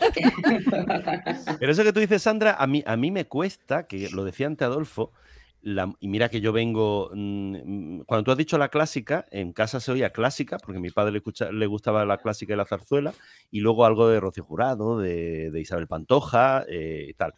Pero 1.60 1.72
eso 1.72 1.84
que 1.84 1.94
tú 1.94 2.00
dices, 2.00 2.22
Sandra, 2.22 2.56
a 2.60 2.68
mí, 2.68 2.84
a 2.86 2.96
mí 2.98 3.12
me 3.12 3.26
cuesta, 3.26 3.88
que 3.88 4.10
lo 4.10 4.24
decía 4.24 4.48
ante 4.48 4.64
Adolfo, 4.66 5.12
la- 5.62 5.94
y 6.00 6.08
mira 6.08 6.30
que 6.30 6.42
yo 6.42 6.52
vengo, 6.54 7.10
mm, 7.14 7.98
mm, 8.00 8.04
cuando 8.06 8.24
tú 8.24 8.32
has 8.32 8.38
dicho 8.38 8.58
la 8.58 8.70
clásica, 8.70 9.26
en 9.32 9.54
casa 9.54 9.80
se 9.80 9.92
oía 9.92 10.12
clásica, 10.12 10.58
porque 10.58 10.78
a 10.78 10.82
mi 10.82 10.90
padre 10.92 11.12
le, 11.14 11.18
escucha- 11.20 11.52
le 11.52 11.66
gustaba 11.68 12.06
la 12.06 12.18
clásica 12.18 12.54
y 12.54 12.58
la 12.58 12.66
zarzuela, 12.66 13.14
y 13.52 13.60
luego 13.62 13.86
algo 13.86 14.08
de 14.10 14.20
Rocío 14.20 14.44
Jurado, 14.44 15.00
de, 15.00 15.52
de 15.52 15.60
Isabel 15.62 15.88
Pantoja 15.88 16.66
eh, 16.68 17.08
y 17.10 17.14
tal. 17.14 17.34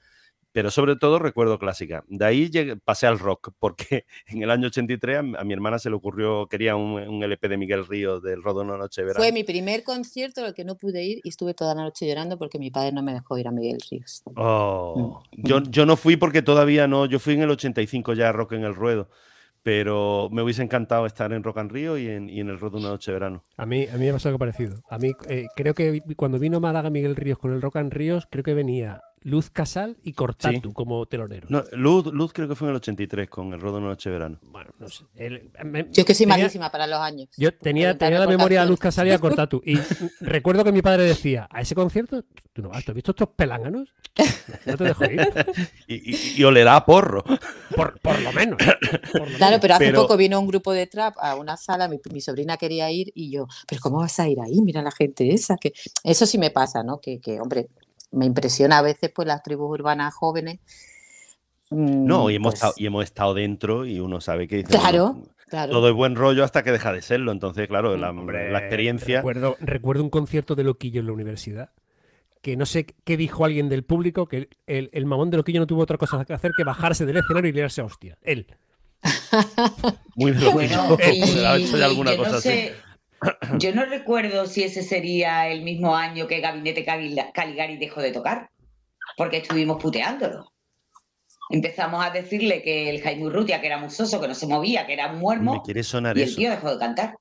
Pero 0.54 0.72
sobre 0.72 0.96
todo 0.96 1.20
recuerdo 1.20 1.60
clásica. 1.60 2.06
De 2.08 2.24
ahí 2.24 2.50
llegué- 2.50 2.78
pasé 2.78 3.06
al 3.08 3.20
rock, 3.20 3.50
porque 3.60 4.06
en 4.28 4.44
el 4.44 4.50
año 4.52 4.68
83 4.68 5.18
a, 5.18 5.22
mi- 5.24 5.36
a 5.38 5.44
mi 5.44 5.54
hermana 5.54 5.80
se 5.80 5.90
le 5.90 5.96
ocurrió, 5.98 6.48
quería 6.48 6.76
un, 6.76 6.92
un 7.02 7.24
LP 7.24 7.50
de 7.50 7.58
Miguel 7.58 7.86
Ríos 7.86 8.22
del 8.24 8.42
Rodo 8.42 8.62
Una 8.62 8.78
Noche 8.78 9.02
de 9.02 9.08
Verano. 9.08 9.24
Fue 9.24 9.32
mi 9.34 9.44
primer 9.44 9.84
concierto 9.84 10.46
al 10.46 10.54
que 10.54 10.64
no 10.64 10.76
pude 10.78 11.04
ir 11.04 11.20
y 11.24 11.30
estuve 11.30 11.54
toda 11.54 11.76
la 11.76 11.82
noche 11.84 12.08
llorando 12.08 12.38
porque 12.38 12.60
mi 12.60 12.72
padre 12.72 12.92
no 12.94 13.04
me 13.04 13.14
dejó 13.14 13.38
ir 13.38 13.48
a 13.48 13.52
Miguel 13.52 13.80
Ríos. 13.92 14.24
Oh, 14.36 15.22
Mm, 15.36 15.48
yo, 15.48 15.64
yo 15.64 15.86
no 15.86 15.98
fui 15.98 16.16
porque 16.18 16.42
todavía 16.44 16.88
no, 16.88 17.06
yo 17.08 17.18
fui 17.20 17.34
en 17.34 17.42
el 17.42 17.50
85 17.50 18.14
ya 18.14 18.30
a 18.30 18.32
Rock 18.32 18.54
en 18.54 18.64
el 18.64 18.76
Ruedo, 18.76 19.10
pero 19.64 20.30
me 20.32 20.42
hubiese 20.44 20.62
encantado 20.62 21.06
estar 21.06 21.32
en 21.34 21.42
Rock 21.44 21.58
and 21.58 21.72
Río 21.72 21.98
y 21.98 22.08
en, 22.08 22.30
y 22.30 22.40
en 22.42 22.50
el 22.50 22.60
Ruedo 22.60 22.78
una 22.78 22.90
noche 22.90 23.12
de 23.12 23.16
verano. 23.16 23.44
A 23.58 23.66
mí, 23.66 23.88
a 23.88 23.98
mí 23.98 24.06
me 24.06 24.14
pasó 24.14 24.28
algo 24.30 24.38
parecido. 24.40 24.84
A 24.90 24.98
mí, 25.00 25.14
eh, 25.30 25.48
creo 25.56 25.74
que 25.74 26.02
cuando 26.16 26.38
vino 26.38 26.60
Málaga 26.60 26.90
Miguel 26.90 27.16
Ríos 27.16 27.40
con 27.40 27.54
el 27.54 27.62
Rock 27.62 27.78
and 27.78 27.94
Ríos, 27.94 28.28
creo 28.30 28.44
que 28.44 28.54
venía 28.54 29.02
Luz 29.24 29.50
Casal 29.50 29.98
y 30.04 30.14
Cortatu 30.14 30.74
como 30.74 31.06
teloneros. 31.06 31.50
No, 31.50 31.64
Luz, 31.72 32.06
Luz 32.08 32.34
creo 32.34 32.48
que 32.48 32.56
fue 32.56 32.68
en 32.68 32.72
el 32.72 32.76
83 32.78 33.30
con 33.30 33.54
el 33.54 33.64
una 33.64 33.80
noche 33.88 34.10
de 34.10 34.14
verano. 34.14 34.40
Bueno, 34.44 34.72
no 34.80 34.88
sé. 34.90 35.06
El- 35.16 35.50
me- 35.64 35.88
Yo 35.92 36.04
que 36.06 36.14
soy 36.14 36.26
tenía- 36.26 36.38
malísima 36.44 36.70
para 36.72 36.88
los 36.88 37.00
años. 37.00 37.30
Yo 37.38 37.54
tenía, 37.58 37.98
tenía 37.98 38.20
la 38.20 38.28
memoria 38.28 38.60
a 38.60 38.62
canciones. 38.64 38.70
Luz 38.70 38.80
Casal 38.80 39.08
y 39.08 39.12
a 39.12 39.20
Cortatu. 39.48 39.62
Y 39.66 39.78
recuerdo 40.20 40.64
que 40.64 40.72
mi 40.72 40.82
padre 40.82 41.04
decía, 41.04 41.48
a 41.50 41.62
ese 41.62 41.74
concierto, 41.76 42.24
tú 42.54 42.62
no 42.62 42.70
vas, 42.70 42.84
¿tú 42.84 42.92
has 42.92 42.96
visto 42.96 43.12
estos 43.12 43.30
pelánganos? 43.30 43.94
No 44.66 44.78
te 44.78 44.84
dejo 44.84 45.06
ir. 45.06 45.22
Y, 45.88 46.12
y- 46.16 46.34
y 46.38 46.44
olerá 46.44 46.76
a 46.76 46.86
porro. 46.86 47.24
Por, 47.76 48.00
por 48.00 48.20
lo 48.22 48.32
menos. 48.32 48.58
por 49.12 49.22
lo 49.30 49.38
Claro, 49.38 49.52
menos. 49.52 49.60
pero 49.62 49.74
hace 49.76 49.86
Pero- 49.86 50.02
poco 50.02 50.18
vino 50.18 50.40
un 50.40 50.48
grupo 50.48 50.72
de 50.74 50.88
trap 50.88 51.16
a 51.20 51.36
una 51.36 51.58
sala, 51.58 51.88
mi, 51.88 52.00
mi 52.12 52.22
sobrina 52.22 52.58
quería 52.58 52.92
ir 52.92 53.12
y 53.16 53.32
yo, 53.32 53.48
pero 53.68 53.82
¿cómo 53.82 53.98
vas 54.00 54.20
a 54.20 54.28
ir 54.28 54.40
ahí? 54.40 54.62
Mira 54.62 54.82
la 54.82 54.92
gente 54.92 55.34
esa. 55.34 55.58
que 55.58 55.74
Eso 56.04 56.26
sí 56.26 56.38
me 56.38 56.52
pasa, 56.52 56.84
¿no? 56.84 57.00
Que, 57.00 57.20
que, 57.20 57.40
hombre, 57.42 57.70
me 58.14 58.26
impresiona 58.26 58.78
a 58.78 58.82
veces 58.82 59.12
pues 59.14 59.28
las 59.28 59.44
tribus 59.44 59.70
urbanas 59.72 60.14
jóvenes. 60.14 60.60
mm, 61.70 62.06
No, 62.06 62.30
y 62.30 62.36
hemos, 62.36 62.52
pues, 62.52 62.56
estado, 62.56 62.74
y 62.78 62.86
hemos 62.86 63.04
estado 63.04 63.34
dentro 63.34 63.86
y 63.86 64.00
uno 64.00 64.22
sabe 64.22 64.48
que 64.48 64.58
dice, 64.58 64.70
Claro, 64.70 65.14
bueno, 65.14 65.28
claro. 65.50 65.72
todo 65.72 65.90
es 65.90 65.96
buen 65.96 66.16
rollo 66.16 66.44
hasta 66.44 66.64
que 66.64 66.72
deja 66.72 66.94
de 66.94 67.02
serlo. 67.02 67.32
Entonces, 67.32 67.68
claro, 67.68 67.98
la, 67.98 68.12
Hombre, 68.12 68.52
la 68.52 68.60
experiencia... 68.60 69.18
Recuerdo, 69.18 69.58
recuerdo 69.60 70.04
un 70.04 70.10
concierto 70.10 70.56
de 70.56 70.64
Loquillo 70.64 71.02
en 71.02 71.08
la 71.08 71.14
universidad. 71.14 71.72
Que 72.42 72.58
no 72.58 72.66
sé 72.66 72.86
qué 72.86 73.16
dijo 73.16 73.46
alguien 73.46 73.70
del 73.70 73.84
público, 73.84 74.28
que 74.28 74.50
el, 74.68 74.90
el 74.92 75.06
mamón 75.06 75.30
de 75.30 75.38
Loquillo 75.38 75.62
no 75.62 75.68
tuvo 75.68 75.82
otra 75.82 75.98
cosa 75.98 76.26
que 76.26 76.34
hacer 76.34 76.52
que 76.58 76.66
bajarse 76.66 77.06
del 77.06 77.18
escenario 77.18 77.50
y 77.50 77.54
liarse 77.54 77.80
a 77.82 77.86
hostia. 77.86 78.18
Él. 78.22 78.48
Muy. 80.16 80.32
Bueno, 80.34 80.98
y, 81.00 81.22
ha 81.46 81.58
hecho 81.58 81.78
ya 81.78 81.86
alguna 81.86 82.16
cosa 82.18 82.32
no 82.32 82.42
sé, 82.42 82.74
yo 83.60 83.74
no 83.74 83.86
recuerdo 83.86 84.46
si 84.46 84.64
ese 84.64 84.84
sería 84.84 85.48
el 85.48 85.62
mismo 85.64 85.96
año 85.96 86.28
que 86.28 86.40
Gabinete 86.42 86.84
Caligari 87.34 87.78
dejó 87.78 88.02
de 88.02 88.12
tocar, 88.12 88.50
porque 89.18 89.38
estuvimos 89.38 89.82
puteándolo. 89.82 90.52
Empezamos 91.50 92.04
a 92.06 92.10
decirle 92.10 92.62
que 92.64 92.90
el 92.90 93.02
Jaime 93.02 93.26
Urrutia, 93.26 93.60
que 93.62 93.68
era 93.68 93.78
musoso, 93.78 94.20
que 94.22 94.28
no 94.28 94.34
se 94.36 94.48
movía, 94.48 94.88
que 94.88 94.94
era 94.94 95.08
un 95.08 95.16
Me 95.16 95.20
muermo, 95.20 95.62
quiere 95.64 95.84
sonar 95.84 96.18
y 96.18 96.22
el 96.22 96.28
eso. 96.30 96.38
tío 96.38 96.50
dejó 96.50 96.72
de 96.72 96.80
cantar. 96.80 97.18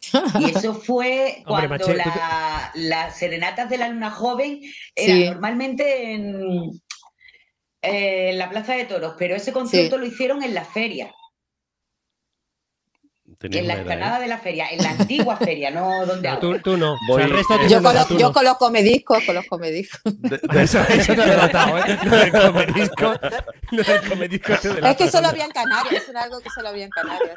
Y 0.40 0.50
eso 0.50 0.74
fue 0.74 1.42
Hombre, 1.46 1.68
cuando 1.68 1.68
Maché, 1.88 1.94
te- 1.94 2.80
las 2.80 3.18
serenatas 3.18 3.68
de 3.68 3.78
la 3.78 3.88
luna 3.88 4.10
joven 4.10 4.60
eran 4.94 5.16
Sí. 5.18 5.24
normalmente 5.26 6.12
en, 6.14 6.70
eh, 7.82 8.30
en 8.30 8.38
la 8.38 8.48
Plaza 8.50 8.74
de 8.74 8.84
Toros, 8.84 9.14
pero 9.18 9.34
ese 9.36 9.52
concierto 9.52 9.98
lo 9.98 10.06
hicieron 10.06 10.42
en 10.42 10.54
la 10.54 10.64
feria, 10.64 11.12
en 13.40 13.68
la 13.68 13.74
edad, 13.74 14.18
¿eh? 14.18 14.22
de 14.22 14.26
la 14.28 14.38
feria, 14.38 14.66
en 14.70 14.82
la 14.82 14.90
antigua 14.90 15.36
feria, 15.36 15.70
no 15.70 16.04
donde 16.06 16.28
No, 16.28 16.38
tú, 16.40 16.58
tú 16.58 16.76
no. 16.76 16.94
O 16.94 16.96
sea, 16.96 17.06
Voy- 17.08 17.22
el 17.22 17.30
resto 17.30 17.54
Yo 17.68 17.80
los, 17.80 18.08
tú 18.08 18.18
yo 18.18 18.26
no. 18.28 18.32
con 18.32 18.44
los 18.44 18.56
comediscos, 18.56 19.22
con 19.24 19.34
los 19.36 19.46
comediscos. 19.46 20.00
De- 20.20 20.38
de- 20.38 20.62
Eso, 20.64 20.80
eso 20.88 21.14
te 21.14 21.22
ha 21.22 21.26
delatado, 21.26 21.78
¿eh? 21.78 21.98
Lo 22.04 22.10
del 22.16 22.32
comedisco. 22.32 23.14
Lo 23.70 23.82
del 23.84 24.08
comedisco. 24.08 24.52
Es 24.54 24.96
que 24.96 25.08
solo 25.08 25.28
había 25.28 25.44
en 25.44 25.52
Canarias, 25.52 26.02
eso 26.02 26.10
era 26.10 26.22
algo 26.24 26.40
que 26.40 26.50
solo 26.50 26.68
había 26.70 26.84
en 26.84 26.90
Canarias. 26.90 27.36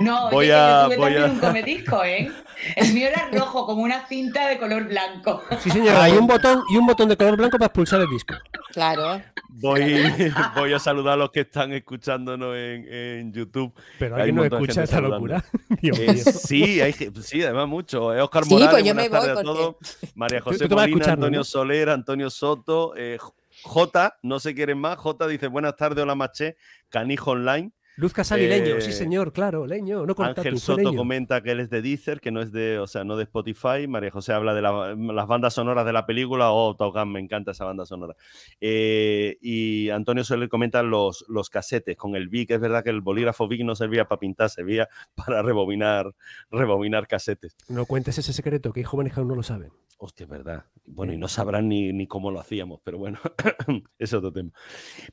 No, 0.00 0.30
Voy 0.30 0.46
oye, 0.46 0.48
que 0.48 0.54
a- 0.54 0.82
yo 0.82 0.84
tuve 0.86 0.96
voy 0.96 1.04
también 1.14 1.22
a- 1.22 1.32
un 1.32 1.38
comedisco, 1.38 2.04
¿eh? 2.04 2.32
El 2.76 2.92
mío 2.92 3.08
era 3.08 3.28
rojo, 3.32 3.66
como 3.66 3.82
una 3.82 4.06
cinta 4.08 4.48
de 4.48 4.58
color 4.58 4.84
blanco. 4.88 5.42
Sí, 5.60 5.70
señor, 5.70 5.94
hay 5.96 6.12
un 6.12 6.26
botón 6.26 6.62
y 6.70 6.76
un 6.76 6.86
botón 6.86 7.08
de 7.08 7.16
color 7.16 7.36
blanco 7.36 7.56
para 7.58 7.66
expulsar 7.66 8.00
el 8.00 8.10
disco. 8.10 8.34
Claro. 8.72 9.22
Voy, 9.48 9.80
voy 10.56 10.72
a 10.72 10.78
saludar 10.80 11.12
a 11.14 11.16
los 11.16 11.30
que 11.30 11.40
están 11.42 11.72
escuchándonos 11.72 12.56
en, 12.56 12.86
en 12.92 13.32
YouTube. 13.32 13.72
Pero 13.98 14.16
alguien 14.16 14.34
no 14.34 14.44
escucha 14.44 14.82
esta. 14.82 15.03
Locura. 15.08 15.44
Dios 15.82 15.98
Eh, 15.98 16.16
sí, 16.18 16.80
hay, 16.80 16.92
sí, 16.92 17.42
además 17.42 17.68
mucho. 17.68 18.14
Eh, 18.14 18.20
Oscar 18.20 18.44
Sí, 18.44 18.54
Morales, 18.54 18.70
pues 18.72 18.84
yo 18.84 18.94
buenas 18.94 19.10
me 19.10 19.18
voy 19.18 19.26
tardes 19.26 19.38
a 19.38 19.42
todos. 19.42 19.76
María 20.14 20.40
José 20.40 20.68
tú 20.68 20.74
Molina, 20.74 21.12
Antonio 21.12 21.40
¿no? 21.40 21.44
Soler, 21.44 21.88
Antonio 21.90 22.30
Soto, 22.30 22.94
eh, 22.96 23.18
J, 23.62 24.18
no 24.22 24.40
se 24.40 24.54
quieren 24.54 24.78
más. 24.78 24.96
J 24.98 25.26
dice, 25.28 25.48
buenas 25.48 25.76
tardes, 25.76 26.02
hola 26.02 26.14
Maché, 26.14 26.56
Canijo 26.88 27.32
Online. 27.32 27.72
Luz 27.96 28.12
Casal 28.12 28.40
y 28.42 28.48
Leño, 28.48 28.80
sí 28.80 28.90
Eh, 28.90 28.92
señor, 28.92 29.32
claro, 29.32 29.66
Leño, 29.66 30.04
no 30.04 30.14
Ángel 30.18 30.52
fue 30.54 30.58
Soto 30.58 30.78
Leño. 30.78 30.96
comenta 30.96 31.42
que 31.42 31.52
él 31.52 31.60
es 31.60 31.70
de 31.70 31.80
Deezer, 31.80 32.20
que 32.20 32.30
no 32.32 32.40
es 32.42 32.50
de, 32.50 32.78
o 32.80 32.86
sea, 32.88 33.04
no 33.04 33.16
de 33.16 33.22
Spotify. 33.22 33.86
María 33.88 34.10
José 34.10 34.32
habla 34.32 34.52
de 34.52 34.62
la- 34.62 34.94
las 34.96 35.26
bandas 35.28 35.54
sonoras 35.54 35.86
de 35.86 35.92
la 35.92 36.04
película. 36.04 36.50
Oh, 36.50 36.74
Top 36.76 36.92
Gun, 36.94 37.12
me 37.12 37.20
encanta 37.20 37.52
esa 37.52 37.64
banda 37.64 37.86
sonora. 37.86 38.16
Eh, 38.60 39.38
y 39.40 39.90
Antonio 39.90 40.24
Soler 40.24 40.48
comenta 40.48 40.82
los, 40.82 41.24
los 41.28 41.50
casetes 41.50 41.96
con 41.96 42.16
el 42.16 42.28
Vic. 42.28 42.50
Es 42.50 42.60
verdad 42.60 42.82
que 42.82 42.90
el 42.90 43.00
bolígrafo 43.00 43.46
Vic 43.46 43.62
no 43.64 43.74
servía 43.76 44.06
para 44.06 44.18
pintar, 44.18 44.50
servía 44.50 44.88
para 45.14 45.42
rebobinar, 45.42 46.12
rebobinar 46.50 47.06
casetes. 47.06 47.56
No 47.68 47.86
cuentes 47.86 48.18
ese 48.18 48.32
secreto, 48.32 48.72
que 48.72 48.80
hay 48.80 48.84
jóvenes 48.84 49.12
que 49.12 49.20
aún 49.20 49.28
no 49.28 49.36
lo 49.36 49.42
saben. 49.42 49.70
Hostia, 49.98 50.24
es 50.24 50.30
verdad. 50.30 50.64
Bueno, 50.86 51.12
y 51.12 51.16
no 51.16 51.28
sabrán 51.28 51.68
ni, 51.68 51.92
ni 51.92 52.06
cómo 52.06 52.30
lo 52.30 52.40
hacíamos, 52.40 52.80
pero 52.82 52.98
bueno, 52.98 53.18
es 53.98 54.12
otro 54.12 54.32
tema. 54.32 54.50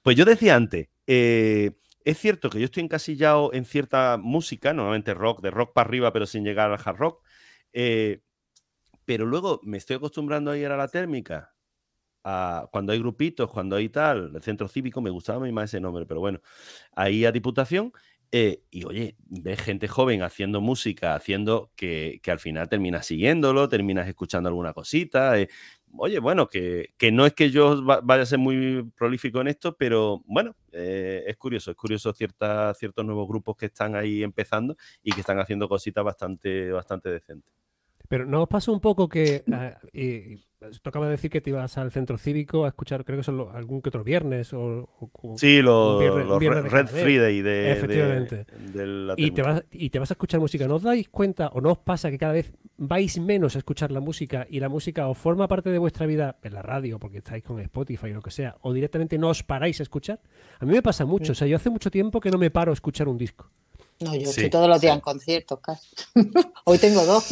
Pues 0.01 0.15
yo 0.17 0.25
decía 0.25 0.55
antes, 0.55 0.89
eh, 1.05 1.71
es 2.05 2.17
cierto 2.19 2.49
que 2.49 2.59
yo 2.59 2.65
estoy 2.65 2.83
encasillado 2.83 3.53
en 3.53 3.65
cierta 3.65 4.17
música, 4.21 4.73
normalmente 4.73 5.13
rock, 5.13 5.41
de 5.41 5.51
rock 5.51 5.73
para 5.73 5.87
arriba, 5.87 6.13
pero 6.13 6.25
sin 6.25 6.43
llegar 6.43 6.71
al 6.71 6.79
hard 6.83 6.97
rock. 6.97 7.23
eh, 7.73 8.21
pero 9.05 9.25
luego 9.25 9.61
me 9.63 9.77
estoy 9.77 9.97
acostumbrando 9.97 10.51
a 10.51 10.57
ir 10.57 10.67
a 10.67 10.77
la 10.77 10.87
térmica 10.89 11.53
a- 12.23 12.67
cuando 12.71 12.93
hay 12.93 12.99
grupitos, 12.99 13.49
cuando 13.51 13.75
hay 13.77 13.89
tal, 13.89 14.33
el 14.35 14.43
centro 14.43 14.67
cívico, 14.67 15.01
me 15.01 15.09
gustaba 15.11 15.39
a 15.39 15.41
mí 15.45 15.51
más 15.51 15.65
ese 15.71 15.81
nombre, 15.81 16.05
pero 16.05 16.19
bueno, 16.21 16.41
ahí 16.95 17.25
a 17.25 17.31
Diputación. 17.31 17.93
eh, 18.33 18.63
y 18.71 18.85
oye, 18.85 19.15
ves 19.19 19.61
gente 19.61 19.87
joven 19.89 20.23
haciendo 20.23 20.61
música, 20.61 21.15
haciendo 21.15 21.71
que, 21.75 22.21
al 22.27 22.39
final 22.39 22.69
terminas 22.69 23.05
siguiéndolo, 23.05 23.69
terminas 23.69 24.07
escuchando 24.07 24.49
alguna 24.49 24.73
cosita. 24.73 25.39
eh, 25.39 25.49
oye, 25.97 26.19
bueno, 26.19 26.47
que, 26.47 26.89
que 26.97 27.11
no 27.11 27.25
es 27.25 27.33
que 27.33 27.49
yo 27.51 27.83
va- 27.85 28.01
vaya 28.01 28.23
a 28.23 28.25
ser 28.25 28.39
muy 28.39 28.83
prolífico 28.97 29.41
en 29.41 29.47
esto, 29.47 29.75
pero 29.77 30.21
bueno, 30.25 30.55
eh, 30.71 31.23
es 31.27 31.37
curioso, 31.37 31.71
es 31.71 31.77
curioso 31.77 32.13
cierta, 32.13 32.73
ciertos 32.73 33.05
nuevos 33.05 33.27
grupos 33.27 33.55
que 33.57 33.67
están 33.67 33.95
ahí 33.95 34.23
empezando 34.23 34.75
y 35.03 35.11
que 35.11 35.21
están 35.21 35.39
haciendo 35.39 35.67
cositas 35.69 36.03
bastante, 36.03 36.71
bastante 36.71 37.09
decentes. 37.09 37.51
Pero 38.07 38.25
¿no 38.25 38.43
os 38.43 38.49
pasa 38.49 38.71
un 38.71 38.81
poco 38.81 39.07
que 39.07 39.43
ah, 39.51 39.77
y- 39.93 40.33
y 40.33 40.45
tocaba 40.81 41.09
decir 41.09 41.31
que 41.31 41.41
te 41.41 41.49
ibas 41.49 41.77
al 41.77 41.91
centro 41.91 42.17
cívico 42.17 42.65
a 42.65 42.69
escuchar, 42.69 43.03
creo 43.03 43.17
que 43.17 43.23
son 43.23 43.37
lo- 43.37 43.51
algún 43.51 43.81
que 43.81 43.89
otro 43.89 44.03
viernes 44.03 44.53
o, 44.53 44.89
o- 44.99 45.37
Sí, 45.37 45.61
los, 45.61 45.99
Red. 46.39 46.87
Friday 46.87 47.41
de, 47.41 47.71
Efectivamente. 47.71 48.45
de 48.73 48.85
la 48.85 49.13
y 49.17 49.31
te, 49.31 49.41
vas, 49.41 49.63
y 49.71 49.89
te 49.89 49.99
vas 49.99 50.11
a 50.11 50.13
escuchar 50.13 50.39
música. 50.39 50.67
¿No 50.67 50.75
os 50.75 50.83
dais 50.83 51.09
cuenta 51.09 51.47
o 51.49 51.61
no 51.61 51.71
os 51.71 51.77
pasa 51.79 52.09
que 52.11 52.17
cada 52.17 52.33
vez 52.33 52.53
vais 52.77 53.19
menos 53.19 53.55
a 53.55 53.59
escuchar 53.59 53.91
la 53.91 53.99
música 53.99 54.45
y 54.49 54.59
la 54.59 54.69
música 54.69 55.07
o 55.07 55.13
forma 55.13 55.47
parte 55.47 55.69
de 55.71 55.77
vuestra 55.77 56.05
vida 56.05 56.37
en 56.43 56.53
la 56.53 56.61
radio 56.61 56.99
porque 56.99 57.17
estáis 57.19 57.43
con 57.43 57.59
Spotify 57.59 58.11
o 58.11 58.15
lo 58.15 58.21
que 58.21 58.31
sea, 58.31 58.55
o 58.61 58.73
directamente 58.73 59.17
no 59.17 59.29
os 59.29 59.43
paráis 59.43 59.79
a 59.79 59.83
escuchar? 59.83 60.19
A 60.59 60.65
mí 60.65 60.73
me 60.73 60.81
pasa 60.81 61.05
mucho. 61.05 61.31
O 61.31 61.35
sea, 61.35 61.47
yo 61.47 61.55
hace 61.55 61.69
mucho 61.69 61.89
tiempo 61.91 62.19
que 62.19 62.29
no 62.31 62.37
me 62.37 62.51
paro 62.51 62.71
a 62.71 62.73
escuchar 62.73 63.07
un 63.07 63.17
disco. 63.17 63.49
No, 63.99 64.13
yo 64.15 64.21
Sí, 64.21 64.29
estoy 64.29 64.49
todos 64.49 64.67
los 64.67 64.81
días 64.81 64.93
sí. 64.93 64.95
en 64.97 65.01
conciertos 65.01 65.59
casi. 65.59 65.87
Hoy 66.65 66.77
tengo 66.79 67.05
dos. 67.05 67.27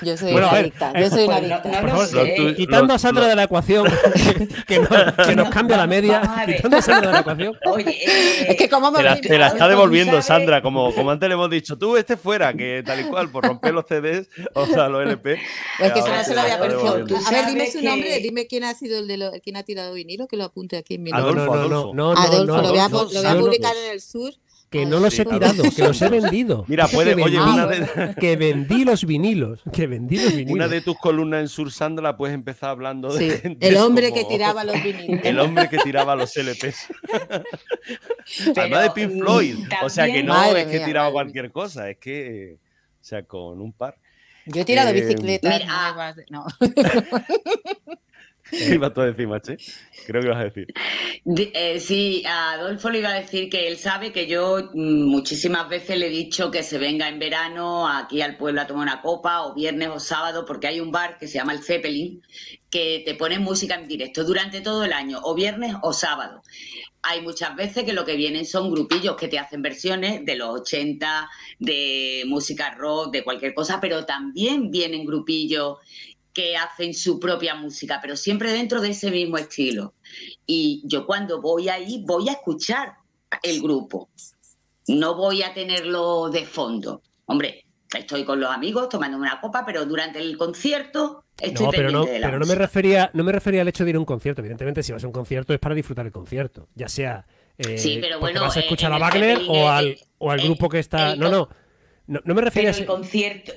Yo 0.00 0.16
soy 0.16 0.32
Bueno, 0.32 0.48
una 0.48 0.58
adicta. 0.58 0.90
eh, 0.96 1.02
Yo 1.02 1.10
soy 1.10 1.24
una 1.26 1.36
pues 1.38 1.48
no- 1.48 1.54
adicta. 1.54 1.70
no 1.70 1.80
Por 1.80 1.90
favor, 2.08 2.54
Quitando 2.56 2.86
lo- 2.86 2.94
a 2.94 2.98
Sandra 2.98 3.22
lo- 3.24 3.28
de 3.28 3.36
la 3.36 3.42
ecuación, 3.44 3.86
que, 4.66 4.78
nos, 4.80 4.88
que 5.28 5.36
nos 5.36 5.44
No, 5.46 5.50
cambia 5.50 5.76
la 5.76 5.86
media. 5.86 6.44
Quitando 6.46 6.78
a 6.78 6.82
Sandra 6.82 7.08
de 7.08 7.12
la 7.12 7.20
ecuación. 7.20 7.56
Oye, 7.66 7.90
eh, 7.90 8.46
Es 8.48 8.56
que 8.56 8.68
como 8.68 8.90
me 8.90 8.98
Te 8.98 9.04
la, 9.04 9.20
te 9.20 9.38
la 9.38 9.46
está 9.48 9.68
devolviendo, 9.68 10.20
Sandra, 10.22 10.60
como, 10.62 10.92
como 10.94 11.10
antes 11.10 11.28
le 11.28 11.34
hemos 11.34 11.50
dicho, 11.50 11.76
tú 11.78 11.96
este 11.96 12.16
fuera, 12.16 12.52
que 12.54 12.82
tal 12.84 13.00
y 13.00 13.04
cual, 13.04 13.30
por 13.30 13.44
romper 13.44 13.74
los 13.74 13.84
CDs, 13.86 14.28
o 14.54 14.66
sea, 14.66 14.88
los 14.88 15.02
LP. 15.02 15.38
Pues 15.78 15.92
que 15.92 15.98
eso 16.00 16.08
no 16.08 16.24
se 16.24 16.34
lo 16.34 16.40
había 16.40 16.58
perdido. 16.58 16.94
A 17.26 17.30
ver, 17.30 17.46
dime 17.46 17.70
su 17.70 17.78
que- 17.78 17.84
nombre, 17.84 18.18
dime 18.20 18.46
quién 18.48 18.64
ha 18.64 18.74
sido 18.74 18.98
el 18.98 19.06
de 19.06 19.18
lo, 19.18 19.30
quién 19.44 19.56
ha 19.56 19.62
tirado 19.62 19.92
vinilo, 19.92 20.26
que 20.26 20.36
lo 20.38 20.44
apunte 20.44 20.78
aquí 20.78 20.94
en 20.94 21.02
mi 21.04 21.10
Adolfo, 21.12 21.44
nombre. 21.54 21.68
no, 21.68 21.68
no, 21.68 21.70
Adolfo. 21.70 21.94
no, 21.94 22.14
no, 22.14 22.20
Adolfo, 22.20 22.54
Adolfo, 22.54 23.12
lo 23.12 23.20
voy 23.22 23.30
a 23.30 23.38
publicar 23.38 23.76
en 23.76 23.92
el 23.92 24.00
sur. 24.00 24.32
Que 24.72 24.86
no 24.86 24.98
los 24.98 25.16
he 25.18 25.24
tirado, 25.24 25.62
que 25.76 25.82
los 25.82 26.00
he 26.02 26.08
vendido. 26.08 26.64
Mira, 26.66 26.86
Que 26.88 26.94
puede, 26.96 27.14
vendí- 27.14 27.24
oye, 27.24 27.38
Ah, 27.38 27.52
una 27.54 27.66
de, 27.66 28.14
que 28.20 28.36
vendí 28.36 28.84
los 28.84 29.04
vinilos, 29.04 29.60
que 29.72 29.86
vendí 29.86 30.16
los 30.16 30.30
vinilos. 30.34 30.52
una 30.54 30.66
de 30.66 30.80
tus 30.80 30.96
columnas 30.98 31.40
en 31.42 31.48
Sur, 31.48 31.70
Sandra, 31.70 32.16
puedes 32.16 32.34
empezar 32.34 32.70
hablando 32.70 33.12
de 33.12 33.30
Sí, 33.30 33.38
gente 33.42 33.68
el 33.68 33.76
hombre 33.76 34.08
como- 34.10 34.22
que 34.22 34.34
tiraba 34.34 34.64
los 34.64 34.82
vinilos. 34.82 35.20
El 35.24 35.38
hombre 35.38 35.68
que 35.68 35.78
tiraba 35.78 36.16
los 36.16 36.34
LPs. 36.36 36.88
Además 38.56 38.82
de 38.82 38.90
Pink 38.90 39.20
Floyd. 39.22 39.56
O 39.82 39.90
sea 39.90 40.06
que 40.06 40.22
no 40.22 40.32
Madre 40.34 40.62
es 40.62 40.66
que 40.68 40.80
tiraba 40.80 41.06
madre 41.08 41.12
cualquier 41.12 41.52
cosa, 41.52 41.90
es 41.90 41.98
que. 41.98 42.56
O 43.00 43.04
sea, 43.04 43.22
con 43.24 43.60
un 43.60 43.72
par. 43.72 43.96
Yo 44.46 44.62
he 44.62 44.64
tirado 44.64 44.88
Eh, 44.90 44.94
bicicletas 44.94 45.60
Mira, 45.60 46.14
No. 46.30 46.46
¿Qué 48.58 48.78
tú 48.94 49.00
a 49.00 49.06
decir, 49.06 49.26
Mache? 49.26 49.56
Creo 50.06 50.20
que 50.20 50.26
ibas 50.26 50.40
a 50.40 50.44
decir. 50.44 50.66
Eh, 51.24 51.80
sí, 51.80 52.22
a 52.26 52.52
Adolfo 52.52 52.90
le 52.90 52.98
iba 52.98 53.08
a 53.08 53.14
decir 53.14 53.48
que 53.48 53.66
él 53.66 53.78
sabe 53.78 54.12
que 54.12 54.26
yo 54.26 54.68
mm, 54.74 55.04
muchísimas 55.04 55.70
veces 55.70 55.96
le 55.96 56.08
he 56.08 56.10
dicho 56.10 56.50
que 56.50 56.62
se 56.62 56.76
venga 56.76 57.08
en 57.08 57.18
verano 57.18 57.88
aquí 57.88 58.20
al 58.20 58.36
pueblo 58.36 58.60
a 58.60 58.66
tomar 58.66 58.82
una 58.82 59.00
copa, 59.00 59.46
o 59.46 59.54
viernes 59.54 59.88
o 59.88 59.98
sábado, 59.98 60.44
porque 60.44 60.66
hay 60.66 60.80
un 60.80 60.92
bar 60.92 61.16
que 61.18 61.28
se 61.28 61.38
llama 61.38 61.54
el 61.54 61.62
Zeppelin, 61.62 62.20
que 62.68 63.02
te 63.06 63.14
pone 63.14 63.38
música 63.38 63.74
en 63.74 63.88
directo 63.88 64.22
durante 64.22 64.60
todo 64.60 64.84
el 64.84 64.92
año, 64.92 65.20
o 65.22 65.34
viernes 65.34 65.74
o 65.80 65.94
sábado. 65.94 66.42
Hay 67.04 67.22
muchas 67.22 67.56
veces 67.56 67.84
que 67.84 67.94
lo 67.94 68.04
que 68.04 68.16
vienen 68.16 68.44
son 68.44 68.70
grupillos 68.70 69.16
que 69.16 69.28
te 69.28 69.38
hacen 69.38 69.62
versiones 69.62 70.24
de 70.24 70.36
los 70.36 70.60
80, 70.60 71.28
de 71.58 72.22
música 72.26 72.74
rock, 72.74 73.12
de 73.12 73.24
cualquier 73.24 73.54
cosa, 73.54 73.80
pero 73.80 74.04
también 74.04 74.70
vienen 74.70 75.04
grupillos 75.04 75.78
que 76.32 76.56
hacen 76.56 76.94
su 76.94 77.20
propia 77.20 77.54
música, 77.54 77.98
pero 78.00 78.16
siempre 78.16 78.52
dentro 78.52 78.80
de 78.80 78.90
ese 78.90 79.10
mismo 79.10 79.36
estilo. 79.38 79.94
Y 80.46 80.82
yo 80.84 81.06
cuando 81.06 81.40
voy 81.40 81.68
ahí 81.68 82.02
voy 82.06 82.28
a 82.28 82.32
escuchar 82.32 82.94
el 83.42 83.60
grupo, 83.60 84.08
no 84.88 85.14
voy 85.14 85.42
a 85.42 85.52
tenerlo 85.54 86.30
de 86.30 86.44
fondo. 86.46 87.02
Hombre, 87.26 87.64
estoy 87.94 88.24
con 88.24 88.40
los 88.40 88.50
amigos 88.50 88.88
tomando 88.88 89.16
una 89.18 89.40
copa, 89.40 89.64
pero 89.64 89.84
durante 89.84 90.18
el 90.18 90.36
concierto 90.38 91.24
estoy 91.38 91.66
No, 91.66 91.70
pero 91.70 91.90
no, 91.90 91.98
pendiente 92.00 92.12
de 92.12 92.20
la 92.20 92.26
pero 92.28 92.38
no 92.38 92.46
me 92.46 92.54
refería, 92.54 93.10
no 93.14 93.24
me 93.24 93.32
refería 93.32 93.60
al 93.62 93.68
hecho 93.68 93.84
de 93.84 93.90
ir 93.90 93.96
a 93.96 93.98
un 94.00 94.04
concierto. 94.06 94.40
Evidentemente, 94.40 94.82
si 94.82 94.92
vas 94.92 95.04
a 95.04 95.06
un 95.06 95.12
concierto 95.12 95.52
es 95.52 95.60
para 95.60 95.74
disfrutar 95.74 96.06
el 96.06 96.12
concierto, 96.12 96.68
ya 96.74 96.88
sea 96.88 97.26
eh, 97.58 97.76
Sí, 97.78 97.98
pero 98.00 98.18
bueno, 98.18 98.40
vas 98.40 98.56
a 98.56 98.60
eh, 98.60 98.62
escuchar 98.64 98.92
a 98.92 98.98
Wagner 98.98 99.38
o 99.48 99.54
eh, 99.54 99.68
al, 99.68 99.86
eh, 99.88 100.00
o 100.18 100.30
al 100.30 100.40
el- 100.40 100.46
grupo 100.46 100.68
que 100.70 100.78
está. 100.78 101.12
el 101.12 101.20
No, 101.20 101.30
no, 101.30 101.48
no, 102.06 102.20
no 102.24 102.34
me 102.34 102.40
refería 102.40 102.70
Pero 102.70 102.76
a 102.76 102.78
el 102.78 102.82
ese- 102.82 102.86
concierto, 102.86 103.52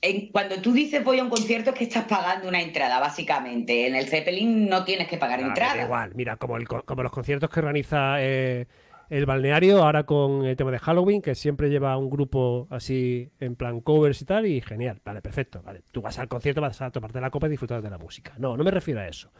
en- 0.00 0.28
cuando 0.32 0.56
tú 0.60 0.72
dices 0.72 1.02
voy 1.04 1.18
a 1.18 1.24
un 1.24 1.30
concierto 1.30 1.70
es 1.70 1.76
que 1.76 1.84
estás 1.84 2.04
pagando 2.04 2.48
una 2.48 2.60
entrada, 2.60 3.00
básicamente. 3.00 3.86
En 3.86 3.94
el 3.96 4.06
Zeppelin 4.06 4.68
no 4.68 4.84
tienes 4.84 5.08
que 5.08 5.16
pagar 5.18 5.40
Ah, 5.40 5.42
me 5.42 5.48
da 5.48 5.54
entrada. 5.54 5.82
igual, 5.84 6.12
mira, 6.14 6.36
como, 6.36 6.56
el 6.56 6.68
co- 6.68 6.82
como 6.84 7.02
los 7.02 7.12
conciertos 7.12 7.50
que 7.50 7.60
organiza 7.60 8.16
eh, 8.22 8.66
el 9.10 9.24
balneario, 9.26 9.82
ahora 9.82 10.04
con 10.04 10.44
el 10.44 10.54
tema 10.56 10.70
de 10.70 10.78
Halloween, 10.78 11.22
que 11.22 11.34
siempre 11.34 11.70
lleva 11.70 11.96
un 11.96 12.10
grupo 12.10 12.66
así 12.70 13.30
en 13.40 13.56
plan 13.56 13.80
covers 13.80 14.20
y 14.22 14.24
tal, 14.26 14.46
y 14.46 14.60
genial, 14.60 15.00
vale, 15.04 15.22
perfecto, 15.22 15.62
vale. 15.62 15.82
Tú 15.90 16.02
vas 16.02 16.18
al 16.18 16.28
concierto, 16.28 16.60
vas 16.60 16.80
a 16.82 16.90
tomarte 16.90 17.20
la 17.20 17.30
copa 17.30 17.46
y 17.46 17.50
disfrutar 17.50 17.80
de 17.82 17.90
la 17.90 17.98
música. 17.98 18.34
No, 18.38 18.56
no 18.56 18.64
me 18.64 18.70
refiero 18.70 19.00
a 19.00 19.08
eso. 19.08 19.30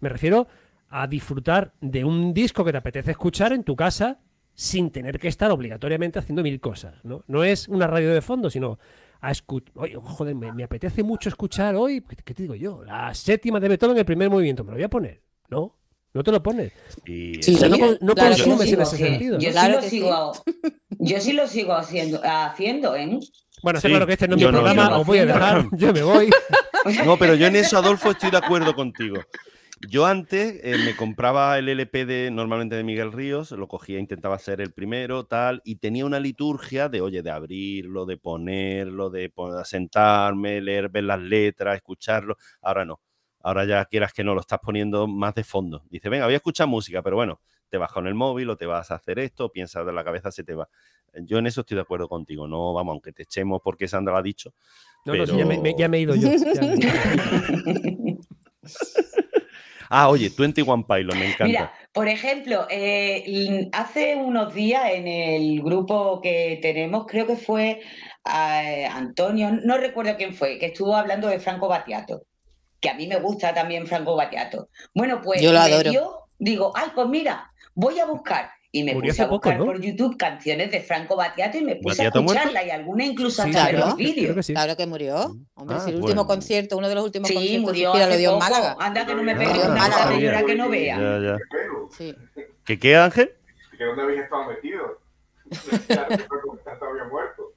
Me 0.00 0.08
refiero 0.10 0.46
a 0.90 1.06
disfrutar 1.06 1.72
de 1.80 2.04
un 2.04 2.32
disco 2.34 2.64
que 2.64 2.72
te 2.72 2.78
apetece 2.78 3.10
escuchar 3.12 3.52
en 3.52 3.64
tu 3.64 3.74
casa 3.74 4.20
sin 4.54 4.90
tener 4.90 5.18
que 5.18 5.28
estar 5.28 5.50
obligatoriamente 5.50 6.18
haciendo 6.18 6.42
mil 6.42 6.60
cosas, 6.60 7.02
¿no? 7.04 7.24
No 7.26 7.42
es 7.42 7.68
una 7.68 7.86
radio 7.86 8.12
de 8.14 8.20
fondo, 8.22 8.50
sino 8.50 8.78
a 9.20 9.30
escuchar. 9.30 9.72
Joder, 10.02 10.34
me, 10.34 10.52
me 10.52 10.64
apetece 10.64 11.02
mucho 11.02 11.28
escuchar 11.28 11.74
hoy, 11.76 12.02
¿qué, 12.02 12.16
qué 12.16 12.34
te 12.34 12.42
digo 12.42 12.54
yo? 12.54 12.84
La 12.84 13.14
séptima 13.14 13.58
de 13.60 13.68
Beethoven, 13.68 13.96
el 13.98 14.04
primer 14.04 14.30
movimiento, 14.30 14.64
me 14.64 14.70
lo 14.70 14.76
voy 14.76 14.84
a 14.84 14.88
poner. 14.90 15.22
No, 15.48 15.76
no 16.14 16.22
te 16.22 16.32
lo 16.32 16.42
pones. 16.42 16.72
Y 17.06 17.42
Sí, 17.42 17.54
O 17.54 17.58
sea, 17.58 17.68
no, 17.68 17.78
con- 17.78 17.98
no 18.00 18.14
claro 18.14 18.30
consumes 18.30 18.72
en 18.72 18.80
ese 18.80 18.96
sí. 18.96 19.02
sentido. 19.02 19.38
Yo 19.38 19.48
¿no? 19.48 19.52
Claro 19.52 19.68
sí 19.68 19.74
lo 19.74 19.80
que 19.80 19.90
sigo, 19.90 20.32
yo 20.98 21.20
sí 21.20 21.32
lo 21.32 21.46
sigo 21.46 21.72
haciendo, 21.74 22.20
haciendo, 22.24 22.96
¿eh? 22.96 23.18
Bueno, 23.62 23.78
está 23.78 23.88
Sí, 23.88 23.92
claro 23.92 24.06
que 24.06 24.12
este 24.12 24.28
no 24.28 24.34
es 24.36 24.40
mi 24.40 24.44
no, 24.44 24.50
programa, 24.52 24.98
os 24.98 25.06
voy 25.06 25.18
a 25.18 25.26
dejar, 25.26 25.66
yo 25.76 25.92
me 25.92 26.02
voy. 26.02 26.30
No, 27.04 27.16
pero 27.18 27.34
yo 27.34 27.46
en 27.46 27.56
eso, 27.56 27.78
Adolfo, 27.78 28.10
estoy 28.10 28.30
de 28.30 28.36
acuerdo 28.36 28.74
contigo. 28.74 29.16
Yo 29.80 30.06
antes 30.06 30.58
eh, 30.64 30.78
me 30.84 30.96
compraba 30.96 31.58
el 31.58 31.68
LP 31.68 32.06
de 32.06 32.30
normalmente 32.30 32.76
de 32.76 32.82
Miguel 32.82 33.12
Ríos, 33.12 33.50
lo 33.50 33.68
cogía, 33.68 33.98
intentaba 33.98 34.38
ser 34.38 34.60
el 34.62 34.72
primero, 34.72 35.24
tal, 35.24 35.60
y 35.64 35.76
tenía 35.76 36.06
una 36.06 36.18
liturgia 36.18 36.88
de, 36.88 37.02
oye, 37.02 37.22
de 37.22 37.30
abrirlo, 37.30 38.06
de 38.06 38.16
ponerlo, 38.16 39.10
de 39.10 39.30
sentarme, 39.64 40.62
leer, 40.62 40.88
ver 40.88 41.04
las 41.04 41.20
letras, 41.20 41.76
escucharlo. 41.76 42.36
Ahora 42.62 42.84
no. 42.86 43.00
Ahora 43.40 43.64
ya 43.66 43.84
quieras 43.84 44.12
que 44.14 44.24
no, 44.24 44.34
lo 44.34 44.40
estás 44.40 44.58
poniendo 44.60 45.06
más 45.06 45.34
de 45.34 45.44
fondo. 45.44 45.82
Dice, 45.90 46.08
venga, 46.08 46.24
voy 46.24 46.34
a 46.34 46.38
escuchar 46.38 46.66
música, 46.66 47.02
pero 47.02 47.16
bueno, 47.16 47.40
te 47.68 47.76
vas 47.76 47.92
con 47.92 48.06
el 48.06 48.14
móvil 48.14 48.48
o 48.50 48.56
te 48.56 48.64
vas 48.66 48.90
a 48.90 48.94
hacer 48.96 49.18
esto, 49.18 49.52
piensas 49.52 49.84
de 49.84 49.92
la 49.92 50.02
cabeza, 50.02 50.30
se 50.32 50.42
te 50.42 50.54
va. 50.54 50.68
Yo 51.22 51.38
en 51.38 51.46
eso 51.46 51.60
estoy 51.60 51.76
de 51.76 51.82
acuerdo 51.82 52.08
contigo. 52.08 52.48
No, 52.48 52.72
vamos, 52.72 52.92
aunque 52.94 53.12
te 53.12 53.24
echemos 53.24 53.60
porque 53.62 53.86
Sandra 53.88 54.12
lo 54.14 54.18
ha 54.18 54.22
dicho. 54.22 54.54
No, 55.04 55.14
no, 55.14 55.26
sí, 55.26 55.36
ya, 55.36 55.44
me, 55.46 55.58
me- 55.58 55.62
Pero- 55.62 55.78
ya 55.78 55.88
me 55.88 55.98
he 55.98 56.00
ido 56.00 56.14
yo. 56.16 56.28
ya 56.32 56.60
me 56.62 56.72
he 56.72 58.10
ido. 58.10 58.18
Ah, 59.88 60.08
oye, 60.08 60.30
21 60.36 60.86
Pilot, 60.86 61.14
me 61.14 61.26
encanta. 61.26 61.44
Mira, 61.44 61.72
por 61.92 62.08
ejemplo, 62.08 62.66
eh, 62.70 63.68
hace 63.72 64.16
unos 64.16 64.52
días 64.54 64.90
en 64.92 65.06
el 65.08 65.62
grupo 65.62 66.20
que 66.20 66.58
tenemos, 66.62 67.06
creo 67.06 67.26
que 67.26 67.36
fue 67.36 67.80
eh, 68.24 68.86
Antonio, 68.90 69.50
no 69.64 69.76
recuerdo 69.78 70.16
quién 70.16 70.34
fue, 70.34 70.58
que 70.58 70.66
estuvo 70.66 70.94
hablando 70.96 71.28
de 71.28 71.38
Franco 71.40 71.68
Battiato, 71.68 72.22
que 72.80 72.90
a 72.90 72.94
mí 72.94 73.06
me 73.06 73.20
gusta 73.20 73.54
también 73.54 73.86
Franco 73.86 74.16
Battiato. 74.16 74.68
Bueno, 74.94 75.20
pues 75.22 75.40
Yo 75.40 75.52
lo 75.52 75.60
adoro. 75.60 75.90
dio- 75.90 76.20
digo, 76.38 76.72
ay, 76.74 76.88
pues 76.94 77.08
mira, 77.08 77.50
voy 77.74 77.98
a 77.98 78.06
buscar. 78.06 78.50
Y 78.76 78.84
me 78.84 78.92
Murió 78.92 79.08
puse 79.10 79.22
hace 79.22 79.26
a 79.26 79.30
buscar 79.32 79.52
poco, 79.56 79.64
¿no? 79.64 79.72
por 79.72 79.80
YouTube 79.82 80.16
canciones 80.18 80.70
de 80.70 80.80
Franco 80.80 81.16
Battiato 81.16 81.56
y 81.56 81.62
me 81.64 81.76
puse 81.76 82.02
¿Battiato 82.02 82.18
a 82.18 82.22
muerto? 82.22 82.42
escucharla 82.42 82.66
y 82.66 82.70
algunas 82.70 83.06
incluso 83.06 83.42
Sí, 83.42 83.48
hasta 83.48 83.64
ver 83.64 83.74
claro. 83.74 83.86
los 83.88 83.96
vídeos. 83.96 84.34
que 84.34 84.42
sí. 84.42 84.52
Claro 84.52 84.76
que 84.76 84.86
murió. 84.86 85.36
Hombre, 85.54 85.76
Ah, 85.76 85.80
si 85.80 85.90
el 85.90 85.96
bueno. 85.96 86.04
último 86.06 86.26
concierto, 86.26 86.76
uno 86.76 86.88
de 86.90 86.94
los 86.94 87.04
últimos 87.04 87.28
Sí, 87.28 87.34
conciertos 87.34 87.62
murió 87.66 87.92
hace 87.94 88.10
lo 88.10 88.16
dio 88.18 88.32
en. 88.34 88.38
Málaga. 88.38 88.76
Anda 88.78 89.06
que 89.06 89.14
no 89.14 89.22
me 89.22 89.34
pegue 89.34 89.50
una 89.66 90.44
que 90.44 90.54
no 90.56 90.68
vea. 90.68 90.98
Ya, 90.98 91.18
ya. 91.20 91.38
Sí. 91.96 92.14
¿Qué 92.66 92.78
qué, 92.78 92.96
Ángel? 92.96 93.32
¿Que 93.78 93.84
dónde 93.84 94.02
habéis 94.02 94.20
estado 94.22 94.44
había 96.90 97.04
muerto. 97.10 97.52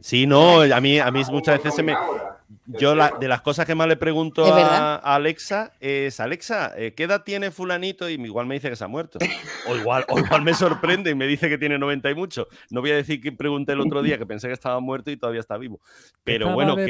Sí, 0.00 0.26
no, 0.26 0.60
a 0.62 0.80
mí, 0.80 0.98
a 0.98 1.10
mí 1.10 1.22
muchas 1.30 1.58
veces 1.58 1.74
se 1.74 1.82
me, 1.82 1.92
Ahora. 1.92 2.33
Yo 2.66 2.94
la, 2.94 3.14
de 3.20 3.28
las 3.28 3.42
cosas 3.42 3.66
que 3.66 3.74
más 3.74 3.88
le 3.88 3.96
pregunto 3.96 4.44
a, 4.46 4.96
Alexa 4.96 5.72
es, 5.80 6.18
Alexa, 6.18 6.72
eh, 6.76 6.94
¿qué 6.96 7.04
edad 7.04 7.22
tiene 7.22 7.50
fulanito? 7.50 8.08
Y 8.08 8.14
igual 8.14 8.46
me 8.46 8.54
dice 8.54 8.70
que 8.70 8.76
se 8.76 8.84
ha 8.84 8.88
muerto. 8.88 9.18
O 9.66 9.74
igual, 9.74 10.04
o 10.10 10.18
igual 10.18 10.42
me 10.42 10.52
sorprende 10.52 11.10
y 11.10 11.14
me 11.14 11.26
dice 11.26 11.48
que 11.48 11.56
tiene 11.56 11.78
90 11.78 12.10
y 12.10 12.14
mucho. 12.14 12.48
No 12.68 12.82
voy 12.82 12.90
a 12.90 12.96
decir 12.96 13.18
que 13.22 13.32
pregunté 13.32 13.72
el 13.72 13.80
otro 13.80 14.02
día 14.02 14.18
que 14.18 14.26
pensé 14.26 14.46
que 14.46 14.52
estaba 14.52 14.78
muerto 14.78 15.10
y 15.10 15.16
todavía 15.16 15.40
está 15.40 15.56
vivo. 15.56 15.80
Pero 16.22 16.52
bueno, 16.52 16.76
que, 16.76 16.84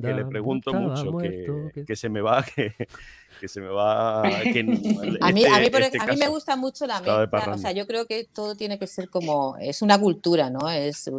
le 0.00 0.24
pregunto 0.24 0.72
mucho, 0.72 1.18
que, 1.84 1.96
se 1.96 2.08
me 2.08 2.20
va, 2.20 2.44
que, 2.54 2.74
que 3.42 3.48
se 3.48 3.60
me 3.60 3.66
va. 3.66 4.20
a, 4.22 4.22
mí, 4.22 5.20
a, 5.20 5.32
mí, 5.32 5.44
este 5.44 5.98
a 6.00 6.06
mí 6.06 6.16
me 6.16 6.28
gusta 6.28 6.54
mucho 6.54 6.86
la 6.86 7.00
mezcla. 7.00 7.52
O 7.52 7.58
sea, 7.58 7.72
yo 7.72 7.88
creo 7.88 8.06
que 8.06 8.28
todo 8.32 8.54
tiene 8.54 8.78
que 8.78 8.86
ser 8.86 9.10
como. 9.10 9.56
Es 9.60 9.82
una 9.82 9.98
cultura, 9.98 10.48
¿no? 10.48 10.70
Es 10.70 11.10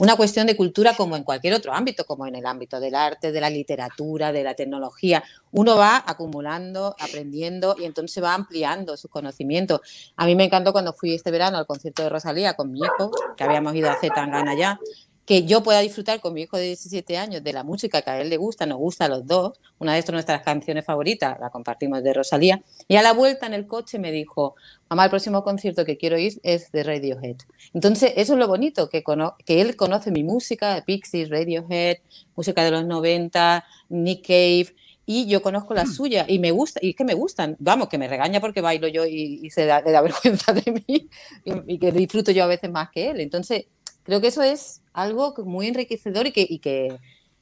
una 0.00 0.16
cuestión 0.16 0.48
de 0.48 0.56
cultura 0.56 0.96
como 0.96 1.14
en 1.14 1.22
cualquier 1.22 1.54
otro 1.54 1.72
ámbito, 1.72 2.04
como 2.04 2.26
en 2.26 2.34
el 2.34 2.44
ámbito 2.46 2.80
del 2.80 2.96
arte, 2.96 3.30
de 3.30 3.40
la 3.40 3.48
literatura, 3.48 4.32
de 4.32 4.42
la 4.42 4.54
tecnología. 4.54 5.22
Uno 5.52 5.76
va 5.76 6.02
acumulando, 6.04 6.96
aprendiendo 6.98 7.76
y 7.78 7.84
entonces 7.84 8.20
va 8.22 8.34
ampliando 8.34 8.96
sus 8.96 9.08
conocimientos. 9.08 9.80
A 10.16 10.26
mí 10.26 10.34
me 10.34 10.44
encantó 10.44 10.72
cuando 10.72 10.92
fui 10.94 11.14
este 11.14 11.30
verano 11.30 11.58
al 11.58 11.66
concierto 11.66 12.02
de 12.02 12.08
Rosalía 12.08 12.54
con 12.54 12.72
mi 12.72 12.80
hijo, 12.80 13.12
que 13.36 13.44
habíamos 13.44 13.72
ido 13.76 13.88
a 13.88 13.92
hacer 13.92 14.10
Tangana 14.10 14.56
ya 14.56 14.80
que 15.26 15.44
yo 15.44 15.64
pueda 15.64 15.80
disfrutar 15.80 16.20
con 16.20 16.32
mi 16.34 16.42
hijo 16.42 16.56
de 16.56 16.66
17 16.66 17.18
años 17.18 17.42
de 17.42 17.52
la 17.52 17.64
música 17.64 18.00
que 18.00 18.10
a 18.10 18.20
él 18.20 18.30
le 18.30 18.36
gusta, 18.36 18.64
nos 18.64 18.78
gusta 18.78 19.06
a 19.06 19.08
los 19.08 19.26
dos. 19.26 19.58
Una 19.80 19.94
de 19.94 20.12
nuestras 20.12 20.42
canciones 20.42 20.84
favoritas 20.84 21.36
la 21.40 21.50
compartimos 21.50 22.02
de 22.04 22.14
Rosalía. 22.14 22.62
Y 22.86 22.94
a 22.94 23.02
la 23.02 23.12
vuelta 23.12 23.44
en 23.46 23.52
el 23.52 23.66
coche 23.66 23.98
me 23.98 24.12
dijo, 24.12 24.54
mamá, 24.88 25.04
el 25.04 25.10
próximo 25.10 25.42
concierto 25.42 25.84
que 25.84 25.98
quiero 25.98 26.16
ir 26.16 26.40
es 26.44 26.70
de 26.70 26.84
Radiohead. 26.84 27.38
Entonces, 27.74 28.12
eso 28.16 28.34
es 28.34 28.38
lo 28.38 28.46
bonito, 28.46 28.88
que, 28.88 29.02
que 29.44 29.60
él 29.60 29.74
conoce 29.74 30.12
mi 30.12 30.22
música, 30.22 30.80
Pixies, 30.86 31.28
Radiohead, 31.28 31.98
música 32.36 32.62
de 32.62 32.70
los 32.70 32.86
90, 32.86 33.64
Nick 33.88 34.24
Cave, 34.28 34.76
y 35.08 35.26
yo 35.26 35.40
conozco 35.40 35.74
la 35.74 35.84
mm. 35.84 35.92
suya 35.92 36.24
y 36.28 36.38
me 36.38 36.50
gusta, 36.50 36.80
y 36.82 36.90
es 36.90 36.96
que 36.96 37.04
me 37.04 37.14
gustan, 37.14 37.56
vamos, 37.60 37.88
que 37.88 37.96
me 37.98 38.08
regaña 38.08 38.40
porque 38.40 38.60
bailo 38.60 38.88
yo 38.88 39.06
y, 39.06 39.48
se 39.50 39.64
da, 39.64 39.80
le 39.80 39.92
da 39.92 40.00
vergüenza 40.02 40.52
de 40.52 40.72
mí 40.72 41.08
y, 41.44 41.74
y, 41.74 41.78
que 41.78 41.92
disfruto 41.92 42.32
yo 42.32 42.44
a 42.44 42.48
veces 42.48 42.70
más 42.70 42.90
que 42.90 43.10
él. 43.10 43.20
Entonces, 43.20 43.66
creo 44.06 44.20
que 44.20 44.28
eso 44.28 44.42
es 44.42 44.82
algo 44.92 45.34
muy 45.44 45.66
enriquecedor 45.66 46.28
y 46.28 46.32
que, 46.32 46.58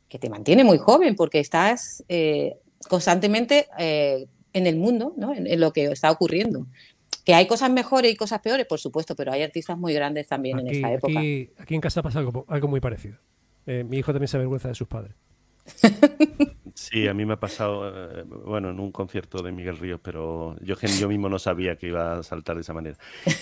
que, 0.08 0.18
te 0.18 0.30
mantiene 0.30 0.64
muy 0.64 0.78
joven 0.78 1.16
porque 1.16 1.40
estás 1.40 2.04
eh, 2.08 2.56
constantemente 2.88 3.66
eh, 3.78 4.26
en 4.52 4.66
el 4.66 4.76
mundo, 4.76 5.12
¿no? 5.16 5.34
en, 5.34 5.60
lo 5.60 5.72
que 5.72 5.86
está 5.86 6.10
ocurriendo. 6.10 6.66
Que 7.24 7.34
hay 7.34 7.46
cosas 7.46 7.70
mejores 7.70 8.12
y 8.12 8.16
cosas 8.16 8.40
peores, 8.40 8.66
por 8.66 8.78
supuesto, 8.78 9.16
pero 9.16 9.32
hay 9.32 9.42
artistas 9.42 9.76
muy 9.76 9.92
grandes 9.92 10.28
también 10.28 10.58
en 10.60 10.68
esta 10.68 10.92
época. 10.92 11.18
Aquí, 11.18 11.74
en 11.74 11.80
casa 11.80 12.02
pasa 12.02 12.20
algo, 12.20 12.44
algo 12.48 12.68
muy 12.68 12.80
parecido. 12.80 13.18
Eh, 13.66 13.84
mi 13.84 13.98
hijo 13.98 14.12
también 14.12 14.28
se 14.28 14.36
avergüenza 14.36 14.68
de 14.68 14.74
sus 14.74 14.88
padres. 14.88 15.14
Sí, 16.74 17.06
a 17.06 17.14
mí 17.14 17.24
me 17.24 17.34
ha 17.34 17.40
pasado, 17.40 17.88
eh, 17.88 18.24
bueno, 18.26 18.70
en 18.70 18.80
un 18.80 18.90
concierto 18.90 19.42
de 19.42 19.52
Miguel 19.52 19.78
Ríos, 19.78 20.00
pero 20.02 20.56
yo, 20.60 20.74
yo 20.74 21.08
mismo 21.08 21.28
no 21.28 21.38
sabía 21.38 21.76
que 21.76 21.86
iba 21.86 22.18
a 22.18 22.22
saltar 22.24 22.56
de 22.56 22.62
esa 22.62 22.74
manera. 22.74 22.96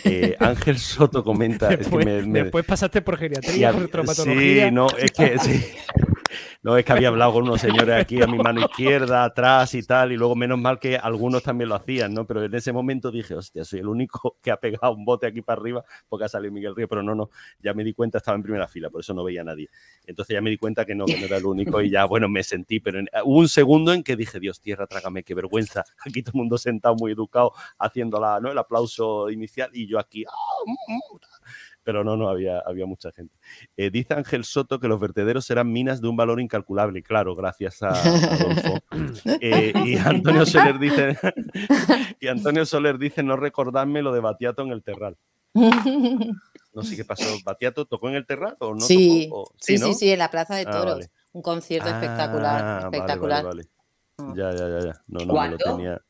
Eh, 0.04 0.36
Ángel 0.40 0.78
Soto 0.78 1.24
comenta... 1.24 1.68
Después, 1.68 2.06
es 2.06 2.24
que 2.24 2.28
me, 2.28 2.42
después 2.42 2.64
pasaste 2.66 3.00
por 3.00 3.16
geriatría, 3.16 3.72
por 3.72 3.88
traumatología... 3.88 4.68
Sí, 4.68 4.74
no, 4.74 4.86
es 4.98 5.10
que... 5.12 5.38
Sí. 5.38 5.64
No, 6.62 6.76
es 6.76 6.84
que 6.84 6.92
había 6.92 7.08
hablado 7.08 7.32
con 7.32 7.44
unos 7.44 7.60
señores 7.60 8.00
aquí 8.00 8.22
a 8.22 8.26
mi 8.26 8.38
mano 8.38 8.60
izquierda, 8.70 9.24
atrás 9.24 9.74
y 9.74 9.82
tal, 9.82 10.12
y 10.12 10.16
luego 10.16 10.36
menos 10.36 10.58
mal 10.58 10.78
que 10.78 10.96
algunos 10.96 11.42
también 11.42 11.68
lo 11.68 11.74
hacían, 11.74 12.14
¿no? 12.14 12.24
Pero 12.26 12.44
en 12.44 12.54
ese 12.54 12.72
momento 12.72 13.10
dije, 13.10 13.34
hostia, 13.34 13.64
soy 13.64 13.80
el 13.80 13.88
único 13.88 14.36
que 14.42 14.50
ha 14.50 14.56
pegado 14.56 14.92
un 14.94 15.04
bote 15.04 15.26
aquí 15.26 15.42
para 15.42 15.60
arriba 15.60 15.84
porque 16.08 16.24
ha 16.24 16.28
salido 16.28 16.52
Miguel 16.52 16.76
Río, 16.76 16.88
pero 16.88 17.02
no, 17.02 17.14
no, 17.14 17.30
ya 17.60 17.74
me 17.74 17.84
di 17.84 17.92
cuenta, 17.94 18.18
estaba 18.18 18.36
en 18.36 18.42
primera 18.42 18.68
fila, 18.68 18.90
por 18.90 19.00
eso 19.00 19.14
no 19.14 19.24
veía 19.24 19.40
a 19.40 19.44
nadie. 19.44 19.68
Entonces 20.06 20.34
ya 20.34 20.40
me 20.40 20.50
di 20.50 20.58
cuenta 20.58 20.84
que 20.84 20.94
no, 20.94 21.04
que 21.04 21.18
no 21.18 21.26
era 21.26 21.36
el 21.36 21.46
único 21.46 21.80
y 21.80 21.90
ya, 21.90 22.04
bueno, 22.04 22.28
me 22.28 22.42
sentí, 22.42 22.80
pero 22.80 23.00
hubo 23.24 23.38
un 23.38 23.48
segundo 23.48 23.92
en 23.92 24.02
que 24.02 24.16
dije, 24.16 24.38
Dios, 24.40 24.60
tierra, 24.60 24.86
trágame, 24.86 25.22
qué 25.22 25.34
vergüenza. 25.34 25.84
Aquí 26.06 26.22
todo 26.22 26.32
el 26.34 26.38
mundo 26.38 26.58
sentado 26.58 26.94
muy 26.94 27.12
educado 27.12 27.52
haciendo 27.78 28.20
la, 28.20 28.40
¿no? 28.40 28.50
el 28.50 28.58
aplauso 28.58 29.30
inicial 29.30 29.70
y 29.72 29.86
yo 29.86 29.98
aquí, 29.98 30.24
¡ah! 30.24 30.32
Mm, 31.82 31.84
mm", 31.84 31.84
pero 31.84 32.04
no, 32.04 32.16
no, 32.16 32.28
había, 32.28 32.60
había 32.60 32.86
mucha 32.86 33.12
gente. 33.12 33.34
Eh, 33.76 33.90
dice 33.90 34.14
Ángel 34.14 34.44
Soto 34.44 34.80
que 34.80 34.88
los 34.88 35.00
vertederos 35.00 35.44
serán 35.44 35.72
minas 35.72 36.00
de 36.00 36.08
un 36.08 36.16
valor 36.16 36.40
incalculable, 36.40 37.02
claro, 37.02 37.34
gracias 37.34 37.82
a 37.82 37.90
Adolfo. 37.90 38.78
Eh, 39.40 39.72
y 39.84 39.96
Antonio 39.96 40.46
Soler 40.46 40.78
dice, 40.78 41.18
y 42.20 42.28
Antonio 42.28 42.64
Soler 42.64 42.98
dice, 42.98 43.22
no 43.22 43.36
recordadme 43.36 44.02
lo 44.02 44.12
de 44.12 44.20
Batiato 44.20 44.62
en 44.62 44.70
el 44.70 44.82
Terral. 44.82 45.16
No 45.54 46.82
sé 46.82 46.96
qué 46.96 47.04
pasó. 47.04 47.24
¿Batiato 47.44 47.84
tocó 47.84 48.08
en 48.08 48.14
el 48.14 48.26
Terral 48.26 48.56
o 48.60 48.74
no? 48.74 48.80
Sí, 48.80 49.30
sí, 49.58 49.78
sí, 49.78 49.94
sí, 49.94 50.10
en 50.12 50.18
la 50.18 50.30
Plaza 50.30 50.54
de 50.54 50.64
ah, 50.66 50.70
Toros. 50.70 51.06
Un 51.32 51.42
concierto 51.42 51.88
espectacular, 51.88 52.62
ah, 52.64 52.80
espectacular. 52.84 53.46
Mm. 54.16 54.34
Ya, 54.34 54.52
ya, 54.52 54.68
ya, 54.68 54.80
ya. 54.86 55.02
No, 55.06 55.24
no 55.24 55.40
me 55.40 55.48
lo 55.50 55.58
tenía. 55.58 56.02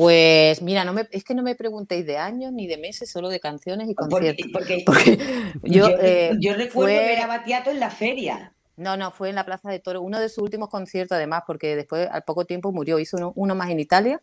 Pues 0.00 0.62
mira, 0.62 0.82
no 0.86 0.94
me, 0.94 1.06
es 1.10 1.24
que 1.24 1.34
no 1.34 1.42
me 1.42 1.54
preguntéis 1.54 2.06
de 2.06 2.16
años 2.16 2.54
ni 2.54 2.66
de 2.66 2.78
meses, 2.78 3.10
solo 3.10 3.28
de 3.28 3.38
canciones 3.38 3.86
y 3.86 3.94
conciertos. 3.94 4.46
Porque, 4.50 4.82
yo, 5.62 5.88
eh, 6.00 6.32
yo, 6.40 6.54
recuerdo 6.54 6.96
ver 6.96 7.18
a 7.18 7.26
Batiato 7.26 7.70
en 7.70 7.80
la 7.80 7.90
feria. 7.90 8.54
No, 8.78 8.96
no, 8.96 9.10
fue 9.10 9.28
en 9.28 9.34
la 9.34 9.44
Plaza 9.44 9.68
de 9.68 9.78
Toro, 9.78 10.00
uno 10.00 10.18
de 10.18 10.30
sus 10.30 10.38
últimos 10.38 10.70
conciertos 10.70 11.16
además, 11.16 11.42
porque 11.46 11.76
después 11.76 12.08
al 12.10 12.22
poco 12.22 12.46
tiempo 12.46 12.72
murió, 12.72 12.98
hizo 12.98 13.34
uno, 13.34 13.54
más 13.54 13.68
en 13.68 13.78
Italia 13.78 14.22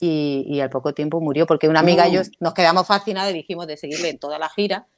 y, 0.00 0.58
al 0.58 0.68
poco 0.68 0.94
tiempo 0.94 1.20
murió, 1.20 1.46
porque 1.46 1.68
una 1.68 1.78
amiga 1.78 2.08
y 2.08 2.14
yo 2.14 2.22
nos 2.40 2.52
quedamos 2.52 2.84
fascinados 2.88 3.30
y 3.30 3.34
dijimos 3.34 3.68
de 3.68 3.76
seguirle 3.76 4.08
en 4.08 4.18
toda 4.18 4.40
la 4.40 4.48
gira 4.48 4.88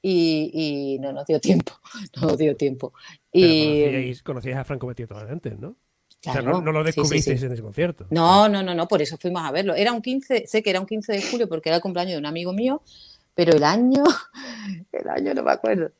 y, 0.00 0.96
no 1.02 1.12
nos 1.12 1.26
dio 1.26 1.38
tiempo, 1.38 1.74
no 2.16 2.28
nos 2.28 2.38
dio 2.38 2.56
tiempo. 2.56 2.94
y 3.30 4.14
conocíais, 4.20 4.56
a 4.56 4.64
Franco 4.64 4.86
Battiato 4.86 5.18
antes, 5.18 5.58
¿no? 5.58 5.76
No, 6.42 6.60
lo 6.60 6.84
descubristeis 6.84 7.42
en 7.42 7.52
ese 7.52 7.62
concierto. 7.62 8.06
No, 8.10 8.48
no, 8.48 8.62
no, 8.62 8.74
no, 8.74 8.88
por 8.88 9.02
eso 9.02 9.16
fuimos 9.16 9.42
a 9.42 9.50
verlo. 9.50 9.74
Era 9.74 9.92
un 9.92 10.02
15, 10.02 10.46
sé 10.46 10.62
que 10.62 10.70
era 10.70 10.80
un 10.80 10.86
15 10.86 11.12
de 11.12 11.22
julio 11.22 11.48
porque 11.48 11.68
era 11.68 11.76
el 11.76 11.82
cumpleaños 11.82 12.12
de 12.12 12.18
un 12.18 12.26
amigo 12.26 12.52
mío, 12.52 12.82
pero 13.34 13.52
el 13.52 13.64
año, 13.64 14.04
el 14.92 15.08
año 15.08 15.34
no 15.34 15.42
me 15.42 15.52
acuerdo. 15.52 15.90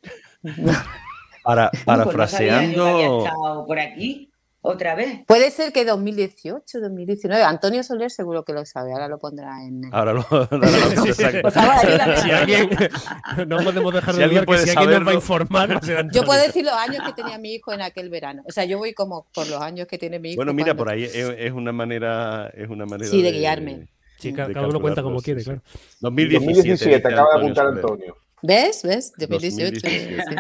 Para, 1.43 1.71
parafraseando. 1.85 3.25
por 3.67 3.79
aquí 3.79 4.31
otra 4.67 4.95
vez. 4.95 5.25
Puede 5.27 5.51
ser 5.51 5.73
que 5.73 5.85
2018, 5.85 6.81
2019. 6.81 7.43
Antonio 7.43 7.83
Soler 7.83 8.11
seguro 8.11 8.45
que 8.45 8.53
lo 8.53 8.67
sabe, 8.67 8.93
ahora 8.93 9.09
lo 9.09 9.19
pondrá 9.19 9.65
en. 9.65 9.83
Ahora 9.93 10.13
lo. 10.13 10.23
si 12.23 12.31
alguien. 12.31 12.71
No 13.47 13.59
podemos 13.59 13.93
dejar 13.95 14.15
de 14.15 14.27
ver 14.27 14.47
que 14.47 14.59
si 14.59 14.71
alguien 14.77 14.99
nos 15.01 15.09
va 15.09 15.13
a 15.13 15.15
informar. 15.15 15.81
Yo 16.13 16.25
puedo 16.25 16.43
decir 16.43 16.65
los 16.65 16.75
años 16.75 17.03
que 17.05 17.13
tenía 17.13 17.39
mi 17.39 17.55
hijo 17.55 17.73
en 17.73 17.83
aquel 17.83 18.09
verano. 18.11 18.43
O 18.47 18.53
sea, 18.53 18.65
yo 18.65 18.79
voy 18.79 18.93
como 18.93 19.27
por 19.33 19.47
los 19.49 19.61
años 19.61 19.87
que 19.87 19.99
tiene 19.99 20.19
mi 20.19 20.31
hijo. 20.31 20.37
Bueno, 20.37 20.53
mira, 20.53 20.75
por 20.75 20.91
ahí 20.91 21.05
es, 21.05 21.53
una 21.53 21.73
manera. 21.73 22.49
Es 22.49 22.69
una 22.69 22.87
manera 22.87 23.11
sí, 23.11 23.23
de, 23.23 23.33
guiarme. 23.33 23.89
Sí, 24.19 24.33
cada, 24.33 24.67
uno 24.67 24.81
cuenta 24.81 25.03
como 25.03 25.21
quiere, 25.21 25.45
claro. 25.45 25.61
2017, 26.01 26.47
2017 26.47 27.09
acaba 27.09 27.29
de 27.31 27.39
apuntar 27.39 27.67
Antonio. 27.67 28.17
¿Ves? 28.43 28.83
¿Ves? 28.83 29.13
2018. 29.19 29.81
2017. 29.81 30.37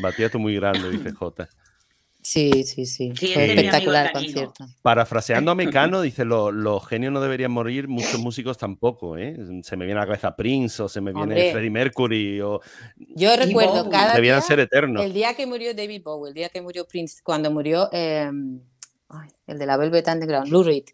Batía 0.00 0.30
tú 0.30 0.38
muy 0.38 0.54
grande, 0.56 0.90
dice 0.90 1.12
J. 1.12 1.48
Sí, 2.28 2.62
sí, 2.64 2.84
sí. 2.84 3.10
Fue 3.16 3.46
espectacular 3.46 4.08
el 4.08 4.12
concierto. 4.12 4.66
Parafraseando 4.82 5.50
a 5.50 5.54
Mecano, 5.54 6.02
dice: 6.02 6.26
los 6.26 6.86
genios 6.86 7.10
no 7.10 7.22
deberían 7.22 7.50
morir, 7.50 7.88
muchos 7.88 8.20
músicos 8.20 8.58
tampoco. 8.58 9.16
¿eh? 9.16 9.34
Se 9.62 9.78
me 9.78 9.86
viene 9.86 9.98
a 9.98 10.02
la 10.02 10.08
cabeza 10.08 10.36
Prince 10.36 10.82
o 10.82 10.90
se 10.90 11.00
me 11.00 11.14
viene 11.14 11.52
Freddie 11.52 11.70
Mercury. 11.70 12.38
O... 12.42 12.60
Yo 12.98 13.34
recuerdo 13.34 13.88
cada 13.88 14.14
Debían 14.14 14.42
ser 14.42 14.60
eternos. 14.60 15.02
El 15.02 15.14
día 15.14 15.32
que 15.32 15.46
murió 15.46 15.72
David 15.72 16.02
Bowie, 16.04 16.28
el 16.28 16.34
día 16.34 16.50
que 16.50 16.60
murió 16.60 16.86
Prince, 16.86 17.22
cuando 17.24 17.50
murió 17.50 17.88
em, 17.92 18.60
el 19.46 19.58
de 19.58 19.66
la 19.66 19.78
Velvet 19.78 20.06
Underground, 20.06 20.52
Lou 20.52 20.62
Reed. 20.62 20.84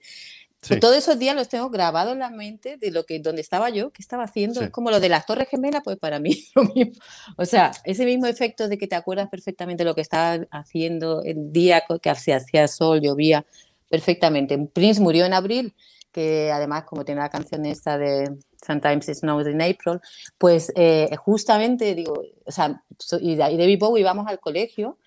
Todos 0.81 0.97
esos 0.97 1.19
días 1.19 1.37
los 1.37 1.49
tengo 1.49 1.71
grabados 1.71 2.13
en 2.13 2.21
la 2.21 2.31
mente 2.31 2.77
de 2.77 2.91
lo 2.91 3.05
que 3.05 3.19
donde 3.19 3.43
estaba 3.43 3.71
yo, 3.71 3.91
qué 3.91 4.03
estaba 4.03 4.25
haciendo. 4.25 4.61
Es 4.63 4.71
como 4.71 4.91
lo 4.91 5.01
de 5.01 5.09
las 5.09 5.27
Torres 5.27 5.49
Gemelas, 5.49 5.83
pues 5.85 5.99
para 5.99 6.19
mí 6.19 6.45
lo 6.55 6.65
mismo. 6.65 6.95
O 7.37 7.45
sea, 7.45 7.73
ese 7.85 8.05
mismo 8.05 8.27
efecto 8.27 8.69
de 8.69 8.79
que 8.79 8.87
te 8.87 8.95
acuerdas 8.95 9.29
perfectamente 9.29 9.85
lo 9.85 9.95
que 9.95 10.01
estaba 10.01 10.45
haciendo 10.51 11.23
el 11.23 11.53
día 11.53 11.85
que 12.03 12.15
se 12.15 12.35
hacía 12.35 12.69
sol, 12.69 13.01
llovía 13.01 13.45
perfectamente. 13.89 14.59
Prince 14.73 15.01
murió 15.01 15.25
en 15.27 15.35
abril, 15.35 15.75
que 16.13 16.51
además 16.53 16.85
como 16.85 17.05
tiene 17.05 17.21
la 17.21 17.29
canción 17.29 17.67
esta 17.67 17.99
de 17.99 18.37
Sometimes 18.65 19.09
It 19.09 19.17
Snows 19.17 19.47
in 19.47 19.61
April, 19.61 20.01
pues 20.39 20.73
eh, 20.77 21.11
justamente 21.19 21.95
digo, 21.95 22.23
o 22.45 22.53
sea, 22.53 22.83
y 23.21 23.37
David 23.37 23.79
Bowie 23.79 24.01
íbamos 24.01 24.27
al 24.27 24.41
colegio 24.41 24.99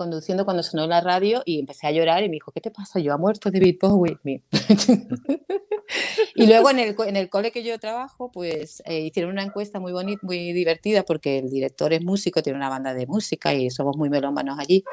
conduciendo 0.00 0.46
cuando 0.46 0.62
sonó 0.62 0.86
la 0.86 1.02
radio 1.02 1.42
y 1.44 1.60
empecé 1.60 1.86
a 1.86 1.90
llorar 1.90 2.22
y 2.24 2.30
me 2.30 2.36
dijo, 2.36 2.52
¿qué 2.52 2.62
te 2.62 2.70
pasa? 2.70 3.00
Yo 3.00 3.12
ha 3.12 3.18
muerto 3.18 3.50
David 3.50 3.76
Bowie. 3.82 4.18
y 6.34 6.46
luego 6.46 6.70
en 6.70 6.78
el, 6.78 6.96
en 7.06 7.16
el 7.16 7.28
cole 7.28 7.52
que 7.52 7.62
yo 7.62 7.78
trabajo, 7.78 8.32
pues 8.32 8.82
eh, 8.86 9.00
hicieron 9.00 9.32
una 9.32 9.42
encuesta 9.42 9.78
muy 9.78 9.92
bonita, 9.92 10.20
muy 10.22 10.54
divertida, 10.54 11.02
porque 11.02 11.40
el 11.40 11.50
director 11.50 11.92
es 11.92 12.02
músico, 12.02 12.42
tiene 12.42 12.56
una 12.56 12.70
banda 12.70 12.94
de 12.94 13.06
música 13.06 13.52
y 13.52 13.68
somos 13.68 13.98
muy 13.98 14.08
melómanos 14.08 14.58
allí. 14.58 14.84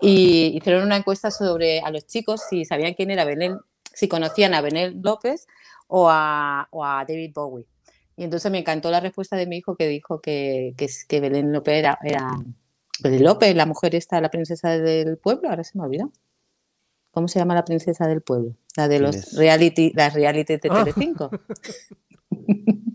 Y 0.00 0.56
hicieron 0.56 0.82
una 0.82 0.96
encuesta 0.96 1.30
sobre 1.30 1.78
a 1.78 1.92
los 1.92 2.04
chicos 2.08 2.42
si 2.50 2.64
sabían 2.64 2.94
quién 2.94 3.12
era 3.12 3.24
Benel, 3.24 3.58
si 3.94 4.08
conocían 4.08 4.54
a 4.54 4.60
Benel 4.60 5.00
López 5.04 5.46
o 5.86 6.08
a, 6.10 6.66
o 6.72 6.84
a 6.84 7.04
David 7.06 7.30
Bowie. 7.32 7.66
Y 8.16 8.24
entonces 8.24 8.50
me 8.50 8.58
encantó 8.58 8.90
la 8.90 8.98
respuesta 8.98 9.36
de 9.36 9.46
mi 9.46 9.58
hijo 9.58 9.76
que 9.76 9.86
dijo 9.86 10.20
que, 10.20 10.74
que, 10.76 10.88
que 11.06 11.20
Belén 11.20 11.52
López 11.52 11.74
era, 11.76 11.96
era 12.02 12.28
López, 13.02 13.54
la 13.56 13.66
mujer 13.66 13.94
esta, 13.94 14.20
la 14.20 14.30
princesa 14.30 14.70
del 14.78 15.16
pueblo, 15.18 15.48
ahora 15.50 15.64
se 15.64 15.76
me 15.78 15.82
ha 15.84 15.86
olvidado. 15.86 16.12
¿Cómo 17.10 17.28
se 17.28 17.38
llama 17.38 17.54
la 17.54 17.64
princesa 17.64 18.06
del 18.06 18.22
pueblo? 18.22 18.54
La 18.76 18.88
de 18.88 18.98
los 19.00 19.34
reality, 19.36 19.92
las 19.94 20.14
reality 20.14 20.56
de 20.56 20.68
Ah. 20.70 20.84
Telecinco. 20.84 21.30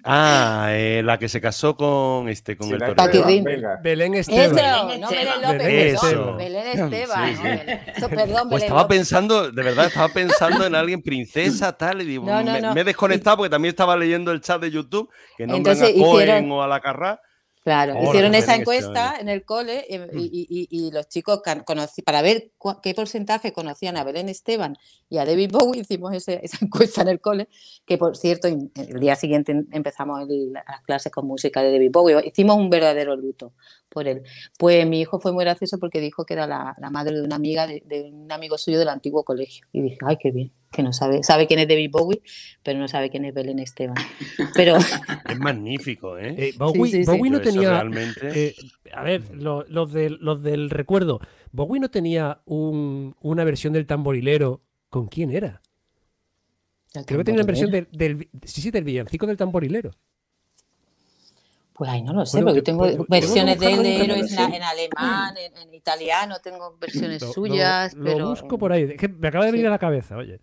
Ah, 0.10 0.70
eh, 0.72 1.02
la 1.04 1.20
que 1.20 1.28
se 1.28 1.42
casó 1.42 1.76
con 1.76 2.30
este, 2.30 2.56
con 2.56 2.70
Sí, 2.70 2.74
el. 2.76 2.80
Belén 3.84 4.14
Eso, 4.14 4.32
Esteban. 4.32 5.02
no 5.02 5.10
Belén 5.10 5.10
Belén 5.10 5.42
López, 5.42 5.58
Belén 5.58 5.96
perdón, 5.96 6.08
Esteban. 6.08 6.38
Belén 6.38 6.68
Esteban. 6.68 7.28
Sí, 7.28 7.36
sí. 7.36 7.92
Eso, 7.98 8.10
perdón, 8.10 8.28
Pues 8.28 8.50
Belén 8.50 8.64
estaba 8.64 8.82
López. 8.84 8.98
pensando, 8.98 9.52
de 9.52 9.64
verdad, 9.64 9.86
estaba 9.88 10.08
pensando 10.10 10.66
en 10.66 10.76
alguien 10.76 11.02
princesa, 11.04 11.74
tal, 11.78 12.02
y 12.02 12.06
digo, 12.06 12.26
No, 12.26 12.42
no, 12.42 12.54
me, 12.54 12.62
no. 12.62 12.74
me 12.74 12.82
he 12.82 12.84
desconectado 12.86 13.38
porque 13.38 13.50
también 13.50 13.72
estaba 13.72 13.98
leyendo 13.98 14.32
el 14.32 14.40
chat 14.42 14.62
de 14.62 14.72
YouTube 14.72 15.10
que 15.38 15.46
nombran 15.46 15.76
Entonces 15.76 15.96
a 15.96 16.00
Cohen 16.06 16.28
hicieron- 16.30 16.52
o 16.54 16.64
a 16.64 16.68
la 16.68 16.80
Carrá. 16.80 17.22
Claro, 17.68 17.96
hicieron 18.02 18.34
esa 18.34 18.54
encuesta 18.62 19.16
en 19.20 19.28
el 19.28 19.44
cole 19.44 19.86
eh, 19.90 20.08
y, 20.14 20.20
y- 20.24 20.48
y- 20.50 20.88
y 20.88 20.92
los 20.92 21.10
chicos 21.10 21.42
conocí- 21.66 22.02
para 22.02 22.22
ver 22.22 22.52
cua- 22.58 22.80
qué 22.82 22.94
porcentaje 22.94 23.52
conocían 23.52 23.98
a 23.98 24.06
Belén 24.06 24.30
Esteban 24.30 24.78
y 25.10 25.18
a 25.18 25.26
David 25.26 25.52
Bowie, 25.52 25.82
hicimos 25.86 26.14
ese- 26.14 26.40
esa 26.44 26.60
encuesta 26.64 27.02
en 27.02 27.10
el 27.10 27.20
cole, 27.20 27.50
que 27.86 27.98
por 27.98 28.16
cierto, 28.16 28.48
en- 28.48 28.72
el 28.76 29.02
día 29.02 29.18
siguiente 29.18 29.52
em- 29.52 29.68
empezamos 29.74 30.22
el- 30.30 30.54
las 30.54 30.82
clases 30.86 31.12
con 31.12 31.28
música 31.28 31.62
de 31.62 31.74
David 31.74 31.92
Bowie, 31.92 32.24
hicimos 32.26 32.56
un 32.56 32.70
verdadero 32.70 33.18
luto 33.18 33.52
por 33.90 34.08
él. 34.08 34.24
Pues 34.58 34.86
mi 34.88 35.00
hijo 35.02 35.20
fue 35.20 35.32
muy 35.34 35.44
gracioso 35.44 35.78
porque 35.80 36.00
dijo 36.02 36.26
que 36.26 36.34
era 36.34 36.48
la, 36.48 36.76
la 36.80 36.90
madre 36.90 37.16
de 37.16 37.24
una 37.24 37.36
amiga, 37.36 37.68
de, 37.68 37.82
de 37.86 38.04
un 38.12 38.32
amigo 38.32 38.58
suyo 38.58 38.80
del 38.80 38.90
antiguo 38.90 39.24
colegio. 39.24 39.66
Y 39.72 39.82
dije, 39.82 39.98
ay, 40.06 40.18
qué 40.18 40.32
bien, 40.32 40.52
que 40.72 40.84
no 40.84 40.94
sabe, 40.94 41.24
sabe 41.24 41.48
quién 41.48 41.60
es 41.60 41.68
David 41.68 41.90
Bowie, 41.92 42.22
pero 42.64 42.78
no 42.80 42.88
sabe 42.88 43.10
quién 43.10 43.26
es 43.26 43.34
Belén 43.34 43.60
Esteban. 43.60 43.96
Pero 44.56 44.76
Es 45.30 45.40
magnífico, 45.40 46.18
¿eh? 46.18 46.36
Eh, 46.38 46.54
Bowie, 46.58 46.92
sí, 46.92 47.06
sí. 47.06 47.12
Bowie 47.12 47.32
no 47.32 47.42
tenía. 47.42 47.70
realmente- 47.72 48.48
eh, 48.50 48.56
a 48.94 49.04
ver, 49.04 49.34
lo- 49.36 49.66
los, 49.68 49.92
del, 49.94 50.18
los 50.22 50.42
del 50.44 50.70
recuerdo. 50.70 51.20
Bowie 51.52 51.80
no 51.80 51.90
tenía 51.90 52.42
un- 52.46 53.16
una 53.22 53.44
versión 53.44 53.74
del 53.74 53.86
tamborilero. 53.88 54.62
¿Con 54.90 55.08
quién 55.08 55.32
era? 55.32 55.62
Creo 57.06 57.18
que 57.20 57.24
tenía 57.26 57.42
una 57.42 57.46
versión 57.48 57.70
del, 57.72 57.88
del- 57.92 58.30
sí, 58.46 58.62
sí, 58.62 58.72
del 58.72 58.84
villancico 58.86 59.28
del 59.28 59.36
tamborilero. 59.38 59.92
Pues 61.78 61.92
ay, 61.92 62.02
no 62.02 62.12
lo 62.14 62.26
sé, 62.26 62.38
Bueno, 62.38 62.48
porque 62.48 62.60
yo- 62.60 62.64
tengo 62.64 62.90
yo- 62.90 63.06
versiones 63.08 63.60
de, 63.60 63.68
buscarlo 63.68 63.84
de 63.84 64.04
héroes 64.04 64.32
en, 64.34 64.64
alemán, 64.64 65.36
en, 65.38 65.58
en 65.58 65.74
italiano, 65.76 66.38
tengo 66.44 66.76
versiones 66.80 67.22
Lo- 67.22 67.28
lo- 67.28 67.34
suyas, 67.34 67.94
lo, 67.94 68.04
pero 68.04 68.30
busco 68.30 68.58
por 68.58 68.72
ahí. 68.72 68.84
Es 68.84 68.98
que 68.98 69.08
me 69.08 69.28
acaba 69.28 69.46
de 69.46 69.52
venir 69.52 69.66
Sí. 69.66 69.68
a 69.68 69.72
la 69.72 69.78
cabeza, 69.78 70.18
oye. 70.18 70.40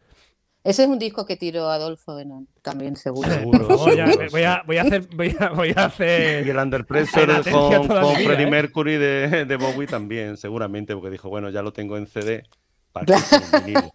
ese 0.63 0.85
es 0.85 0.89
un 0.89 0.99
disco 0.99 1.27
que 1.27 1.37
tiró 1.37 1.69
Adolfo 1.71 2.15
Benon, 2.15 2.47
también 2.63 2.95
seguro. 2.97 3.29
Seguro, 3.31 3.67
favor, 3.67 3.97
ya, 3.97 4.07
voy, 4.31 4.43
a, 4.45 4.63
voy 4.65 4.77
a 4.79 4.83
hacer. 4.83 5.09
Voy 5.15 5.37
a, 5.41 5.49
voy 5.51 5.75
a 5.77 5.93
Y 5.99 6.49
el 6.49 6.57
Under 6.57 6.87
Pressure 6.87 7.43
con, 7.51 7.89
con 7.89 8.15
Freddie 8.15 8.47
¿eh? 8.47 8.51
Mercury 8.51 8.97
de, 8.97 9.45
de 9.45 9.57
Bowie 9.57 9.89
también, 9.89 10.37
seguramente, 10.37 10.95
porque 10.95 11.11
dijo, 11.11 11.29
bueno, 11.29 11.51
ya 11.51 11.63
lo 11.63 11.73
tengo 11.73 11.97
en 11.99 12.07
CD, 12.07 12.45
para 12.93 13.07
que 13.07 13.19
sea 13.19 13.41
en 13.59 13.67
vinilo. 13.67 13.91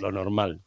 Lo 0.00 0.10
normal. 0.10 0.60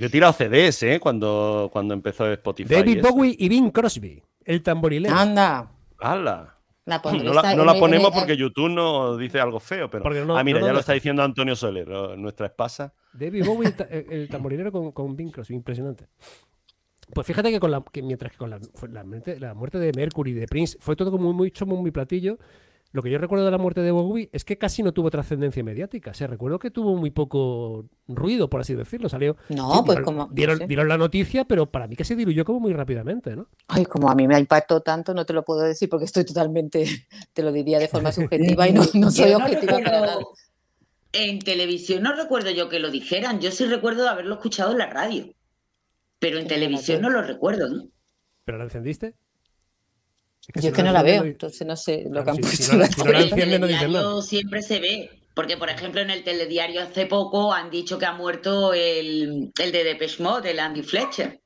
Yo 0.00 0.06
he 0.06 0.10
tirado 0.10 0.32
CDs, 0.32 0.82
¿eh? 0.82 0.98
Cuando, 0.98 1.68
cuando 1.72 1.94
empezó 1.94 2.26
Spotify. 2.32 2.72
y 2.72 2.76
David. 2.76 3.02
Bowie 3.02 3.36
y 3.38 3.48
Bing 3.48 3.70
Crosby, 3.70 4.22
el 4.44 4.62
tamborilero. 4.62 5.14
Anda, 5.14 5.70
¡Hala! 6.00 6.56
la. 6.86 7.00
No 7.22 7.34
la, 7.34 7.54
no 7.54 7.78
ponemos 7.78 8.10
porque 8.10 8.36
YouTube 8.36 8.70
nos 8.70 9.18
dice 9.18 9.38
algo 9.38 9.60
feo, 9.60 9.88
pero. 9.90 10.24
No- 10.24 10.36
ah, 10.36 10.42
mira, 10.42 10.58
no 10.58 10.66
ya 10.66 10.72
lo 10.72 10.80
está 10.80 10.94
diciendo 10.94 11.22
Antonio 11.22 11.54
Soler, 11.54 11.86
¿no? 11.86 12.16
nuestra 12.16 12.46
espasa. 12.46 12.92
David 13.12 13.44
Bowie, 13.44 13.68
el, 13.68 13.74
ta- 13.76 13.84
el- 13.90 14.10
el 14.10 14.28
tamborilero 14.28 14.72
con, 14.72 14.90
con 14.90 15.14
Bing 15.14 15.30
Crosby, 15.30 15.54
impresionante. 15.54 16.08
Pues 17.12 17.26
fíjate 17.26 17.50
que, 17.50 17.60
con 17.60 17.70
la, 17.70 17.82
que 17.92 18.02
mientras 18.02 18.32
que 18.32 18.38
con 18.38 18.50
la, 18.50 18.58
la, 18.88 19.04
muerte, 19.04 19.38
la 19.38 19.52
muerte 19.52 19.78
de 19.78 19.92
Mercury, 19.92 20.32
de 20.32 20.46
Prince, 20.46 20.78
fue 20.80 20.96
todo 20.96 21.10
como 21.10 21.32
muy 21.32 21.50
chomo, 21.50 21.76
muy 21.76 21.90
platillo. 21.90 22.38
Lo 22.92 23.02
que 23.04 23.10
yo 23.10 23.18
recuerdo 23.18 23.44
de 23.44 23.52
la 23.52 23.58
muerte 23.58 23.82
de 23.82 23.92
Bowie 23.92 24.28
es 24.32 24.44
que 24.44 24.58
casi 24.58 24.82
no 24.82 24.92
tuvo 24.92 25.10
trascendencia 25.10 25.62
mediática. 25.62 26.10
O 26.10 26.14
sea, 26.14 26.26
recuerdo 26.26 26.58
que 26.58 26.72
tuvo 26.72 26.96
muy 26.96 27.10
poco 27.12 27.86
ruido, 28.08 28.50
por 28.50 28.60
así 28.60 28.74
decirlo. 28.74 29.08
Salió. 29.08 29.36
No, 29.48 29.74
sí, 29.74 29.80
pues 29.86 29.98
dieron, 29.98 30.04
como. 30.04 30.18
no 30.26 30.32
Dieron, 30.32 30.58
sé. 30.58 30.66
dieron 30.66 30.88
la 30.88 30.98
noticia, 30.98 31.44
pero 31.44 31.70
para 31.70 31.86
mí 31.86 31.94
que 31.94 32.04
se 32.04 32.16
diluyó 32.16 32.44
como 32.44 32.58
muy 32.58 32.72
rápidamente, 32.72 33.36
¿no? 33.36 33.46
Ay, 33.68 33.84
como 33.86 34.10
a 34.10 34.14
mí 34.16 34.26
me 34.26 34.36
impactó 34.38 34.80
tanto, 34.80 35.14
no 35.14 35.24
te 35.24 35.32
lo 35.32 35.44
puedo 35.44 35.60
decir 35.60 35.88
porque 35.88 36.04
estoy 36.06 36.24
totalmente, 36.24 36.84
te 37.32 37.42
lo 37.44 37.52
diría 37.52 37.78
de 37.78 37.86
forma 37.86 38.10
subjetiva 38.10 38.66
y 38.68 38.72
no, 38.72 38.82
no 38.94 39.10
soy 39.12 39.30
no 39.30 39.36
objetiva 39.38 39.72
para 39.74 39.82
recuerdo- 40.00 40.06
nada. 40.06 40.24
En 41.12 41.38
televisión 41.40 42.02
no 42.02 42.14
recuerdo 42.14 42.50
yo 42.50 42.68
que 42.68 42.78
lo 42.80 42.90
dijeran, 42.90 43.40
yo 43.40 43.50
sí 43.52 43.66
recuerdo 43.66 44.08
haberlo 44.08 44.34
escuchado 44.34 44.72
en 44.72 44.78
la 44.78 44.86
radio, 44.90 45.32
pero 46.18 46.38
en 46.38 46.44
la 46.44 46.48
televisión 46.48 47.02
no 47.02 47.10
lo 47.10 47.22
recuerdo. 47.22 47.68
¿no? 47.68 47.84
¿Pero 48.44 48.58
la 48.58 48.64
encendiste? 48.64 49.14
Yo 50.54 50.68
es 50.70 50.74
que 50.74 50.82
no 50.82 50.92
la 50.92 51.02
veo, 51.02 51.20
no- 51.22 51.28
entonces 51.28 51.66
no 51.66 51.76
sé 51.76 52.04
lo 52.04 52.22
Claro, 52.22 52.24
que 52.24 52.30
han 52.30 52.36
si- 52.36 52.56
si 52.56 52.56
puesto. 52.56 52.72
no 52.72 52.78
la- 52.78 52.86
en 52.86 52.92
si 52.92 52.98
no 53.58 53.66
la 53.66 53.88
nada. 53.88 54.22
siempre 54.22 54.62
se 54.62 54.80
ve, 54.80 55.10
porque 55.34 55.56
por 55.56 55.70
ejemplo 55.70 56.00
en 56.00 56.10
el 56.10 56.24
telediario 56.24 56.82
hace 56.82 57.06
poco 57.06 57.52
han 57.52 57.70
dicho 57.70 57.98
que 57.98 58.06
ha 58.06 58.12
muerto 58.12 58.72
el, 58.74 59.52
el 59.58 59.72
de 59.72 59.84
Depeche 59.84 60.22
Mode, 60.22 60.50
el 60.50 60.58
Andy 60.60 60.82
Fletcher, 60.82 61.40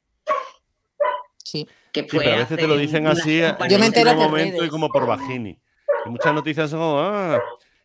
Sí. 1.44 1.68
que 1.92 2.02
Sí, 2.02 2.08
fue 2.08 2.24
pero 2.24 2.36
a 2.36 2.38
veces 2.38 2.58
te 2.58 2.66
lo 2.66 2.76
dicen 2.76 3.06
así 3.06 3.42
en 3.42 3.56
Yo 3.68 3.78
me 3.78 3.86
entero 3.86 4.14
por 4.14 4.30
momento 4.30 4.64
y 4.64 4.68
como 4.68 4.88
por 4.88 5.06
Bajini. 5.06 5.60
Y 6.06 6.08
muchas 6.08 6.34
noticias 6.34 6.70
son 6.70 6.80
como, 6.80 6.98
ah. 7.00 7.40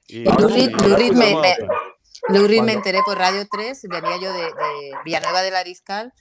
Y, 0.07 0.19
y 0.19 0.23
Reed 0.25 1.11
me- 1.13 1.35
me- 1.35 2.61
me 2.63 2.73
enteré 2.73 2.99
por 3.05 3.17
Radio 3.17 3.45
3, 3.49 3.81
venía 3.89 4.17
yo 4.21 4.33
de, 4.33 4.41
de 4.41 4.91
Villanueva 5.05 5.41
del 5.41 5.55
Ariscal 5.55 6.13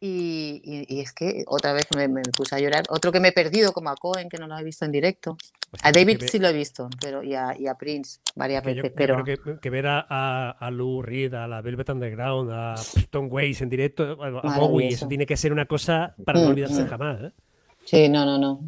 y, 0.00 0.60
y- 0.64 0.86
y 0.96 1.00
es 1.00 1.12
que 1.12 1.44
otra 1.46 1.72
vez 1.72 1.86
me, 1.96 2.08
me 2.08 2.22
puse 2.22 2.54
a 2.54 2.60
llorar. 2.60 2.84
Otro 2.90 3.10
que 3.12 3.20
me 3.20 3.28
he 3.28 3.32
perdido, 3.32 3.72
como 3.72 3.90
a 3.90 3.96
Cohen, 3.96 4.28
que 4.28 4.38
no 4.38 4.46
lo 4.46 4.58
he 4.58 4.64
visto 4.64 4.84
en 4.84 4.92
directo. 4.92 5.36
A 5.82 5.90
David 5.92 6.18
sí 6.30 6.38
lo 6.38 6.48
he 6.48 6.52
visto, 6.52 6.88
pero 7.00 7.22
y 7.22 7.34
a, 7.34 7.56
y 7.58 7.66
a 7.66 7.74
Prince 7.74 8.20
varias 8.34 8.62
yo- 8.62 8.66
veces, 8.66 8.82
yo 8.90 8.96
pero 8.96 9.22
creo 9.24 9.38
que, 9.56 9.60
que 9.60 9.70
ver 9.70 9.86
a, 9.88 10.06
a, 10.08 10.50
a 10.50 10.70
Lou 10.70 11.02
Reed, 11.02 11.34
a 11.34 11.46
la 11.48 11.60
Velvet 11.60 11.88
Underground, 11.90 12.50
a 12.52 12.74
Tom 13.10 13.28
Waits 13.30 13.62
en 13.62 13.68
directo, 13.68 14.16
a, 14.22 14.26
a 14.54 14.58
Bowie, 14.58 14.88
eso 14.88 15.08
tiene 15.08 15.26
que 15.26 15.36
ser 15.36 15.52
una 15.52 15.66
cosa 15.66 16.14
para 16.24 16.38
no 16.38 16.46
Mm, 16.46 16.50
olvidarse 16.50 16.82
mm. 16.84 16.88
jamás. 16.88 17.20
¿eh? 17.22 17.32
sí, 17.84 18.08
no, 18.08 18.24
no, 18.24 18.38
no. 18.38 18.60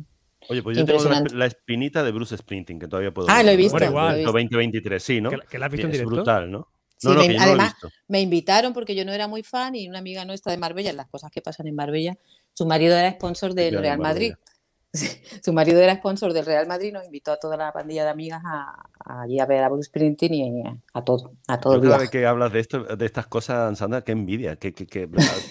Oye, 0.50 0.62
pues 0.62 0.78
yo 0.78 0.84
tengo 0.86 1.04
la, 1.34 1.46
espinita 1.46 2.02
de 2.02 2.10
Bruce 2.10 2.36
Springsteen, 2.36 2.78
que 2.78 2.88
todavía 2.88 3.12
puedo 3.12 3.28
Ah, 3.28 3.36
ver, 3.36 3.44
lo 3.44 3.50
he 3.50 3.54
¿no? 3.54 3.58
visto, 3.58 3.72
Bueno, 3.72 3.86
igual. 3.86 4.06
lo 4.08 4.14
he 4.14 4.18
visto. 4.18 4.32
2023, 4.32 5.02
sí, 5.02 5.20
¿no? 5.20 5.30
¿Que, 5.30 5.38
que 5.48 5.58
la 5.58 5.66
has 5.66 5.72
visto 5.72 5.86
en 5.86 5.90
es 5.92 5.98
directo? 5.98 6.14
brutal, 6.14 6.50
¿no? 6.50 6.68
Sí, 6.98 7.06
No, 7.08 7.14
no, 7.14 7.20
me- 7.20 7.26
que 7.28 7.32
yo 7.34 7.38
no 7.38 7.44
lo 7.46 7.50
he 7.50 7.54
además. 7.54 7.74
Me 8.08 8.20
invitaron 8.20 8.72
porque 8.74 8.94
yo 8.94 9.04
no 9.04 9.12
era 9.12 9.26
muy 9.28 9.42
fan 9.42 9.74
y 9.76 9.88
una 9.88 10.00
amiga 10.00 10.24
nuestra 10.24 10.52
de 10.52 10.58
Marbella, 10.58 10.92
las 10.92 11.08
cosas 11.08 11.30
que 11.30 11.40
pasan 11.40 11.66
en 11.68 11.74
Marbella, 11.76 12.16
su 12.52 12.66
marido 12.66 12.96
era 12.96 13.10
sponsor 13.12 13.54
del 13.54 13.78
Real 13.80 13.98
Madrid. 13.98 14.34
Sí, 14.90 15.06
Su 15.44 15.52
marido 15.52 15.82
era 15.82 15.94
sponsor 15.96 16.32
del 16.32 16.46
Real 16.46 16.66
Madrid, 16.66 16.94
nos 16.94 17.04
invitó 17.04 17.30
a 17.32 17.36
toda 17.36 17.58
la 17.58 17.70
pandilla 17.74 18.04
de 18.04 18.10
amigas 18.10 18.40
a, 18.42 18.86
a 19.04 19.20
allí 19.20 19.38
a 19.38 19.44
ver 19.44 19.62
a 19.62 19.68
Bruce 19.68 19.88
Springsteen 19.88 20.32
y 20.34 20.62
a, 20.66 20.74
a 20.94 21.04
todo, 21.04 21.34
a 21.46 21.60
todo 21.60 21.74
Yo 21.82 21.92
el 21.92 22.00
vez 22.00 22.08
que 22.08 22.24
hablas 22.24 22.50
de 22.54 22.60
esto, 22.60 22.82
de 22.84 23.04
estas 23.04 23.26
cosas, 23.26 23.76
Sandra, 23.76 24.00
qué 24.00 24.12
envidia. 24.12 24.56
Que, 24.56 24.72
que- 24.72 24.86
que- 24.86 25.06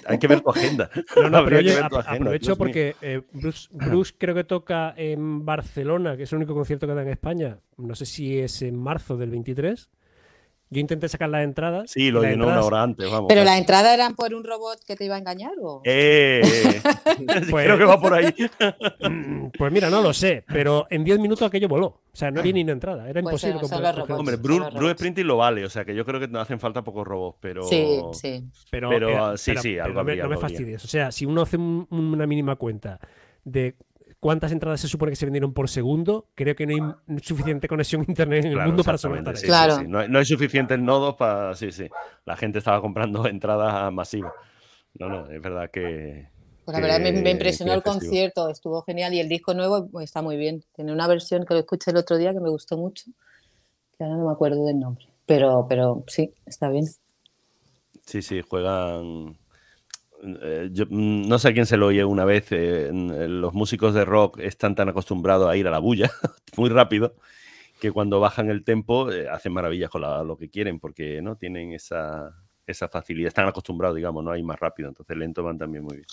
hay 0.07 0.17
que 0.17 0.27
ver 0.27 0.41
tu 0.41 0.49
agenda. 0.49 0.89
No, 1.15 1.29
no, 1.29 1.43
pero 1.45 1.57
Habría 1.57 1.59
que 1.59 1.65
oye, 1.67 1.75
ver 1.81 1.89
tu 1.89 1.97
agenda, 1.97 2.15
aprovecho 2.15 2.45
Dios 2.47 2.57
porque 2.57 2.95
eh, 3.03 3.21
Bruce, 3.31 3.67
Bruce 3.71 4.13
creo 4.17 4.33
que 4.33 4.43
toca 4.43 4.95
en 4.97 5.45
Barcelona, 5.45 6.17
que 6.17 6.23
es 6.23 6.31
el 6.31 6.37
único 6.37 6.55
concierto 6.55 6.87
que 6.87 6.95
da 6.95 7.03
en 7.03 7.09
España. 7.09 7.59
No 7.77 7.93
sé 7.93 8.07
si 8.07 8.39
es 8.39 8.63
en 8.63 8.75
marzo 8.75 9.17
del 9.17 9.29
23. 9.29 9.87
Yo 10.69 10.81
intenté 10.81 11.07
sacar 11.07 11.29
las 11.29 11.43
entradas. 11.45 11.89
Sí, 11.91 12.11
lo 12.11 12.21
llenó 12.23 12.45
una 12.47 12.61
hora 12.61 12.83
antes, 12.83 13.09
vamos. 13.09 13.27
¿Pero 13.29 13.43
las 13.45 13.57
entradas 13.57 13.93
eran 13.93 14.15
por 14.15 14.33
un 14.33 14.43
robot 14.43 14.79
que 14.85 14.97
te 14.97 15.05
iba 15.05 15.15
a 15.15 15.19
engañar 15.19 15.53
o...? 15.61 15.81
Eh, 15.85 16.41
eh, 16.43 16.81
Pues- 17.49 17.65
Creo 17.65 17.77
que 17.77 17.85
va 17.85 17.99
por 18.01 18.13
ahí. 18.13 18.33
Pues 19.57 19.71
mira, 19.71 19.89
no 19.89 20.01
lo 20.01 20.13
sé, 20.13 20.43
pero 20.47 20.85
en 20.89 21.03
10 21.03 21.19
minutos 21.19 21.47
aquello 21.47 21.67
voló. 21.67 21.85
O 21.87 22.01
sea, 22.19 22.31
no 22.31 22.39
había 22.41 22.51
ni 22.53 22.63
una 22.63 22.73
entrada. 22.73 23.09
Era 23.09 23.21
Pues 23.21 23.43
imposible 23.43 23.61
coger- 23.61 23.95
robots. 23.95 24.09
Hombre, 24.19 24.35
Bruce 24.35 24.69
robots. 24.71 24.91
Springsteen 24.93 25.27
lo 25.27 25.37
vale, 25.37 25.63
o 25.65 25.69
sea 25.69 25.85
que 25.85 25.95
yo 25.95 26.03
creo 26.05 26.19
que 26.19 26.27
no 26.27 26.39
hacen 26.39 26.59
falta 26.59 26.83
pocos 26.83 27.07
robots, 27.07 27.37
pero. 27.39 27.63
Sí, 27.63 28.01
sí. 28.13 28.43
Pero, 28.69 28.89
Pero, 28.89 29.09
eh, 29.09 29.17
ah, 29.17 29.33
sí, 29.37 29.53
sí, 29.57 29.77
algo 29.79 29.99
no 29.99 30.03
me, 30.03 30.11
habría, 30.11 30.23
no 30.23 30.29
me 30.29 30.35
algo 30.35 30.45
habría. 30.45 30.57
fastidies. 30.57 30.83
O 30.83 30.87
sea, 30.87 31.11
si 31.11 31.25
uno 31.25 31.43
hace 31.43 31.57
un- 31.57 31.87
una 31.89 32.27
mínima 32.27 32.55
cuenta 32.57 32.99
de 33.45 33.75
cuántas 34.19 34.51
entradas 34.51 34.81
se 34.81 34.87
supone 34.87 35.11
que 35.11 35.15
se 35.15 35.25
vendieron 35.25 35.53
por 35.53 35.69
segundo, 35.69 36.27
creo 36.35 36.55
que 36.55 36.65
no 36.65 36.95
hay 37.07 37.19
suficiente 37.21 37.67
conexión 37.67 38.01
a 38.01 38.05
internet 38.07 38.45
en 38.45 38.51
el 38.51 38.53
Claro, 38.55 38.69
mundo 38.69 38.83
para 38.83 38.97
sí, 38.97 39.07
eso. 39.07 39.35
sí, 39.35 39.45
Claro. 39.45 39.77
sí. 39.77 39.87
No, 39.87 39.99
hay, 39.99 40.09
no 40.09 40.19
hay 40.19 40.25
suficientes 40.25 40.79
nodos 40.79 41.15
para. 41.15 41.53
Sí, 41.55 41.71
sí. 41.71 41.87
La 42.25 42.35
gente 42.35 42.59
estaba 42.59 42.81
comprando 42.81 43.25
entradas 43.27 43.91
masivas. 43.93 44.33
No, 44.95 45.09
no, 45.09 45.29
es 45.29 45.41
verdad 45.41 45.69
que. 45.71 46.29
Pues 46.65 46.77
la 46.77 46.81
verdad 46.85 46.99
me, 46.99 47.29
impresionó 47.31 47.73
el 47.73 47.81
festivo. 47.81 47.99
concierto, 47.99 48.49
estuvo 48.49 48.81
genial 48.81 49.13
y 49.13 49.21
el 49.21 49.29
disco 49.29 49.53
nuevo 49.53 49.87
pues, 49.89 50.05
está 50.05 50.21
muy 50.21 50.35
bien. 50.35 50.63
Tiene 50.75 50.91
una 50.91 51.07
versión 51.07 51.45
que 51.45 51.53
lo 51.53 51.61
escuché 51.61 51.91
el 51.91 51.97
otro 51.97 52.17
día 52.17 52.33
que 52.33 52.41
me 52.41 52.49
gustó 52.49 52.77
mucho, 52.77 53.05
que 53.97 54.03
ahora 54.03 54.17
no 54.17 54.25
me 54.25 54.33
acuerdo 54.33 54.65
del 54.65 54.77
nombre, 54.77 55.05
pero, 55.25 55.65
pero 55.69 56.03
sí, 56.07 56.29
está 56.45 56.67
bien. 56.69 56.85
Sí, 58.05 58.21
sí, 58.21 58.41
juegan. 58.41 59.37
Eh, 60.41 60.69
yo, 60.71 60.85
mm, 60.89 61.27
no 61.27 61.39
sé 61.39 61.49
a 61.49 61.53
quién 61.53 61.65
se 61.65 61.77
lo 61.77 61.87
oye 61.87 62.03
una 62.05 62.25
vez. 62.25 62.51
eh, 62.51 62.87
eh, 62.89 63.27
los 63.27 63.53
músicos 63.53 63.93
de 63.93 64.05
rock 64.05 64.39
están 64.39 64.75
tan 64.75 64.89
acostumbrados 64.89 65.49
a 65.49 65.55
ir 65.57 65.67
a 65.67 65.71
la 65.71 65.79
bulla 65.79 66.11
muy 66.57 66.69
rápido 66.69 67.15
que 67.79 67.91
cuando 67.91 68.19
bajan 68.19 68.49
el 68.49 68.63
tempo 68.63 69.11
eh, 69.11 69.27
hacen 69.29 69.53
maravillas 69.53 69.89
con 69.89 70.01
la- 70.01 70.23
lo 70.23 70.37
que 70.37 70.49
quieren 70.49 70.79
porque 70.79 71.21
no 71.21 71.35
tienen 71.35 71.73
esa, 71.73 72.35
esa 72.65 72.87
facilidad. 72.89 73.27
Están 73.27 73.47
acostumbrados, 73.47 73.95
digamos, 73.95 74.23
no 74.23 74.31
hay 74.31 74.41
más 74.43 74.59
rápido. 74.59 74.89
Entonces 74.89 75.15
lento 75.15 75.43
van 75.43 75.57
también 75.57 75.83
muy 75.83 75.97
bien. 75.97 76.07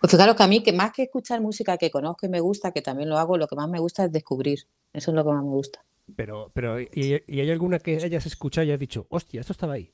Pues 0.00 0.10
fijaros 0.12 0.34
que 0.36 0.42
a 0.42 0.46
mí, 0.48 0.62
que 0.62 0.72
más 0.72 0.92
que 0.92 1.02
escuchar 1.02 1.40
música 1.42 1.76
que 1.76 1.90
conozco 1.90 2.24
y 2.24 2.30
me 2.30 2.40
gusta, 2.40 2.72
que 2.72 2.80
también 2.80 3.08
lo 3.10 3.18
hago, 3.18 3.36
lo 3.36 3.46
que 3.46 3.56
más 3.56 3.68
me 3.68 3.78
gusta 3.78 4.04
es 4.06 4.12
descubrir. 4.12 4.60
Eso 4.94 5.10
es 5.10 5.14
lo 5.14 5.22
que 5.24 5.30
más 5.30 5.42
me 5.44 5.50
gusta. 5.50 5.84
Pero, 6.16 6.50
pero 6.54 6.80
¿y, 6.80 6.88
y 7.26 7.40
hay 7.40 7.50
alguna 7.50 7.78
que 7.78 7.96
hayas 7.96 8.24
escuchado 8.26 8.66
y 8.66 8.72
has 8.72 8.78
dicho, 8.78 9.06
hostia, 9.10 9.40
esto 9.42 9.52
estaba 9.52 9.74
ahí? 9.74 9.92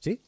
¿Sí? 0.00 0.20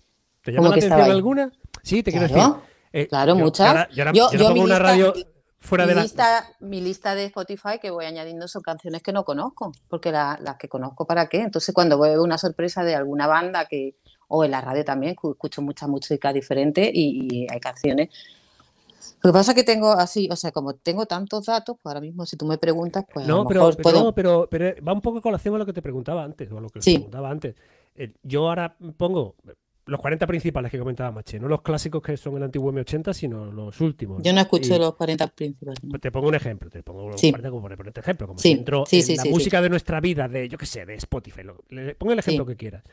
¿Te 0.43 0.53
llama 0.53 0.69
¿Cómo 0.69 0.77
la 0.77 0.77
atención 0.77 1.11
alguna? 1.11 1.53
Sí, 1.83 2.03
te 2.03 2.11
quiero 2.11 2.27
Claro, 2.29 2.43
decir. 2.55 2.63
eh, 2.93 3.07
claro, 3.09 3.35
yo- 3.37 3.45
muchas. 3.45 3.67
ahora- 3.69 3.89
yo 3.91 4.03
ahora- 4.05 4.13
Yo- 4.13 4.49
pongo 4.49 4.63
una 4.63 4.79
radio 4.79 5.15
fuera 5.61 5.85
mi, 5.85 5.89
de 5.91 5.95
la. 5.97 6.03
lista, 6.03 6.47
mi 6.61 6.81
lista 6.81 7.15
de 7.15 7.25
Spotify 7.27 7.79
que 7.81 7.91
voy 7.91 8.05
añadiendo 8.05 8.47
son 8.49 8.63
canciones 8.63 9.03
que 9.03 9.13
no 9.13 9.25
conozco, 9.25 9.73
porque 9.89 10.13
la- 10.13 10.39
las 10.43 10.57
que 10.57 10.69
conozco, 10.69 11.07
¿para 11.07 11.29
qué? 11.29 11.39
Entonces, 11.43 11.75
cuando 11.75 11.99
veo 11.99 12.23
una 12.23 12.39
sorpresa 12.39 12.85
de 12.85 12.95
alguna 12.95 13.27
banda 13.27 13.67
que, 13.67 13.97
o 14.29 14.45
en 14.45 14.51
la 14.53 14.61
radio 14.61 14.85
también, 14.85 15.15
cu- 15.15 15.33
escucho 15.33 15.63
mucha 15.63 15.87
música 15.87 16.33
diferente 16.33 16.91
y, 16.93 17.29
y 17.45 17.47
hay 17.51 17.61
canciones. 17.61 18.09
Lo 19.23 19.31
que 19.31 19.33
pasa 19.33 19.51
es 19.53 19.55
que 19.57 19.65
tengo 19.65 19.91
así, 19.93 20.29
o 20.31 20.37
sea, 20.37 20.53
como 20.53 20.75
tengo 20.75 21.07
tantos 21.07 21.47
datos, 21.47 21.77
pues 21.83 21.91
ahora 21.91 22.01
mismo 22.01 22.25
si 22.25 22.37
tú 22.37 22.47
me 22.47 22.57
preguntas, 22.59 23.05
pues 23.13 23.25
a 23.25 23.29
No, 23.29 23.39
lo 23.39 23.47
pero, 23.49 23.61
mejor 23.63 23.77
pero, 23.77 23.83
puedo... 23.83 24.05
no, 24.05 24.15
pero, 24.15 24.49
pero 24.51 24.85
va 24.85 24.93
un 24.93 25.01
poco 25.01 25.19
a 25.19 25.23
colación 25.23 25.55
a 25.57 25.59
lo 25.59 25.67
que 25.67 25.73
te 25.73 25.83
preguntaba 25.83 26.23
antes, 26.23 26.51
o 26.53 26.59
a 26.59 26.61
lo 26.61 26.69
que 26.69 26.81
Sí. 26.83 26.95
preguntaba 26.95 27.31
antes. 27.31 27.57
Eh, 27.97 28.13
yo 28.23 28.49
ahora 28.49 28.77
pongo 28.97 29.35
los 29.89 30.01
40 30.01 30.27
principales 30.27 30.71
que 30.71 30.79
comentaba 30.79 31.11
Maché, 31.11 31.41
no 31.41 31.49
los 31.49 31.63
clásicos 31.63 32.03
que 32.03 32.17
son 32.17 32.37
el 32.37 32.43
antiguo 32.45 32.73
M80, 32.73 33.13
sino 33.13 33.51
los 33.51 33.81
últimos. 33.81 34.23
Yo 34.23 34.33
no 34.33 34.41
escucho 34.41 34.77
Y 34.77 34.79
los 34.79 34.95
40 34.95 35.27
principales. 35.29 35.81
pues 35.89 36.01
Te 36.01 36.13
pongo 36.13 36.29
un 36.29 36.35
ejemplo, 36.35 36.71
te 36.71 36.83
pongo 36.83 37.17
Sí. 37.17 37.31
40 37.31 37.51
como 37.51 37.63
por 37.63 37.77
ponerte 37.77 38.01
ejemplo, 38.01 38.27
como 38.27 38.39
Sí, 38.39 38.53
si 38.53 38.59
entro 38.59 38.85
sí, 38.87 38.97
en 38.99 39.03
sí, 39.03 39.17
la 39.17 39.23
sí, 39.25 39.29
sí. 39.29 39.35
música 39.35 39.61
de 39.63 39.69
nuestra 39.71 40.01
vida, 40.01 40.29
de, 40.29 40.49
yo 40.49 40.57
qué 40.59 40.67
sé, 40.67 40.87
de 40.87 40.95
Spotify. 40.95 41.43
lo- 41.43 41.65
le- 41.71 41.95
pongo 41.95 42.13
el 42.13 42.19
ejemplo 42.21 42.45
Sí. 42.45 42.51
que 42.51 42.57
quieras. 42.57 42.85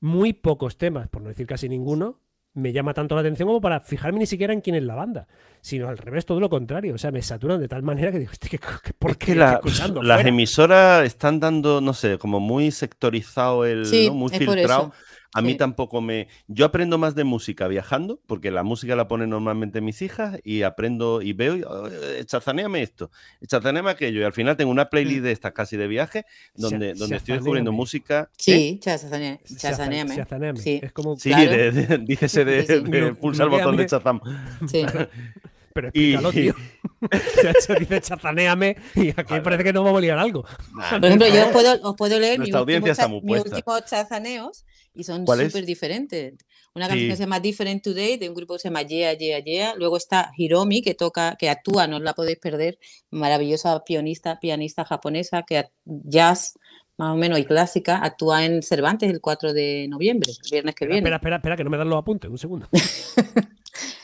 Muy 0.00 0.32
pocos 0.34 0.76
temas, 0.76 1.08
por 1.08 1.22
no 1.22 1.28
decir 1.28 1.46
casi 1.46 1.68
ninguno, 1.68 2.20
me 2.56 2.72
llama 2.72 2.94
tanto 2.94 3.14
la 3.16 3.20
atención 3.22 3.48
como 3.48 3.60
para 3.60 3.80
fijarme 3.80 4.20
ni 4.20 4.26
siquiera 4.26 4.52
en 4.52 4.60
quién 4.60 4.76
es 4.76 4.82
la 4.84 4.94
banda, 4.94 5.26
sino 5.60 5.88
al 5.88 5.98
revés, 5.98 6.24
todo 6.24 6.38
lo 6.38 6.48
contrario. 6.48 6.94
O 6.94 6.98
sea, 6.98 7.10
me 7.10 7.20
saturan 7.22 7.58
de 7.60 7.66
tal 7.66 7.82
manera 7.82 8.12
que 8.12 8.18
digo, 8.20 8.30
"Hostia, 8.30 8.48
¿qué, 8.50 8.58
qué, 8.58 8.92
por 8.96 9.10
Es 9.12 9.16
qué 9.16 9.26
que 9.26 9.32
estoy 9.32 9.38
la- 9.46 9.52
escuchando 9.54 10.02
las 10.02 10.16
fuera?". 10.18 10.28
emisoras 10.28 11.04
están 11.04 11.40
dando, 11.40 11.80
no 11.80 11.94
sé, 11.94 12.16
como 12.18 12.38
muy 12.38 12.70
sectorizado 12.70 13.64
el, 13.64 13.86
Sí, 13.86 14.06
¿no? 14.08 14.14
muy 14.14 14.30
es 14.32 14.38
por 14.44 14.54
filtrado. 14.56 14.92
A 15.34 15.42
mí 15.42 15.52
Sí. 15.52 15.56
tampoco 15.58 16.00
me. 16.00 16.28
Yo 16.48 16.64
aprendo 16.64 16.96
más 16.96 17.14
de 17.14 17.24
música 17.24 17.68
viajando, 17.68 18.20
porque 18.26 18.50
la 18.50 18.62
música 18.62 18.94
la 18.96 19.08
ponen 19.08 19.30
normalmente 19.30 19.80
mis 19.80 20.00
hijas, 20.00 20.38
y 20.44 20.62
aprendo 20.62 21.20
y 21.22 21.32
veo, 21.32 21.56
y, 21.56 21.62
"Oh, 21.64 21.88
eh, 21.88 22.22
chazanéame 22.24 22.82
esto, 22.82 23.10
chazanéame 23.46 23.90
aquello, 23.90 24.20
y 24.20 24.24
al 24.24 24.32
final 24.32 24.56
tengo 24.56 24.70
una 24.70 24.88
playlist 24.90 25.22
de 25.24 25.32
estas 25.32 25.52
casi 25.52 25.76
de 25.76 25.88
viaje, 25.88 26.24
donde, 26.54 26.94
donde 26.94 27.16
estoy 27.16 27.34
descubriendo 27.34 27.72
música. 27.72 28.30
¿eh? 28.32 28.34
Sí, 28.38 28.80
chazanea- 28.80 29.40
Shazam- 29.44 29.56
chazaneame. 29.58 30.16
Shazaneame. 30.16 30.58
Sí. 30.60 30.80
Es 30.82 30.92
como, 30.92 31.16
Sí, 31.16 31.30
Claro. 31.30 31.50
de, 31.50 31.72
de- 31.72 31.98
dícese 32.06 32.44
de, 32.44 32.62
de 32.62 32.82
Blu- 32.82 33.16
pulsa 33.16 33.42
el 33.44 33.48
botón 33.50 33.76
de. 33.76 33.86
Shazam. 33.86 34.20
Sí. 34.68 34.84
pero 35.74 35.88
Y- 35.92 36.12
explícalo, 36.14 36.32
tío. 36.32 36.54
Se 37.60 37.74
dice 37.76 38.00
chazanéame 38.00 38.76
y 38.94 39.08
aquí 39.10 39.40
parece 39.42 39.64
que 39.64 39.72
no 39.72 39.82
vamos 39.84 39.98
a 39.98 40.00
liar 40.02 40.18
algo. 40.18 40.44
Nah, 40.74 40.90
Por 40.98 41.04
ejemplo, 41.06 41.28
yo 41.28 41.34
no. 41.40 41.46
os 41.46 41.52
puedo, 41.52 41.88
os 41.90 41.96
puedo 41.96 42.18
leer 42.20 42.38
mis 42.38 42.52
últimos, 42.54 42.90
está 42.90 43.04
cha- 43.08 43.20
puesta. 43.20 43.56
últimos 43.56 43.84
chazaneos 43.86 44.64
y 44.94 45.04
son 45.04 45.26
súper 45.26 45.64
diferentes. 45.64 46.34
Una 46.74 46.88
canción 46.88 47.08
que 47.08 47.12
Sí. 47.14 47.16
se 47.18 47.22
llama 47.22 47.38
Different 47.40 47.82
Today 47.84 48.16
de 48.16 48.28
un 48.28 48.34
grupo 48.34 48.54
que 48.54 48.58
se 48.60 48.68
llama 48.68 48.82
Yeah, 48.82 49.12
Yeah, 49.12 49.38
Yeah. 49.44 49.74
Luego 49.76 49.96
está 49.96 50.32
Hiromi, 50.36 50.82
que 50.82 50.94
toca, 50.94 51.36
que 51.38 51.48
actúa, 51.48 51.86
no 51.86 51.96
os 51.98 52.02
la 52.02 52.14
podéis 52.14 52.38
perder, 52.38 52.78
maravillosa 53.10 53.84
pianista, 53.84 54.40
pianista 54.40 54.84
japonesa 54.84 55.44
que 55.44 55.66
jazz 55.84 56.54
más 56.96 57.12
o 57.12 57.16
menos 57.16 57.38
y 57.40 57.44
clásica, 57.44 57.98
actúa 58.04 58.44
en 58.44 58.62
Cervantes 58.62 59.10
el 59.10 59.20
4 59.20 59.52
de 59.52 59.86
noviembre, 59.88 60.30
el 60.30 60.50
viernes 60.50 60.74
que 60.76 60.84
Espera, 60.84 60.88
viene. 60.94 60.98
espera, 61.08 61.16
espera, 61.16 61.36
espera, 61.36 61.56
que 61.56 61.64
no 61.64 61.70
me 61.70 61.76
dan 61.76 61.88
los 61.88 61.98
apuntes. 61.98 62.30
Un 62.30 62.38
segundo. 62.38 62.68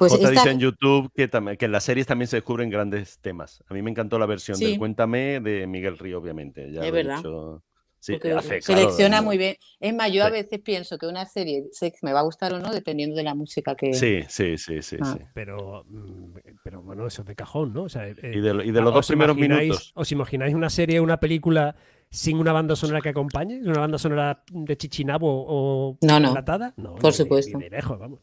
Pues 0.00 0.12
Jota 0.12 0.24
esta- 0.30 0.40
dice 0.40 0.50
en 0.50 0.58
YouTube 0.60 1.12
que, 1.14 1.28
que 1.58 1.64
en 1.66 1.72
las 1.72 1.84
series 1.84 2.06
también 2.06 2.26
se 2.26 2.38
descubren 2.38 2.70
grandes 2.70 3.18
temas. 3.20 3.62
A 3.68 3.74
mí 3.74 3.82
me 3.82 3.90
encantó 3.90 4.18
la 4.18 4.24
versión 4.26 4.58
del 4.58 4.72
Sí. 4.72 4.78
Cuéntame 4.78 5.40
de 5.40 5.66
Miguel 5.66 5.98
Río, 5.98 6.18
obviamente. 6.18 6.72
Ya 6.72 6.80
Es 6.84 6.90
verdad. 6.90 7.16
dicho. 7.18 7.62
Sí, 8.02 8.14
hace, 8.34 8.62
selecciona 8.62 9.20
muy 9.20 9.36
bien. 9.36 9.56
Es 9.78 9.94
más, 9.94 10.10
yo 10.10 10.24
a 10.24 10.30
veces 10.30 10.58
pienso 10.60 10.96
que 10.96 11.06
una 11.06 11.26
serie 11.26 11.64
sé 11.70 11.92
que 11.92 11.98
me 12.00 12.14
va 12.14 12.20
a 12.20 12.22
gustar 12.22 12.50
o 12.54 12.58
no 12.58 12.72
dependiendo 12.72 13.14
de 13.14 13.22
la 13.24 13.34
música 13.34 13.74
que... 13.74 13.92
Sí, 13.92 14.20
sí, 14.26 14.56
sí, 14.56 14.80
sí. 14.80 14.96
Ah. 15.02 15.16
sí. 15.18 15.22
Pero, 15.34 15.84
mm, 15.86 16.32
pero 16.64 16.80
bueno, 16.80 17.06
eso 17.06 17.20
es 17.20 17.28
de 17.28 17.34
cajón, 17.36 17.74
¿no? 17.74 17.82
O 17.82 17.88
sea, 17.90 18.08
eh, 18.08 18.14
Y 18.22 18.40
de, 18.40 18.64
y 18.64 18.70
de 18.70 18.80
los 18.80 18.88
¿os 18.88 18.94
dos 18.94 19.06
primeros 19.08 19.36
minutos. 19.36 19.92
¿Os 19.94 20.10
imagináis 20.12 20.54
una 20.54 20.70
serie, 20.70 20.98
una 20.98 21.20
película 21.20 21.76
sin 22.08 22.38
una 22.38 22.54
banda 22.54 22.74
sonora 22.74 23.02
que 23.02 23.10
acompañe? 23.10 23.60
¿Una 23.60 23.80
banda 23.80 23.98
sonora 23.98 24.44
de 24.50 24.76
Chichinabo 24.78 25.44
o 25.46 25.98
No, 26.00 26.18
no. 26.18 26.34
No, 26.78 26.94
Por 26.94 27.04
ni 27.04 27.12
supuesto. 27.12 27.58
ni 27.58 27.64
de 27.64 27.70
lejos, 27.70 27.98
vamos. 27.98 28.20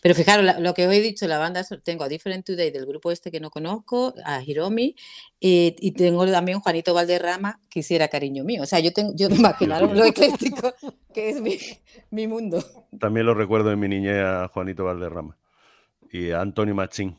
Pero 0.00 0.14
fijaros, 0.14 0.60
lo 0.60 0.74
que 0.74 0.86
os 0.86 0.92
he 0.92 1.00
dicho, 1.00 1.26
la 1.26 1.38
banda, 1.38 1.64
tengo 1.82 2.04
a 2.04 2.08
Different 2.08 2.44
Today 2.44 2.70
del 2.70 2.86
grupo 2.86 3.10
este 3.10 3.30
que 3.30 3.40
no 3.40 3.50
conozco, 3.50 4.14
a 4.24 4.42
Hiromi, 4.42 4.94
y, 5.38 5.76
y 5.78 5.92
tengo 5.92 6.26
también 6.26 6.60
Juanito 6.60 6.94
Valderrama, 6.94 7.60
quisiera 7.68 8.08
cariño 8.08 8.44
mío. 8.44 8.62
O 8.62 8.66
sea, 8.66 8.80
yo 8.80 8.92
tengo, 8.92 9.12
yo 9.14 9.28
imaginaros 9.28 9.92
lo 9.92 10.04
ecléctico 10.04 10.72
que 11.14 11.30
es 11.30 11.40
mi, 11.40 11.58
mi 12.10 12.26
mundo. 12.26 12.62
También 12.98 13.26
lo 13.26 13.34
recuerdo 13.34 13.72
en 13.72 13.80
mi 13.80 13.88
niñez 13.88 14.22
a 14.22 14.48
Juanito 14.48 14.84
Valderrama 14.84 15.36
y 16.10 16.30
a 16.30 16.40
Antonio 16.40 16.74
Machín. 16.74 17.16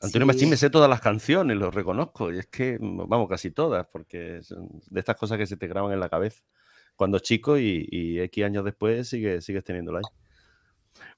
Antonio 0.00 0.26
Sí. 0.26 0.32
Machín 0.32 0.50
me 0.50 0.56
sé 0.56 0.68
todas 0.68 0.90
las 0.90 1.00
canciones, 1.00 1.56
los 1.56 1.74
reconozco. 1.74 2.32
Y 2.32 2.38
es 2.38 2.46
que, 2.46 2.78
vamos, 2.80 3.28
casi 3.28 3.50
todas, 3.50 3.86
porque 3.86 4.42
son 4.42 4.68
de 4.90 5.00
estas 5.00 5.16
cosas 5.16 5.38
que 5.38 5.46
se 5.46 5.56
te 5.56 5.66
graban 5.66 5.92
en 5.92 6.00
la 6.00 6.08
cabeza 6.08 6.42
cuando 6.96 7.18
chico 7.18 7.58
y, 7.58 7.86
y 7.90 8.20
X 8.20 8.44
años 8.44 8.64
después 8.64 9.08
sigue, 9.08 9.40
sigues 9.40 9.64
teniéndola 9.64 9.98
ahí. 9.98 10.23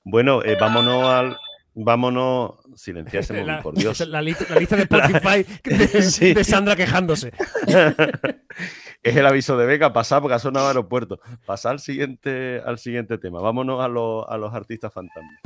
Bueno, 0.05 0.43
eh, 0.45 0.57
vámonos 0.61 1.05
al. 1.05 1.37
Vámonos. 1.79 2.53
Silenciar 2.75 3.23
ese 3.23 3.33
móvil, 3.35 3.47
La, 3.57 3.63
por 3.63 3.75
Dios. 3.75 4.01
la 4.09 4.23
lista, 4.23 4.45
la 4.49 4.61
lista 4.61 4.77
de 4.77 4.83
Spotify 4.91 5.45
de, 5.65 6.03
Sí. 6.03 6.33
de 6.35 6.45
Sandra 6.45 6.75
quejándose. 6.77 7.33
es 9.03 9.17
el 9.17 9.27
aviso 9.27 9.57
de 9.59 9.67
beca, 9.67 9.93
pasar 9.93 10.21
porque 10.23 10.35
ha 10.35 10.39
sonado 10.39 10.69
aeropuerto. 10.69 11.21
Pasar 11.45 11.73
al 11.73 11.81
siguiente, 11.81 12.61
al 12.65 12.79
siguiente 12.79 13.19
tema. 13.19 13.41
Vámonos 13.41 13.83
a, 13.85 13.89
los- 13.89 14.25
a 14.29 14.37
los 14.39 14.55
artistas 14.55 14.93
fantasmas. 14.93 15.41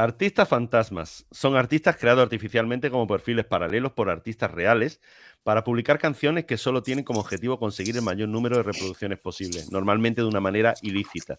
Artistas 0.00 0.48
fantasmas 0.48 1.26
son 1.30 1.56
artistas 1.56 1.94
creados 1.98 2.22
artificialmente 2.22 2.90
como 2.90 3.06
perfiles 3.06 3.44
paralelos 3.44 3.92
por 3.92 4.08
artistas 4.08 4.50
reales 4.50 4.98
para 5.42 5.62
publicar 5.62 5.98
canciones 5.98 6.46
que 6.46 6.56
solo 6.56 6.82
tienen 6.82 7.04
como 7.04 7.20
objetivo 7.20 7.58
conseguir 7.58 7.96
el 7.96 8.02
mayor 8.02 8.30
número 8.30 8.56
de 8.56 8.62
reproducciones 8.62 9.18
posible, 9.18 9.60
normalmente 9.70 10.22
de 10.22 10.26
una 10.26 10.40
manera 10.40 10.72
ilícita. 10.80 11.36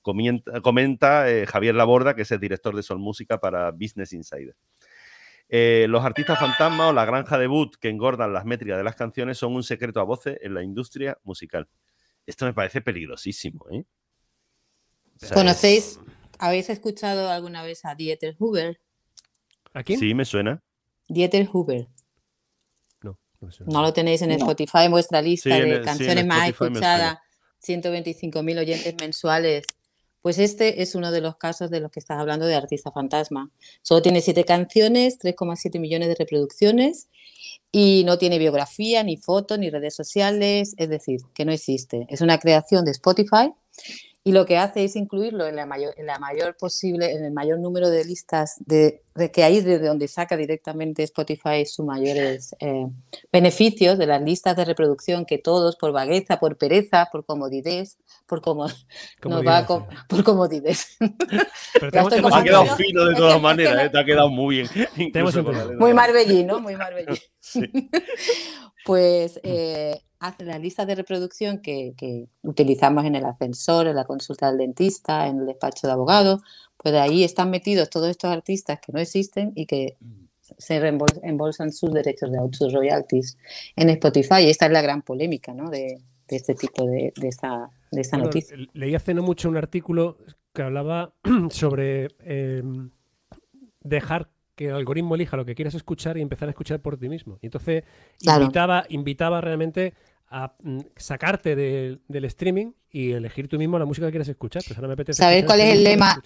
Comienta- 0.00 0.60
comenta 0.60 1.28
eh, 1.28 1.44
Javier 1.44 1.74
Laborda, 1.74 2.14
que 2.14 2.22
es 2.22 2.30
el 2.30 2.38
director 2.38 2.76
de 2.76 2.84
Sol 2.84 3.00
Música 3.00 3.40
para 3.40 3.72
Business 3.72 4.12
Insider. 4.12 4.54
Eh, 5.48 5.86
los 5.88 6.04
artistas 6.04 6.38
fantasmas 6.38 6.90
o 6.90 6.92
la 6.92 7.04
granja 7.04 7.36
de 7.36 7.48
boot 7.48 7.74
que 7.80 7.88
engordan 7.88 8.32
las 8.32 8.44
métricas 8.44 8.76
de 8.78 8.84
las 8.84 8.94
canciones 8.94 9.38
son 9.38 9.56
un 9.56 9.64
secreto 9.64 9.98
a 9.98 10.04
voces 10.04 10.38
en 10.40 10.54
la 10.54 10.62
industria 10.62 11.18
musical. 11.24 11.68
Esto 12.24 12.44
me 12.46 12.54
parece 12.54 12.80
peligrosísimo. 12.80 13.66
¿eh? 13.72 13.84
O 15.16 15.18
sea, 15.18 15.34
¿Conocéis? 15.34 15.98
¿Habéis 16.44 16.68
escuchado 16.68 17.30
alguna 17.30 17.62
vez 17.62 17.86
a 17.86 17.94
Dieter 17.94 18.36
Huber? 18.38 18.78
¿A 19.72 19.82
quién? 19.82 19.98
Sí, 19.98 20.12
me 20.12 20.26
suena. 20.26 20.62
Dieter 21.08 21.48
Huber. 21.50 21.88
No, 23.02 23.18
no 23.40 23.46
me 23.46 23.50
suena. 23.50 23.72
No 23.72 23.80
lo 23.80 23.94
tenéis 23.94 24.20
en 24.20 24.30
Spotify, 24.32 24.84
en 24.84 24.90
vuestra 24.90 25.22
lista 25.22 25.48
Sí, 25.48 25.54
de 25.54 25.62
el- 25.62 25.68
sí, 25.70 25.74
en 25.76 25.84
canciones 25.84 26.26
más 26.26 26.48
escuchadas, 26.50 27.18
125.000 27.60 28.58
oyentes 28.58 28.94
mensuales. 29.00 29.64
Pues 30.20 30.38
este 30.38 30.82
es 30.82 30.94
uno 30.94 31.12
de 31.12 31.22
los 31.22 31.36
casos 31.36 31.70
de 31.70 31.80
los 31.80 31.90
que 31.90 32.00
estás 32.00 32.18
hablando 32.18 32.44
de 32.44 32.54
artista 32.56 32.90
fantasma. 32.92 33.50
Solo 33.80 34.02
tiene 34.02 34.20
siete 34.20 34.44
canciones, 34.44 35.18
3,7 35.18 35.78
millones 35.80 36.08
de 36.08 36.14
reproducciones 36.14 37.08
y 37.72 38.04
no 38.04 38.18
tiene 38.18 38.38
biografía, 38.38 39.02
ni 39.02 39.16
fotos, 39.16 39.58
ni 39.58 39.70
redes 39.70 39.94
sociales, 39.94 40.74
es 40.76 40.90
decir, 40.90 41.20
que 41.32 41.46
no 41.46 41.52
existe. 41.52 42.06
Es 42.10 42.20
una 42.20 42.38
creación 42.38 42.84
de 42.84 42.90
Spotify 42.90 43.52
y 44.26 44.32
lo 44.32 44.46
que 44.46 44.56
hace 44.56 44.84
es 44.84 44.96
incluirlo 44.96 45.46
en 45.46 45.54
la 45.56 45.66
mayor, 45.66 45.92
en 45.98 46.06
la 46.06 46.18
mayor 46.18 46.56
posible, 46.56 47.12
en 47.12 47.24
el 47.26 47.32
mayor 47.32 47.58
número 47.58 47.90
de 47.90 48.06
listas 48.06 48.54
de, 48.64 49.02
de 49.14 49.30
que 49.30 49.44
ahí 49.44 49.60
desde 49.60 49.86
donde 49.86 50.08
saca 50.08 50.36
directamente 50.38 51.02
Spotify 51.02 51.66
sus 51.66 51.84
mayores 51.84 52.56
eh, 52.58 52.86
beneficios 53.30 53.98
de 53.98 54.06
las 54.06 54.22
listas 54.22 54.56
de 54.56 54.64
reproducción 54.64 55.26
que 55.26 55.36
todos 55.36 55.76
por 55.76 55.92
vagueza, 55.92 56.40
por 56.40 56.56
pereza, 56.56 57.08
por 57.12 57.26
comodidad, 57.26 57.86
por 58.26 58.40
como 58.40 58.66
nos 58.66 59.46
va 59.46 59.66
com- 59.66 59.86
por 60.08 60.24
comodidad. 60.24 60.74
Pero 61.80 61.90
tenemos 62.08 62.32
Ha 62.32 62.42
quedado 62.42 62.64
fino 62.76 63.04
de 63.04 63.14
todas 63.16 63.40
maneras, 63.42 63.84
¿eh? 63.84 63.90
te 63.90 63.98
ha 63.98 64.04
quedado 64.06 64.30
muy 64.30 64.56
bien. 64.56 64.88
Muy 65.78 65.92
marbellí, 65.92 66.44
¿no? 66.44 66.60
Muy 66.60 66.76
marbellí. 66.76 67.20
Sí. 67.44 67.60
Pues 68.86 69.40
eh, 69.44 69.98
hace 70.18 70.44
las 70.44 70.60
listas 70.60 70.86
de 70.86 70.94
reproducción 70.94 71.58
que, 71.60 71.94
que 71.96 72.28
utilizamos 72.42 73.04
en 73.06 73.14
el 73.14 73.24
ascensor, 73.24 73.86
en 73.86 73.96
la 73.96 74.04
consulta 74.04 74.48
del 74.48 74.58
dentista, 74.58 75.26
en 75.26 75.38
el 75.40 75.46
despacho 75.46 75.86
de 75.86 75.94
abogado, 75.94 76.42
pues 76.76 76.94
ahí 76.94 77.24
están 77.24 77.48
metidos 77.50 77.88
todos 77.88 78.10
estos 78.10 78.30
artistas 78.30 78.80
que 78.80 78.92
no 78.92 79.00
existen 79.00 79.52
y 79.54 79.64
que 79.64 79.96
se 80.58 80.78
reembol- 80.82 81.18
embolsan 81.22 81.72
sus 81.72 81.92
derechos 81.94 82.30
de 82.30 82.36
autos, 82.38 82.74
royalties 82.74 83.38
en 83.76 83.88
Spotify. 83.88 84.42
Y 84.44 84.50
esta 84.50 84.66
es 84.66 84.72
la 84.72 84.82
gran 84.82 85.00
polémica 85.00 85.54
¿no? 85.54 85.70
de, 85.70 86.02
de 86.28 86.36
este 86.36 86.54
tipo 86.54 86.84
de, 86.84 87.14
de 87.16 87.28
esta, 87.28 87.70
de 87.90 88.02
esta 88.02 88.18
Bueno, 88.18 88.26
noticia. 88.26 88.54
leí 88.74 88.94
hace 88.94 89.14
no 89.14 89.22
mucho 89.22 89.48
un 89.48 89.56
artículo 89.56 90.18
que 90.52 90.60
hablaba 90.60 91.14
sobre 91.50 92.08
em, 92.20 92.90
dejar 93.80 94.28
que 94.54 94.66
el 94.68 94.74
algoritmo 94.74 95.14
elija 95.14 95.36
lo 95.36 95.44
que 95.44 95.54
quieres 95.54 95.74
escuchar 95.74 96.16
y 96.16 96.20
empezar 96.20 96.48
a 96.48 96.50
escuchar 96.52 96.80
por 96.80 96.96
ti 96.96 97.08
mismo. 97.08 97.38
Y 97.42 97.46
entonces 97.46 97.84
Claro. 98.20 98.42
invitaba, 98.44 98.84
invitaba 98.88 99.40
realmente 99.40 99.94
a 100.28 100.54
mm, 100.62 100.80
sacarte 100.96 101.54
del- 101.56 102.00
del 102.08 102.24
streaming 102.26 102.72
y 102.90 103.12
elegir 103.12 103.48
tú 103.48 103.58
mismo 103.58 103.78
la 103.78 103.84
música 103.84 104.06
que 104.06 104.12
quieres 104.12 104.28
escuchar. 104.28 104.62
Pues 104.66 104.76
ahora 104.78 104.88
me 104.88 104.94
apetece 104.94 105.18
¿Sabes 105.22 105.38
escuchar 105.38 105.58
cuál 105.58 105.68
es 105.68 105.74
el 105.76 105.84
lema? 105.84 106.22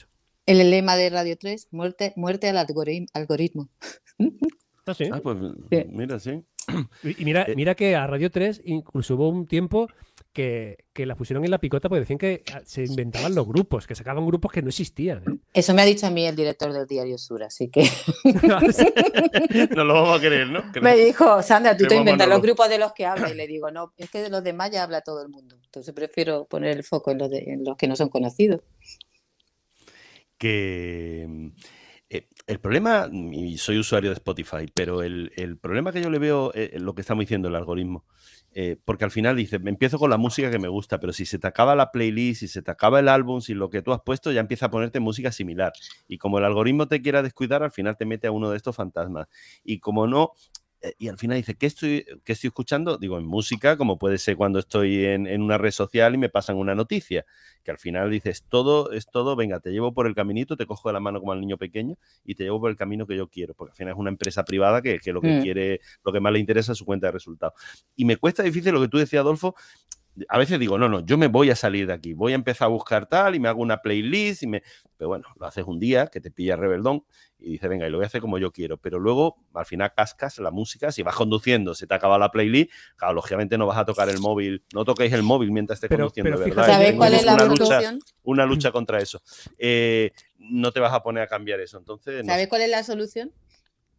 El 0.47 0.71
lema 0.71 0.97
de 0.97 1.11
Radio 1.11 1.37
3, 1.37 1.69
muerte, 1.73 2.13
muerte 2.17 2.49
al 2.49 2.57
algoritmo. 2.59 3.07
algoritmo. 3.15 3.69
Ah, 4.87 4.95
sí. 4.95 5.05
Ah, 5.13 5.21
pues 5.23 5.37
Sí. 5.71 5.85
mira, 5.91 6.19
sí. 6.19 6.43
Y 7.03 7.25
mira, 7.25 7.45
Eh, 7.49 7.55
mira 7.57 7.75
que 7.75 7.95
a 7.97 8.07
Radio 8.07 8.31
3 8.31 8.63
incluso 8.65 9.15
hubo 9.17 9.29
un 9.29 9.47
tiempo 9.47 9.89
que, 10.33 10.85
que 10.93 11.07
la 11.07 11.17
pusieron 11.17 11.45
en 11.45 11.51
la 11.51 11.59
picota 11.59 11.89
porque 11.89 12.01
decían 12.01 12.19
que 12.19 12.43
ah, 12.53 12.61
se 12.65 12.85
inventaban 12.85 13.35
los 13.35 13.47
grupos, 13.47 13.87
que 13.87 13.95
sacaban 13.95 14.27
grupos 14.27 14.53
que 14.53 14.63
no 14.63 14.69
existían. 14.69 15.19
¿eh? 15.27 15.39
Eso 15.55 15.75
me 15.75 15.83
ha 15.83 15.85
dicho 15.85 16.07
a 16.07 16.11
mí 16.11 16.27
el 16.27 16.37
director 16.37 16.73
del 16.73 16.87
diario 16.87 17.19
Sur, 17.19 17.43
así 17.43 17.69
que 17.71 17.83
No 19.77 19.85
lo 19.85 19.95
vamos 19.95 20.19
a 20.19 20.21
creer, 20.21 20.49
¿no? 20.49 20.63
me 20.81 20.97
dijo, 20.97 21.43
Sandra, 21.43 21.77
tú 21.77 21.87
te 21.87 21.97
inventas 21.97 22.29
los 22.29 22.43
grupos 22.43 22.69
de 22.69 22.79
los 22.79 22.93
que 22.93 23.07
hablas. 23.07 23.33
Y 23.33 23.35
le 23.35 23.47
digo, 23.47 23.71
no, 23.71 23.93
es 23.97 24.11
que 24.11 24.23
de 24.23 24.29
los 24.31 24.45
demás 24.45 24.71
ya 24.71 24.83
habla 24.85 25.01
todo 25.01 25.23
el 25.23 25.29
mundo. 25.29 25.57
Entonces 25.65 25.93
prefiero 25.95 26.45
poner 26.45 26.77
el 26.77 26.85
foco 26.85 27.11
en 27.11 27.19
los, 27.19 27.31
de- 27.31 27.45
en 27.53 27.65
los 27.65 27.77
que 27.77 27.89
no 27.89 27.97
son 27.97 28.09
conocidos. 28.09 28.61
que 30.37 31.51
eh, 32.11 32.27
el 32.47 32.59
problema, 32.59 33.09
y 33.13 33.59
soy 33.59 33.79
usuario 33.79 34.09
de 34.11 34.15
Spotify, 34.15 34.67
pero 34.73 35.03
el, 35.03 35.59
problema 35.61 35.93
que 35.93 36.01
yo 36.01 36.09
le 36.09 36.19
veo 36.19 36.53
eh, 36.55 36.71
en 36.73 36.87
lo 36.87 36.95
que 36.95 37.03
estamos 37.03 37.21
diciendo 37.23 37.49
el 37.49 37.55
algoritmo, 37.55 38.07
eh, 38.53 38.77
porque 38.83 39.05
al 39.05 39.11
final 39.11 39.37
dice, 39.37 39.59
me 39.59 39.69
empiezo 39.69 39.99
con 39.99 40.09
la 40.09 40.17
música 40.17 40.51
que 40.51 40.59
me 40.59 40.69
gusta, 40.69 40.99
pero 41.01 41.13
si 41.13 41.27
se 41.27 41.39
te 41.39 41.47
acaba 41.47 41.75
la 41.75 41.91
playlist, 41.93 42.41
si 42.41 42.49
se 42.49 42.63
te 42.63 42.71
acaba 42.71 43.01
el 43.01 43.09
álbum, 43.09 43.43
si 43.43 43.53
lo 43.53 43.69
que 43.69 43.83
tú 43.83 43.93
has 43.93 44.01
puesto 44.01 44.33
ya 44.33 44.41
empieza 44.41 44.67
a 44.67 44.71
ponerte 44.71 45.01
música 45.01 45.33
similar. 45.33 45.73
Y 46.07 46.17
como 46.17 46.39
el 46.39 46.45
algoritmo 46.45 46.89
te 46.89 47.03
quiera 47.03 47.23
descuidar, 47.23 47.63
al 47.63 47.73
final 47.73 47.99
te 47.99 48.07
mete 48.07 48.27
a 48.27 48.31
uno 48.31 48.51
de 48.51 48.57
estos 48.57 48.75
fantasmas. 48.75 49.29
Y 49.63 49.81
como 49.81 50.07
no... 50.07 50.33
eh, 50.83 50.95
Y 50.99 51.09
al 51.09 51.19
final 51.19 51.37
dice, 51.37 51.55
¿qué 51.57 51.67
estoy, 51.67 52.05
qué 52.25 52.33
estoy 52.33 52.49
escuchando? 52.49 52.99
Digo, 52.99 53.19
en 53.19 53.27
música, 53.27 53.77
como 53.77 53.99
puede 53.99 54.19
ser 54.19 54.37
cuando 54.37 54.59
estoy 54.59 55.05
en, 55.07 55.27
en 55.27 55.43
una 55.43 55.59
red 55.59 55.71
social 55.71 56.15
y 56.15 56.19
me 56.19 56.29
pasan 56.29 56.57
una 56.57 56.75
noticia 56.75 57.25
que 57.65 57.71
al 57.71 57.79
final 57.79 58.11
dices, 58.11 58.45
todo 58.49 58.93
es 58.93 59.07
todo, 59.07 59.37
venga, 59.37 59.61
te 59.61 59.71
llevo 59.71 59.93
por 59.93 60.07
el 60.07 60.15
caminito, 60.15 60.57
te 60.57 60.67
cojo 60.67 60.89
de 60.89 60.95
la 60.95 61.01
mano 61.01 61.21
como 61.21 61.33
al 61.33 61.41
niño 61.41 61.59
pequeño 61.59 61.97
y 62.25 62.35
te 62.35 62.45
llevo 62.45 62.61
por 62.61 62.71
el 62.71 62.77
camino 62.77 63.07
que 63.07 63.17
yo 63.17 63.29
quiero, 63.29 63.55
porque 63.55 63.73
al 63.73 63.77
final 63.77 63.93
es 63.95 63.99
una 63.99 64.11
empresa 64.11 64.45
privada 64.45 64.81
que, 64.81 64.99
que 65.01 65.13
lo 65.13 65.21
que 65.21 65.29
Mm. 65.29 65.43
quiere, 65.43 65.81
lo 66.05 66.13
que 66.13 66.21
más 66.21 66.33
le 66.33 66.39
interesa 66.39 66.73
es 66.73 66.79
su 66.79 66.85
cuenta 66.85 67.09
de 67.09 67.13
resultados. 67.13 67.55
Y 67.97 68.05
me 68.05 68.17
cuesta 68.17 68.43
difícil 68.43 68.73
lo 68.73 68.81
que 68.81 68.89
tú 68.89 68.99
decías, 68.99 69.21
Adolfo, 69.21 69.55
a 70.29 70.39
veces 70.39 70.59
digo, 70.59 70.79
no, 70.79 70.89
no, 70.89 71.01
yo 71.05 71.19
me 71.19 71.27
voy 71.29 71.51
a 71.51 71.57
salir 71.57 71.87
de 71.87 71.93
aquí, 71.93 72.13
voy 72.15 72.33
a 72.33 72.35
empezar 72.35 72.67
a 72.67 72.69
buscar 72.71 73.07
tal 73.07 73.35
y 73.35 73.41
me 73.41 73.49
hago 73.49 73.61
una 73.63 73.83
playlist 73.83 74.43
y 74.43 74.47
me... 74.47 74.63
Pero 74.97 75.09
bueno, 75.09 75.27
lo 75.39 75.47
haces 75.47 75.65
un 75.67 75.79
día 75.79 76.09
que 76.09 76.21
te 76.21 76.31
pilla 76.31 76.57
rebeldón 76.57 77.05
y 77.39 77.53
dices, 77.53 77.69
venga, 77.71 77.87
y 77.87 77.91
lo 77.91 77.99
voy 77.99 78.05
a 78.05 78.09
hacer 78.09 78.21
como 78.21 78.37
yo 78.39 78.51
quiero, 78.51 78.79
pero 78.79 78.99
luego 78.99 79.37
al 79.55 79.65
final 79.65 79.93
cascas 79.95 80.39
la 80.39 80.51
música, 80.51 80.91
si 80.91 81.03
vas 81.03 81.15
conduciendo, 81.15 81.75
se 81.75 81.87
te 81.87 81.95
acaba 81.95 82.19
la 82.19 82.31
playlist, 82.31 82.71
claro, 82.97 83.15
lógicamente 83.15 83.57
no 83.57 83.67
vas 83.67 83.79
a 83.79 83.85
tocar 83.85 84.09
el 84.09 84.19
móvil, 84.19 84.65
no 84.75 84.85
toquéis 84.85 85.13
el 85.13 85.23
móvil 85.23 85.53
mientras 85.53 85.77
estés 85.77 85.89
Pero- 85.91 86.05
conduciendo, 86.07 86.31
pero 86.43 86.57
¿verdad? 86.57 86.67
¿Sabes 86.67 86.91
Yo 86.93 86.97
cuál 86.99 87.15
es 87.15 87.25
la 87.25 87.35
una 87.35 87.45
lucha, 87.45 87.65
solución? 87.67 87.99
una 88.25 88.47
lucha 88.47 88.73
contra 88.73 88.99
eso. 89.01 89.23
Eh, 89.57 90.11
no 90.39 90.73
te 90.73 90.81
vas 90.81 90.93
a 90.93 91.03
poner 91.03 91.23
a 91.23 91.27
cambiar 91.29 91.61
eso, 91.61 91.79
entonces, 91.79 92.25
no 92.25 92.33
¿Sabes 92.33 92.45
sé. 92.45 92.49
cuál 92.49 92.63
es 92.63 92.71
la 92.71 92.83
solución? 92.83 93.33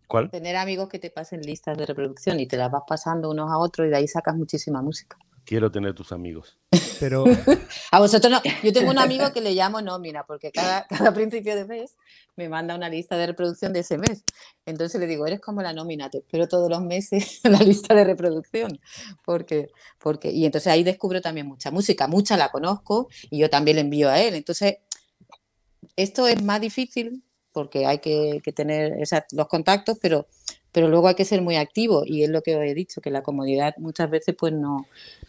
¿cuál? 0.08 0.30
Tener 0.32 0.56
amigos 0.58 0.90
que 0.90 0.98
te 1.00 1.12
pasen 1.12 1.42
listas 1.42 1.78
de 1.78 1.86
reproducción 1.86 2.40
y 2.40 2.48
te 2.48 2.58
las 2.58 2.72
vas 2.72 2.82
pasando 2.88 3.30
unos 3.30 3.50
a 3.52 3.58
otros 3.60 3.88
y 3.88 3.92
de 3.92 3.96
ahí 3.98 4.08
sacas 4.08 4.36
muchísima 4.36 4.82
música. 4.82 5.18
Quiero 5.50 5.72
tener 5.72 5.96
tus 5.96 6.12
amigos. 6.12 6.60
Pero 7.00 7.24
A 7.92 8.00
vosotros 8.00 8.32
no. 8.32 8.40
Yo 8.62 8.72
tengo 8.72 8.92
un 8.92 9.00
amigo 9.00 9.34
que 9.34 9.42
le 9.42 9.56
llamo 9.56 9.82
nómina, 9.82 10.24
porque 10.24 10.52
cada, 10.52 10.86
cada 10.88 11.12
principio 11.12 11.56
de 11.56 11.66
mes 11.66 11.98
me 12.36 12.48
manda 12.50 12.76
una 12.76 12.88
lista 12.88 13.18
de 13.18 13.26
reproducción 13.26 13.74
de 13.74 13.80
ese 13.80 13.98
mes. 13.98 14.24
Entonces 14.68 15.02
le 15.02 15.08
digo, 15.08 15.26
eres 15.26 15.40
como 15.40 15.64
la 15.64 15.74
nómina, 15.74 16.08
te 16.12 16.20
espero 16.20 16.48
todos 16.48 16.70
los 16.70 16.84
meses 16.84 17.42
la 17.46 17.58
lista 17.62 17.96
de 17.96 18.04
reproducción. 18.04 18.80
Porque, 19.26 19.72
porque, 19.98 20.30
y 20.30 20.46
entonces 20.46 20.72
ahí 20.72 20.84
descubro 20.84 21.20
también 21.20 21.48
mucha 21.48 21.72
música, 21.72 22.08
mucha 22.08 22.38
la 22.38 22.52
conozco 22.52 23.08
y 23.32 23.40
yo 23.40 23.50
también 23.50 23.78
le 23.78 23.82
envío 23.82 24.08
a 24.08 24.22
él. 24.22 24.36
Entonces, 24.36 24.76
esto 25.96 26.28
es 26.28 26.44
más 26.44 26.62
difícil 26.62 27.24
porque 27.52 27.86
hay 27.86 28.00
que, 28.00 28.42
que 28.44 28.52
tener 28.52 28.94
esa- 29.02 29.26
los 29.32 29.48
contactos, 29.48 29.98
pero, 30.02 30.28
pero 30.72 30.88
luego 30.88 31.08
hay 31.08 31.16
que 31.16 31.26
ser 31.26 31.42
muy 31.42 31.56
activo 31.56 32.04
y 32.06 32.24
es 32.24 32.30
lo 32.30 32.42
que 32.42 32.56
os 32.56 32.64
he 32.64 32.74
dicho, 32.74 33.02
que 33.02 33.10
la 33.12 33.24
comodidad 33.24 33.74
muchas 33.78 34.10
veces 34.10 34.36
pues 34.38 34.54
no, 34.54 34.86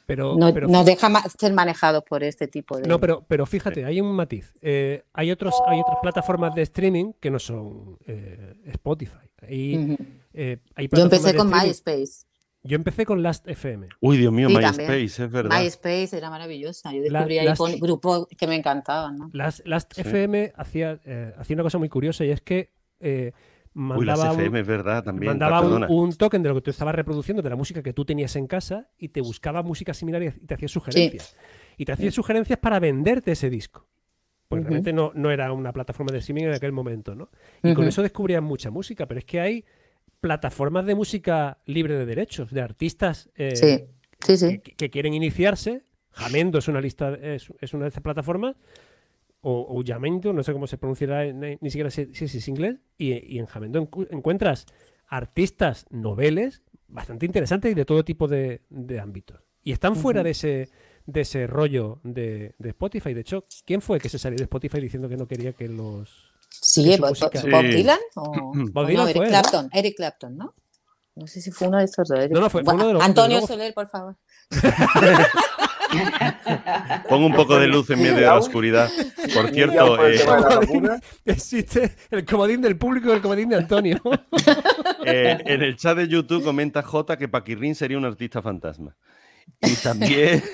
Pero, 0.07 0.37
no, 0.37 0.53
pero 0.53 0.69
nos 0.69 0.85
deja 0.85 1.09
ma- 1.09 1.23
ser 1.39 1.53
manejados 1.53 2.05
por 2.05 2.23
este 2.25 2.47
tipo 2.49 2.77
de... 2.79 2.87
No, 2.89 2.99
pero, 3.01 3.25
pero 3.27 3.47
fíjate, 3.47 3.85
hay 3.85 4.01
un 4.01 4.13
matiz. 4.15 4.53
Eh, 4.61 5.03
hay, 5.13 5.31
otros, 5.31 5.55
hay 5.67 5.81
otras 5.81 5.99
plataformas 6.03 6.55
de 6.55 6.63
streaming 6.63 7.13
que 7.21 7.31
no 7.31 7.39
son 7.39 7.99
eh, 8.07 8.55
Spotify. 8.67 9.19
Y, 9.49 9.79
Ujú. 9.79 9.97
eh, 10.35 10.59
hay 10.75 10.89
Yo 10.93 11.03
empecé 11.03 11.35
con 11.35 11.51
MySpace. 11.51 12.27
Yo 12.63 12.77
empecé 12.77 13.07
con 13.07 13.23
Last 13.23 13.49
FM. 13.49 13.89
Uy, 14.01 14.19
Dios 14.19 14.33
mío, 14.33 14.49
Sí, 14.49 14.57
MySpace, 14.57 15.05
es 15.25 15.31
verdad. 15.31 15.59
MySpace 15.59 16.11
era 16.17 16.29
maravillosa. 16.29 16.93
Yo 16.93 16.99
La- 17.09 17.21
descubrí 17.21 17.39
ahí 17.39 17.47
las- 17.47 17.59
con 17.59 17.73
grupos 17.79 18.27
que 18.37 18.47
me 18.47 18.55
encantaban, 18.57 19.17
¿no? 19.17 19.31
Last, 19.33 19.67
Last 19.67 19.95
Sí. 19.95 20.03
FM 20.03 20.53
hacía, 20.57 21.01
eh, 21.05 21.33
hacía 21.39 21.55
una 21.55 21.63
cosa 21.63 21.79
muy 21.79 21.89
curiosa 21.89 22.25
y 22.25 22.31
es 22.31 22.43
que 22.43 22.73
eh, 23.01 23.33
Uy, 23.75 23.83
mandaba, 23.83 24.33
un, 24.33 24.41
FM, 24.41 24.61
es 24.61 24.67
verdad, 24.67 25.03
también. 25.03 25.31
mandaba 25.31 25.63
un, 25.63 25.85
un 25.89 26.13
token 26.13 26.43
de 26.43 26.51
lo 26.51 26.57
que 26.57 26.61
tú 26.61 26.71
estabas 26.71 26.95
reproduciendo, 26.95 27.41
de 27.43 27.49
la 27.49 27.57
música 27.57 27.83
que 27.83 27.95
tú 27.95 28.05
tenías 28.05 28.37
en 28.37 28.47
casa 28.47 28.91
y 28.99 29.09
te 29.09 29.23
buscaba 29.23 29.63
música 29.63 29.95
similar 29.95 30.23
y, 30.23 30.31
te 30.31 30.53
hacía 30.55 30.69
sugerencias. 30.69 31.35
Y 31.79 31.87
te 31.87 31.93
hacía 31.93 32.11
sugerencias 32.11 32.59
para 32.59 32.79
venderte 32.79 33.33
ese 33.33 33.49
disco. 33.49 33.89
Pues 34.49 34.61
Ujú. 34.61 34.69
realmente 34.69 34.93
no, 34.93 35.13
no 35.15 35.31
era 35.31 35.51
una 35.53 35.73
plataforma 35.73 36.13
de 36.13 36.19
streaming 36.19 36.45
en 36.49 36.53
aquel 36.55 36.73
momento, 36.73 37.15
¿no? 37.15 37.31
Y 37.63 37.73
con 37.73 37.87
eso 37.87 38.03
descubrían 38.03 38.45
mucha 38.45 38.71
música, 38.71 39.07
pero 39.07 39.19
es 39.21 39.25
que 39.25 39.41
hay 39.41 39.65
plataformas 40.21 40.87
de 40.87 40.95
música 40.95 41.59
libre 41.67 41.97
de 41.97 42.07
derechos, 42.07 42.51
de 42.53 42.61
artistas 42.61 43.31
eh, 43.37 43.57
Sí, 43.57 43.85
sí, 44.21 44.37
sí. 44.37 44.59
que, 44.59 44.73
que 44.77 44.91
quieren 44.91 45.15
iniciarse. 45.15 45.83
Jamendo 46.13 46.59
es 46.59 46.67
una 46.69 46.81
lista, 46.81 47.15
es, 47.15 47.53
es 47.61 47.73
una 47.73 47.85
de 47.85 47.89
estas 47.89 48.03
plataformas. 48.03 48.57
O, 49.43 49.67
o 49.79 49.83
Jamendo, 49.87 50.33
no 50.33 50.43
sé 50.43 50.53
cómo 50.53 50.67
se 50.67 50.77
pronunciará, 50.77 51.25
ni, 51.33 51.57
ni 51.61 51.71
siquiera 51.71 51.91
sé 51.91 52.11
si 52.13 52.25
es 52.25 52.49
inglés. 52.49 52.77
Y, 52.99 53.13
y 53.35 53.39
en 53.39 53.47
Jamendo 53.47 53.81
encu- 53.83 54.09
encuentras 54.11 54.67
artistas 55.07 55.87
noveles 55.91 56.63
bastante 56.89 57.27
interesantes 57.27 57.71
y 57.71 57.75
de 57.75 57.85
todo 57.85 58.05
tipo 58.05 58.29
de, 58.29 58.63
de 58.69 59.01
ámbitos. 59.01 59.41
Y 59.63 59.73
están 59.73 59.97
fuera 59.97 60.23
de 60.23 60.31
ese 60.31 60.69
de 61.07 61.23
ese 61.23 61.47
rollo 61.47 62.01
de, 62.05 62.55
de 62.59 62.69
Spotify. 62.69 63.15
De 63.15 63.23
hecho, 63.23 63.45
¿quién 63.65 63.81
fue 63.81 63.99
que 63.99 64.09
se 64.09 64.19
salió 64.19 64.37
de 64.37 64.45
Spotify 64.45 64.81
diciendo 64.81 65.09
que 65.09 65.17
no 65.17 65.27
quería 65.27 65.55
que 65.55 65.67
los... 65.69 66.30
Sí, 66.51 66.97
Bob. 66.99 67.15
Dylan 67.63 67.99
o, 68.17 68.53
Bob 68.73 68.85
o 68.85 68.87
Dylan 68.87 69.05
no, 69.05 69.09
Eric 69.09 69.17
fue, 69.17 69.27
¿no? 69.27 69.31
Clapton. 69.31 69.71
Eric 69.73 69.97
Clapton, 69.97 70.37
¿no? 70.37 70.55
No 71.17 71.27
sé 71.27 71.41
si 71.41 71.51
fue 71.51 71.69
uno 71.69 71.79
de 71.79 71.85
estos 71.85 72.09
dos. 72.09 72.19
Eric- 72.19 72.33
No, 72.33 72.41
no, 72.41 72.51
fue- 72.51 72.65
fue 72.65 72.75
uno 72.75 72.87
de 72.87 72.93
los- 72.95 73.03
Antonio 73.03 73.37
de 73.37 73.41
los- 73.43 73.49
Soler, 73.49 73.75
por 73.75 73.89
favor. 73.89 74.17
Pongo 77.09 77.27
un 77.27 77.35
poco 77.35 77.59
de 77.59 77.67
luz 77.67 77.91
en 77.91 78.01
medio 78.01 78.15
de 78.15 78.21
la 78.23 78.37
oscuridad. 78.39 78.89
Por 79.35 79.51
cierto, 79.51 80.07
eh. 80.07 80.21
Existe 81.25 81.97
el 82.11 82.25
comodín 82.25 82.63
del 82.63 82.77
público 82.79 83.09
y 83.09 83.13
el 83.13 83.21
comodín 83.21 83.49
de 83.49 83.57
Antonio. 83.57 84.01
eh, 85.05 85.37
en 85.45 85.63
el 85.63 85.77
chat 85.77 85.97
de 85.97 86.07
YouTube 86.09 86.45
comenta 86.45 86.83
J 86.83 87.17
que 87.19 87.29
Paquirrín 87.29 87.75
sería 87.75 87.99
un 87.99 88.05
artista 88.05 88.41
fantasma. 88.41 88.97
Y 89.63 89.75
también. 89.77 90.45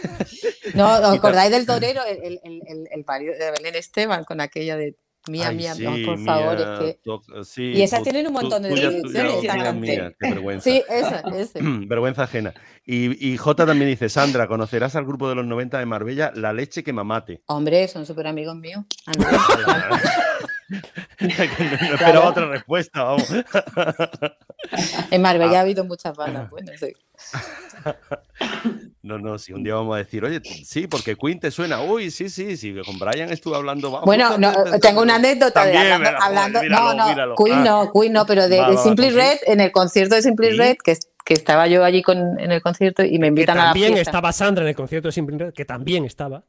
No, 0.74 0.86
¿os 0.94 1.18
acordáis 1.18 1.50
del 1.50 1.66
torero, 1.66 2.02
el, 2.04 2.16
el, 2.22 2.40
el, 2.42 2.62
el- 2.66 2.88
el 2.90 3.04
marido 3.06 3.34
de 3.38 3.50
Belén 3.50 3.74
Esteban, 3.74 4.24
con 4.24 4.40
aquella 4.40 4.76
de 4.76 4.96
mía, 5.28 5.48
Ay, 5.48 5.56
mía, 5.56 5.74
sí, 5.74 5.82
no, 5.84 5.96
por 6.06 6.18
favor, 6.24 6.56
es 6.60 6.96
que... 6.96 7.44
sí, 7.44 7.62
Y 7.74 7.82
esas 7.82 8.02
tienen 8.02 8.26
un 8.26 8.32
montón 8.32 8.62
de 8.62 8.70
tuya, 8.70 9.72
mía, 9.72 10.12
qué 10.18 10.30
vergüenza. 10.30 10.70
Sí, 10.70 10.82
esa, 10.88 11.20
ese. 11.20 11.60
vergüenza 11.62 12.24
ajena. 12.24 12.54
Y, 12.84 13.32
y 13.32 13.36
J 13.36 13.66
también 13.66 13.90
dice: 13.90 14.08
Sandra, 14.08 14.46
conocerás 14.46 14.96
al 14.96 15.04
grupo 15.04 15.28
de 15.28 15.34
los 15.34 15.46
90 15.46 15.78
de 15.78 15.86
Marbella, 15.86 16.32
La 16.34 16.52
Leche 16.52 16.84
que 16.84 16.92
Mamate. 16.92 17.42
Hombre, 17.46 17.88
son 17.88 18.06
súper 18.06 18.26
amigos 18.28 18.56
míos. 18.56 18.84
No 19.18 19.26
esperaba 21.18 22.28
otra 22.28 22.46
respuesta, 22.46 23.02
vamos. 23.04 23.28
En 25.10 25.22
Marbella 25.22 25.52
Ah. 25.52 25.58
ha 25.58 25.60
habido 25.62 25.84
muchas 25.84 26.16
bandas 26.16 26.50
buenas. 26.50 26.80
sí. 26.80 26.92
No, 29.06 29.18
no, 29.18 29.38
si 29.38 29.52
un 29.52 29.62
día 29.62 29.74
vamos 29.74 29.94
a 29.94 29.98
decir, 29.98 30.24
oye, 30.24 30.40
sí, 30.64 30.88
porque 30.88 31.14
Queen 31.16 31.38
te 31.38 31.52
suena. 31.52 31.80
Uy, 31.80 32.10
sí, 32.10 32.28
sí, 32.28 32.56
sí, 32.56 32.74
con 32.84 32.98
Brian 32.98 33.30
estuve 33.30 33.54
hablando. 33.54 33.90
vamos, 33.92 34.04
Bueno, 34.04 34.36
no, 34.36 34.48
justamente, 34.52 34.80
tengo 34.88 35.02
una 35.02 35.14
anécdota 35.14 35.64
de 35.64 35.72
También, 35.74 35.92
hablando, 35.92 36.10
mira, 36.10 36.26
hablando- 36.26 36.62
míralo, 36.62 36.84
no, 36.84 36.94
no, 36.94 37.08
míralo. 37.08 37.34
Queen 37.36 37.58
Ah. 37.58 37.64
no, 37.64 37.92
Queen 37.92 38.12
no, 38.12 38.26
pero 38.26 38.48
de, 38.48 38.58
Va, 38.58 38.68
de 38.68 38.74
va, 38.74 38.78
va, 38.80 38.82
Simply. 38.82 39.10
Red, 39.10 39.38
en 39.46 39.60
el 39.60 39.70
concierto 39.70 40.16
de 40.16 40.22
Simply 40.22 40.50
¿Sí? 40.50 40.56
Red, 40.56 40.76
que, 40.82 40.96
que 41.24 41.34
estaba 41.34 41.68
yo 41.68 41.84
allí 41.84 42.02
con, 42.02 42.18
en 42.40 42.50
el 42.50 42.60
concierto 42.60 43.04
y 43.04 43.12
me 43.20 43.26
que 43.26 43.28
invitan 43.28 43.58
a 43.58 43.60
la 43.60 43.66
también 43.70 43.92
fiesta. 43.92 44.10
estaba 44.10 44.32
Sandra 44.32 44.64
en 44.64 44.68
el 44.70 44.74
concierto 44.76 45.06
de 45.08 45.12
Simple 45.12 45.38
Red, 45.38 45.52
que 45.54 45.64
también 45.64 46.04
estaba. 46.04 46.42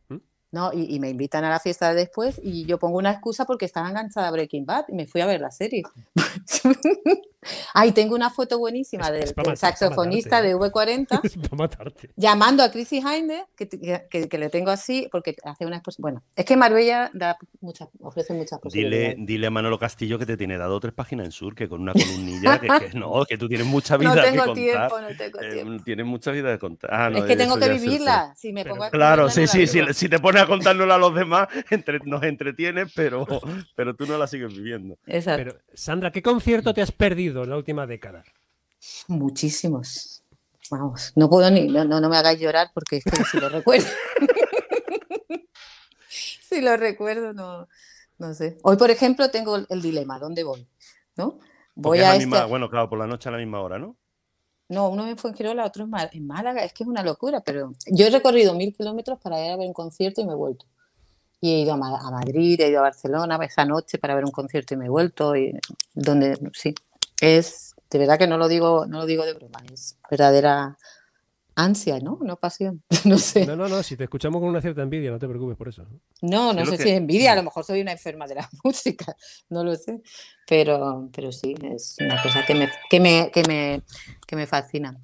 No, 0.50 0.72
y, 0.74 0.96
y 0.96 1.00
me 1.00 1.10
invitan 1.10 1.44
a 1.44 1.50
la 1.50 1.60
fiesta 1.60 1.90
de 1.90 1.96
después 1.96 2.40
y 2.42 2.66
yo 2.66 2.80
pongo 2.80 2.98
una 2.98 3.12
excusa 3.12 3.46
porque 3.46 3.66
estaba 3.66 3.90
enganchada 3.90 4.30
a 4.30 4.32
Breaking 4.32 4.66
Bad 4.66 4.86
y 4.88 4.94
me 4.96 5.06
fui 5.06 5.22
a 5.22 5.26
ver 5.28 5.42
la 5.42 5.52
serie. 5.52 5.84
Ay, 7.74 7.92
tengo 7.92 8.16
una 8.16 8.30
foto 8.30 8.58
buenísima 8.60 9.08
Es- 9.10 9.34
del, 9.36 9.58
saxofonista 9.58 10.42
de 10.42 10.52
¿eh? 10.52 10.56
V40 10.58 11.20
Es 11.24 11.38
para 11.38 11.56
matarte. 11.56 12.10
llamando 12.16 12.64
a 12.64 12.72
Chrissy 12.72 12.98
Hinde, 13.00 13.46
que, 13.56 13.68
que, 14.30 14.38
le 14.38 14.50
tengo 14.50 14.72
así, 14.72 15.08
porque 15.12 15.36
hace 15.44 15.66
una 15.66 15.78
exposición. 15.78 16.02
Bueno, 16.02 16.24
es 16.36 16.46
que 16.46 16.58
Marbella 16.58 17.10
da 17.14 17.38
muchas, 17.62 17.90
ofrece 18.02 18.34
muchas 18.34 18.60
Dile, 18.62 18.62
posibilidades. 18.62 19.16
dile 19.20 19.48
a 19.48 19.50
Manolo 19.52 19.80
Castillo 19.80 20.20
que 20.20 20.26
te 20.26 20.38
tiene 20.38 20.58
dado 20.58 20.80
tres 20.80 20.94
páginas 20.94 21.26
en 21.26 21.32
Sur, 21.32 21.56
que 21.56 21.68
con 21.68 21.82
una 21.82 21.94
columnilla, 21.94 22.60
que, 22.60 22.68
que 22.68 22.98
no, 22.98 23.26
que 23.26 23.38
tú 23.38 23.48
tienes 23.48 23.68
mucha 23.68 23.98
vida 23.98 24.10
No 24.10 24.16
que 24.16 24.22
tengo 24.30 24.46
contar. 24.46 24.56
tiempo, 24.56 25.02
no 25.02 25.08
tengo 25.18 25.40
Eh, 25.42 25.54
tiempo. 25.54 25.84
tienes 25.84 26.06
mucha 26.06 26.32
vida 26.32 26.50
de 26.52 26.60
contar. 26.60 26.90
Ah, 26.94 27.10
no, 27.10 27.18
es 27.20 27.24
que 27.26 27.36
tengo 27.36 27.58
que 27.58 27.70
vivirla. 27.70 28.34
Si 28.36 28.54
me 28.54 28.64
Pero 28.64 28.76
pongo 28.76 28.86
a 28.86 28.92
Claro, 28.92 29.30
sí, 29.30 29.42
no 29.42 29.48
sí, 29.48 29.68
sí. 29.68 29.82
vivo. 29.82 29.94
Si 29.94 30.10
te 30.10 30.20
pones 30.20 30.42
a 30.44 30.48
contárnosla 30.48 30.96
a 30.96 30.98
los 30.98 31.14
demás, 31.16 31.48
entre- 31.70 32.00
nos 32.06 32.24
entretienes, 32.24 32.92
pero, 32.96 33.26
pero 33.76 33.96
tú 33.96 34.06
no 34.06 34.18
la 34.18 34.28
sigues 34.28 34.54
viviendo. 34.54 34.98
Exacto. 35.06 35.44
Pero, 35.44 35.58
Sandra, 35.74 36.12
¿qué 36.12 36.22
concierto 36.22 36.74
te 36.74 36.82
has 36.82 36.92
perdido 36.92 37.37
en 37.44 37.50
la 37.52 37.58
última 37.58 37.86
década? 37.88 38.24
Muchísimos. 39.08 40.24
Vamos, 40.70 41.14
no 41.16 41.30
puedo 41.30 41.50
ni, 41.50 41.68
no, 41.68 41.86
no, 41.86 42.02
no 42.02 42.10
me 42.10 42.18
hagáis 42.18 42.40
llorar 42.40 42.72
porque 42.74 42.98
es 42.98 43.06
que 43.06 43.24
si 43.24 43.40
lo 43.40 43.50
recuerdo. 43.50 43.88
si 46.10 46.62
lo 46.62 46.76
recuerdo, 46.78 47.34
no, 47.34 47.68
no 48.18 48.34
sé. 48.34 48.58
Hoy, 48.64 48.78
por 48.78 48.92
ejemplo, 48.92 49.30
tengo 49.32 49.58
el, 49.70 49.82
dilema, 49.82 50.20
¿dónde 50.20 50.44
voy? 50.44 50.68
¿No? 51.16 51.40
Voy 51.76 52.00
a 52.00 52.18
la 52.18 52.46
bueno, 52.46 52.70
claro, 52.70 52.90
por 52.90 53.00
la 53.00 53.08
noche 53.08 53.30
a 53.30 53.32
la 53.32 53.38
misma 53.38 53.62
hora, 53.62 53.80
¿no? 53.80 53.96
No, 54.70 54.90
uno 54.90 55.08
en 55.08 55.18
Fuengirola, 55.18 55.66
otro 55.66 55.86
en, 55.86 55.92
Má- 55.92 56.10
en 56.12 56.28
Málaga, 56.28 56.64
es 56.64 56.74
que 56.74 56.84
es 56.84 56.90
una 56.90 57.04
locura, 57.04 57.42
pero 57.42 57.72
yo 57.86 58.08
he 58.08 58.10
recorrido 58.10 58.54
mil 58.54 58.76
kilómetros 58.76 59.20
para 59.20 59.44
ir 59.46 59.52
a 59.52 59.58
ver 59.58 59.68
un 59.68 59.74
concierto 59.74 60.20
y 60.22 60.26
me 60.26 60.34
he 60.34 60.36
vuelto. 60.36 60.66
Y 61.40 61.54
he 61.54 61.60
ido 61.62 61.74
a 61.74 61.78
Madrid, 61.78 62.60
he 62.60 62.70
ido 62.70 62.80
a 62.80 62.84
Barcelona 62.84 63.38
esa 63.46 63.64
noche 63.64 64.00
para 64.00 64.16
ver 64.16 64.26
un 64.26 64.32
concierto 64.32 64.74
y 64.74 64.78
me 64.78 64.88
he 64.88 64.90
vuelto. 64.90 65.36
Y 65.36 65.58
donde, 65.94 66.38
sí, 66.54 66.74
es, 67.22 67.74
de 67.90 68.00
verdad 68.00 68.18
que 68.18 68.28
no 68.28 68.38
lo 68.38 68.48
digo, 68.48 68.86
no 68.86 69.00
lo 69.00 69.06
digo 69.06 69.26
de 69.26 69.34
broma, 69.34 69.60
es 69.74 69.98
verdadera 70.10 70.78
ansia, 71.56 72.00
¿no? 72.00 72.20
No 72.22 72.38
pasión, 72.38 72.84
no 73.06 73.18
sé. 73.18 73.46
No, 73.46 73.56
no, 73.56 73.68
no, 73.68 73.82
si 73.84 73.98
te 73.98 74.04
escuchamos 74.04 74.40
con 74.40 74.50
una 74.50 74.62
cierta 74.62 74.82
envidia, 74.82 75.10
no 75.12 75.20
te 75.20 75.28
preocupes 75.28 75.58
por 75.58 75.70
eso. 75.70 75.84
¿no? 76.22 76.54
No, 76.54 76.66
sé 76.66 76.78
que- 76.78 76.84
si 76.84 76.90
es 76.90 76.98
envidia, 76.98 77.34
a 77.34 77.36
lo 77.36 77.44
mejor 77.44 77.64
soy 77.64 77.82
una 77.82 77.92
enferma 77.92 78.28
de 78.28 78.36
la 78.36 78.50
música, 78.64 79.16
no 79.50 79.64
lo 79.64 79.76
sé, 79.76 80.02
pero, 80.48 81.10
pero 81.14 81.32
sí, 81.32 81.56
es 81.64 81.96
una 82.00 82.22
cosa 82.22 82.46
que 82.46 82.54
me, 82.56 82.70
que 82.90 83.00
me, 83.00 83.32
que 83.32 83.44
me, 83.48 83.82
que 84.26 84.36
me 84.36 84.46
fascina. 84.48 84.98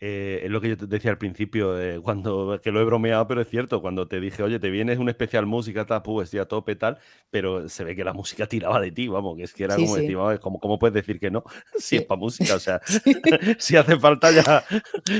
Eh, 0.00 0.42
es 0.44 0.50
lo 0.50 0.60
que 0.60 0.68
yo 0.68 0.76
te 0.76 0.86
decía 0.86 1.10
al 1.10 1.18
principio, 1.18 1.80
eh, 1.80 1.98
cuando 2.00 2.60
que 2.62 2.70
lo 2.70 2.80
he 2.80 2.84
bromeado, 2.84 3.26
pero 3.26 3.40
es 3.40 3.48
cierto, 3.48 3.80
cuando 3.82 4.06
te 4.06 4.20
dije, 4.20 4.44
oye, 4.44 4.60
te 4.60 4.70
vienes 4.70 4.98
un 4.98 5.08
especial 5.08 5.44
música, 5.46 5.86
tal, 5.86 6.02
pues 6.02 6.26
estoy 6.26 6.38
a 6.38 6.44
tope, 6.44 6.76
tal, 6.76 6.98
pero 7.30 7.68
se 7.68 7.82
ve 7.82 7.96
que 7.96 8.04
la 8.04 8.12
música 8.12 8.46
tiraba 8.46 8.80
de 8.80 8.92
ti, 8.92 9.08
vamos, 9.08 9.36
que 9.36 9.42
es 9.42 9.52
que 9.52 9.64
era 9.64 9.74
Sí, 9.74 9.82
como 9.82 9.94
sí. 9.96 10.02
decir, 10.02 10.16
"Vamos, 10.16 10.38
¿cómo, 10.38 10.60
cómo 10.60 10.78
puedes 10.78 10.94
decir 10.94 11.18
que 11.18 11.30
no? 11.32 11.42
Si 11.78 11.96
es 11.96 12.04
para 12.04 12.18
música, 12.20 12.54
o 12.54 12.60
sea, 12.60 12.80
si 13.58 13.76
hace 13.76 13.98
falta 13.98 14.30
ya, 14.30 14.64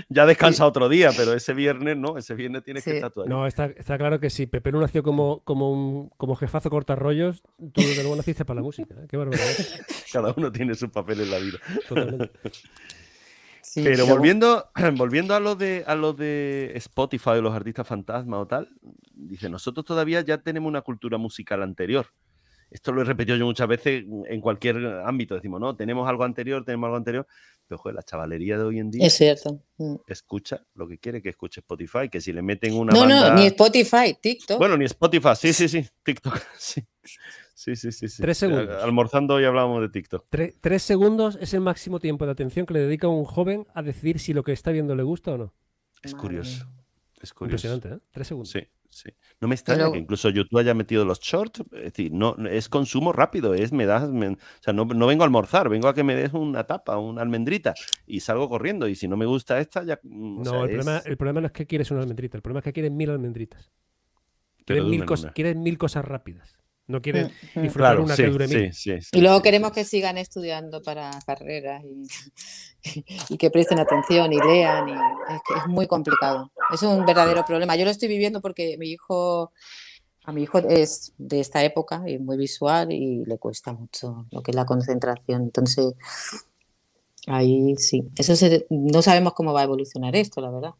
ya 0.09 0.27
descansa 0.27 0.65
otro 0.67 0.89
día, 0.89 1.11
pero 1.17 1.33
ese 1.35 1.55
viernes 1.55 1.97
no, 1.97 2.17
ese 2.17 2.35
viernes 2.35 2.63
tienes 2.63 2.85
que 2.85 2.95
estar 2.97 3.11
tú 3.11 3.23
ahí. 3.23 3.29
No, 3.29 3.47
está, 3.49 3.67
está 3.67 3.99
claro 3.99 4.21
que 4.21 4.31
si 4.31 4.47
Pepe 4.47 4.71
no 4.71 4.81
nació 4.81 5.03
como, 5.03 5.41
como, 5.45 5.73
un, 5.73 6.09
como 6.17 6.37
jefazo 6.37 6.71
cortarrollos, 6.71 7.43
tú 7.73 7.81
desde 7.81 8.03
luego 8.03 8.15
naciste 8.17 8.45
para 8.45 8.57
la 8.57 8.63
música. 8.63 8.95
¿eh? 8.95 9.07
Qué 9.09 9.17
barbaridad. 9.17 9.45
Cada 10.13 10.33
uno 10.37 10.53
tiene 10.53 10.75
su 10.77 10.89
papel 10.91 11.21
en 11.23 11.31
la 11.31 11.39
vida. 11.39 11.59
Totalmente. 11.89 12.31
Sí, 13.71 13.83
Pero 13.85 14.07
volviendo, 14.07 14.71
volviendo 14.97 15.35
a 15.35 15.41
lo 15.41 15.55
de 15.55 15.85
a 15.87 15.95
lo 15.95 16.15
de 16.15 16.73
Spotify 16.77 17.31
o 17.31 17.43
los 17.43 17.55
artistas 17.55 17.87
fantasma 17.87 18.39
o 18.39 18.47
tal, 18.47 18.69
dice, 19.13 19.49
nosotros 19.51 19.85
todavía 19.85 20.23
ya 20.23 20.39
tenemos 20.39 20.69
una 20.69 20.81
cultura 20.81 21.19
musical 21.19 21.63
anterior. 21.63 22.07
Esto 22.71 22.93
lo 22.93 23.01
he 23.01 23.05
repetido 23.05 23.37
yo 23.37 23.47
muchas 23.47 23.67
veces 23.67 24.05
en 24.27 24.41
cualquier 24.43 24.77
ámbito. 25.05 25.35
Decimos, 25.35 25.59
no, 25.61 25.75
tenemos 25.75 26.07
algo 26.09 26.25
anterior, 26.25 26.65
tenemos 26.65 26.87
algo 26.89 26.97
anterior. 26.99 27.27
Pero, 27.67 27.79
joder, 27.79 27.95
la 27.95 28.03
chavalería 28.03 28.59
de 28.59 28.65
hoy 28.65 28.79
en 28.79 28.91
día 28.91 29.07
Es 29.07 29.15
cierto. 29.15 29.63
Mm. 29.79 29.97
escucha 30.07 30.65
lo 30.75 30.87
que 30.89 30.99
quiere 30.99 31.23
que 31.23 31.31
escuche 31.31 31.61
Spotify, 31.61 32.09
que 32.11 32.21
si 32.21 32.33
le 32.33 32.43
meten 32.43 32.75
una 32.75 32.93
No, 32.93 33.01
banda... 33.01 33.31
no, 33.31 33.35
ni 33.37 33.47
Spotify, 33.47 34.17
TikTok. 34.21 34.59
Bueno, 34.59 34.77
ni 34.77 34.85
Spotify, 34.87 35.31
sí, 35.35 35.53
sí, 35.53 35.69
sí, 35.69 35.87
TikTok, 36.03 36.39
sí. 36.59 36.83
Sí, 37.59 37.75
sí, 37.75 37.91
sí, 37.91 38.07
sí. 38.09 38.23
Tres 38.23 38.39
segundos. 38.39 38.85
Almorzando 38.85 39.35
hoy 39.35 39.45
hablábamos 39.45 39.81
de 39.81 39.89
TikTok. 39.89 40.27
Tre- 40.31 40.55
tres 40.61 40.81
segundos 40.81 41.37
es 41.41 41.53
el 41.55 41.61
máximo 41.61 41.99
tiempo 41.99 42.25
de 42.25 42.31
atención 42.31 42.67
que 42.67 42.75
le 42.75 42.81
dedica 42.81 43.09
un 43.09 43.25
joven 43.25 43.67
a 43.75 43.83
decidir 43.83 44.21
si 44.21 44.33
lo 44.33 44.45
que 44.45 44.53
está 44.53 44.71
viendo 44.71 44.95
le 44.95 45.03
gusta 45.03 45.33
o 45.33 45.39
no. 45.39 45.55
Es 46.05 46.15
Madre 46.15 46.23
curioso. 46.29 46.67
Es 47.21 47.35
curioso. 47.35 47.67
Impresionante, 47.67 47.89
¿eh? 48.05 48.09
Tres 48.13 48.29
segundos. 48.29 48.51
Sí, 48.51 48.61
sí. 48.89 49.11
No 49.41 49.49
me 49.49 49.57
extraña 49.57 49.81
Pero- 49.81 49.93
que 49.95 49.99
incluso 49.99 50.29
YouTube 50.29 50.61
haya 50.61 50.73
metido 50.73 51.05
los 51.05 51.19
shorts. 51.19 51.65
Es 51.73 51.83
decir, 51.83 52.13
no, 52.13 52.37
es 52.49 52.69
consumo 52.69 53.13
rápido, 53.13 53.55
es 53.55 53.73
me 53.73 53.87
das, 53.87 54.09
me- 54.09 54.29
o 54.29 54.37
sea, 54.61 54.73
no, 54.73 54.85
no 54.85 55.07
vengo 55.09 55.25
a 55.25 55.27
almorzar, 55.27 55.69
vengo 55.69 55.89
a 55.89 55.95
que 55.95 56.05
me 56.05 56.15
des 56.15 56.33
una 56.35 56.63
tapa, 56.63 56.97
una 56.99 57.23
almendrita 57.23 57.75
y 58.07 58.21
salgo 58.21 58.49
corriendo. 58.49 58.87
Y 58.87 58.95
si 58.95 59.09
no 59.09 59.17
me 59.17 59.27
gusta 59.27 59.59
esta, 59.59 59.83
ya. 59.83 59.99
mm, 60.05 60.43
No, 60.45 60.45
sea, 60.45 60.61
el, 60.63 60.69
problema, 60.69 60.99
el 61.05 61.17
problema 61.17 61.41
no 61.41 61.47
es 61.49 61.53
que 61.53 61.67
quieres 61.67 61.91
una 61.91 62.03
almendrita, 62.03 62.37
el 62.37 62.43
problema 62.43 62.61
es 62.61 62.65
que 62.67 62.73
quieres 62.73 62.93
mil 62.93 63.11
almendritas. 63.11 63.69
Quieres 64.65 64.85
mil, 64.85 65.05
cos- 65.05 65.33
quieres 65.33 65.57
mil 65.57 65.77
cosas 65.77 66.05
rápidas. 66.05 66.57
No 66.89 67.01
quieres 67.03 67.29
Mm, 67.29 67.31
mm. 67.61 67.63
disfrutar 67.63 67.93
Claro, 67.93 68.05
una 68.05 68.17
sí, 68.17 68.23
que 68.23 68.29
dure 68.31 68.49
mil. 68.49 68.73
sí, 68.73 68.73
sí, 68.73 69.01
sí, 69.03 69.19
Y 69.19 69.21
luego 69.21 69.37
sí, 69.39 69.43
queremos 69.45 69.69
sí, 69.71 69.75
que 69.75 69.85
sigan 69.85 70.19
estudiando 70.19 70.83
para 70.83 71.11
carreras 71.27 71.83
y, 71.85 72.07
y 73.31 73.37
que 73.39 73.51
presten 73.51 73.79
atención 73.79 74.33
y 74.33 74.39
lean. 74.41 74.89
Y 74.89 74.93
es, 74.93 75.43
que 75.47 75.55
es 75.59 75.67
muy 75.67 75.87
complicado. 75.87 76.51
Es 76.73 76.83
un 76.83 77.05
verdadero 77.05 77.45
problema. 77.45 77.77
Yo 77.77 77.85
lo 77.85 77.91
estoy 77.91 78.09
viviendo 78.09 78.41
porque 78.41 78.77
mi 78.79 78.89
hijo, 78.91 79.53
a 80.25 80.33
mi 80.33 80.43
hijo 80.43 80.59
es 80.59 81.13
de 81.19 81.41
esta 81.41 81.63
época 81.65 82.03
y 82.07 82.19
muy 82.19 82.37
visual 82.37 82.93
y 82.93 83.25
le 83.25 83.39
cuesta 83.39 83.73
mucho 83.73 84.27
lo 84.31 84.43
que 84.43 84.51
es 84.53 84.55
la 84.57 84.65
concentración. 84.67 85.43
Entonces, 85.43 85.95
ahí 87.27 87.77
sí. 87.77 88.09
Eso 88.17 88.37
se- 88.37 88.67
no 88.71 89.03
sabemos 89.03 89.35
cómo 89.35 89.53
va 89.53 89.61
a 89.61 89.65
evolucionar 89.65 90.17
esto, 90.17 90.41
la 90.41 90.51
verdad. 90.51 90.71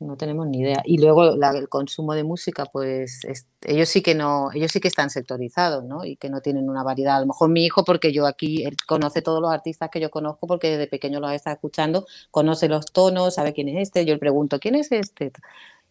No 0.00 0.16
tenemos 0.16 0.46
ni 0.48 0.60
idea. 0.60 0.82
Y 0.86 0.98
luego 0.98 1.36
la- 1.36 1.50
el 1.50 1.68
consumo 1.68 2.14
de 2.14 2.24
música, 2.24 2.64
pues 2.66 3.22
es- 3.24 3.46
ellos 3.62 3.88
sí 3.90 4.02
que 4.02 4.14
no, 4.14 4.50
ellos 4.52 4.72
sí 4.72 4.80
que 4.80 4.88
están 4.88 5.10
sectorizados, 5.10 5.84
¿no? 5.84 6.04
Y 6.06 6.16
que 6.16 6.30
no 6.30 6.40
tienen 6.40 6.70
una 6.70 6.82
variedad. 6.82 7.16
A 7.18 7.20
lo 7.20 7.26
mejor 7.26 7.50
mi 7.50 7.64
hijo, 7.66 7.84
porque 7.84 8.10
yo 8.12 8.26
aquí, 8.26 8.64
él 8.64 8.76
conoce 8.86 9.20
todos 9.22 9.42
los 9.42 9.52
artistas 9.52 9.90
que 9.90 10.00
yo 10.00 10.10
conozco, 10.10 10.46
porque 10.46 10.70
desde 10.70 10.86
pequeño 10.88 11.20
los 11.20 11.32
está 11.32 11.52
escuchando, 11.52 12.06
conoce 12.30 12.68
los 12.68 12.86
tonos, 12.92 13.34
sabe 13.34 13.52
quién 13.52 13.68
es 13.68 13.76
este. 13.88 14.06
Yo 14.06 14.14
le 14.14 14.18
pregunto, 14.20 14.58
¿quién 14.58 14.74
es 14.74 14.90
este? 14.90 15.32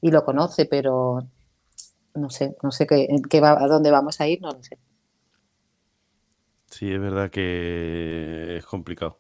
Y 0.01 0.10
lo 0.12 0.26
conoce, 0.26 0.66
pero 0.66 1.28
no 2.16 2.30
sé, 2.32 2.55
no 2.64 2.72
sé 2.72 2.88
qué, 2.88 3.07
qué 3.30 3.41
va- 3.41 3.62
a 3.64 3.68
dónde 3.68 3.91
vamos 3.91 4.22
a 4.22 4.28
ir, 4.28 4.41
no 4.41 4.51
lo 4.51 4.64
sé. 4.64 4.78
Sí, 6.68 6.91
es 6.91 6.99
verdad 6.99 7.32
que 7.32 8.57
es 8.57 8.66
complicado. 8.66 9.20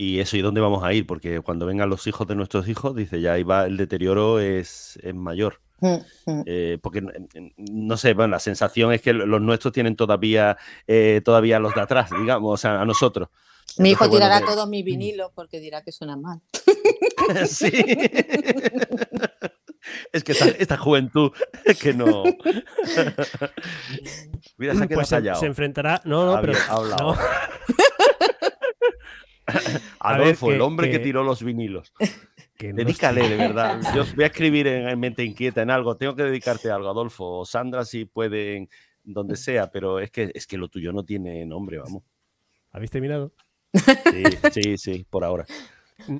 Y 0.00 0.20
eso, 0.20 0.36
¿y 0.36 0.42
dónde 0.42 0.60
vamos 0.60 0.84
a 0.84 0.92
ir? 0.92 1.06
Porque 1.08 1.40
cuando 1.40 1.66
vengan 1.66 1.90
los 1.90 2.06
hijos 2.06 2.24
de 2.28 2.36
nuestros 2.36 2.68
hijos, 2.68 2.94
dice, 2.94 3.20
ya 3.20 3.32
ahí 3.32 3.42
va, 3.42 3.66
el 3.66 3.76
deterioro 3.76 4.38
es, 4.38 4.96
es 5.02 5.12
mayor. 5.14 5.60
Mm, 5.80 5.94
mm. 6.26 6.42
Eh, 6.46 6.78
porque 6.80 7.02
no 7.56 7.96
sé, 7.96 8.14
bueno, 8.14 8.30
la 8.30 8.38
sensación 8.38 8.92
es 8.92 9.02
que 9.02 9.12
los 9.12 9.40
nuestros 9.40 9.72
tienen 9.72 9.96
todavía, 9.96 10.56
eh, 10.86 11.20
todavía 11.24 11.58
los 11.58 11.74
de 11.74 11.80
atrás, 11.80 12.10
digamos, 12.16 12.54
o 12.54 12.56
sea, 12.56 12.80
a 12.80 12.84
nosotros. 12.84 13.28
Mi 13.78 13.90
hijo 13.90 14.08
bueno, 14.08 14.14
tirará 14.24 14.40
que- 14.40 14.46
todos 14.46 14.68
mis 14.68 14.84
vinilos 14.84 15.30
porque 15.34 15.58
dirá 15.60 15.82
que 15.82 15.90
suena 15.92 16.16
mal. 16.16 16.40
sí. 17.48 17.70
es 20.12 20.22
que 20.24 20.32
esta, 20.32 20.46
esta 20.48 20.76
juventud 20.76 21.32
que 21.80 21.92
no. 21.94 22.22
Mira, 24.56 24.74
se 24.74 24.84
ha 24.84 24.88
Pues 24.88 25.08
se, 25.08 25.16
callado. 25.16 25.40
se 25.40 25.46
enfrentará. 25.46 26.00
No, 26.04 26.24
no, 26.24 26.34
Ha 26.34 26.40
pero. 26.40 26.52
ha 26.68 26.72
hablado. 26.72 27.14
no. 27.14 27.18
Adolfo, 30.00 30.48
que- 30.48 30.54
el 30.54 30.60
hombre 30.60 30.90
que... 30.90 30.98
que- 30.98 31.04
tiró 31.04 31.22
los 31.24 31.42
vinilos. 31.42 31.92
que 32.56 32.72
no 32.72 32.76
Dedícale, 32.76 33.22
estoy- 33.22 33.36
de 33.36 33.48
verdad. 33.48 33.80
Yo 33.94 34.04
voy 34.14 34.24
a 34.24 34.28
escribir 34.28 34.66
en, 34.66 34.88
en 34.88 35.00
Mente 35.00 35.24
Inquieta 35.24 35.62
en 35.62 35.70
algo. 35.70 35.96
Tengo 35.96 36.14
que 36.14 36.24
dedicarte 36.24 36.70
a 36.70 36.74
algo, 36.76 36.88
Adolfo. 36.90 37.38
O 37.40 37.44
Sandra, 37.46 37.84
si 37.84 38.04
pueden, 38.04 38.68
donde 39.04 39.36
sea, 39.36 39.70
pero 39.70 40.00
es 40.00 40.10
que, 40.10 40.30
es 40.34 40.46
que 40.46 40.56
lo 40.58 40.68
tuyo 40.68 40.92
no 40.92 41.04
tiene 41.04 41.44
nombre, 41.46 41.78
vamos. 41.78 42.02
¿Habéis 42.70 42.90
terminado? 42.90 43.32
Sí, 43.72 44.24
sí, 44.52 44.76
sí, 44.78 45.06
por 45.08 45.24
ahora. 45.24 45.44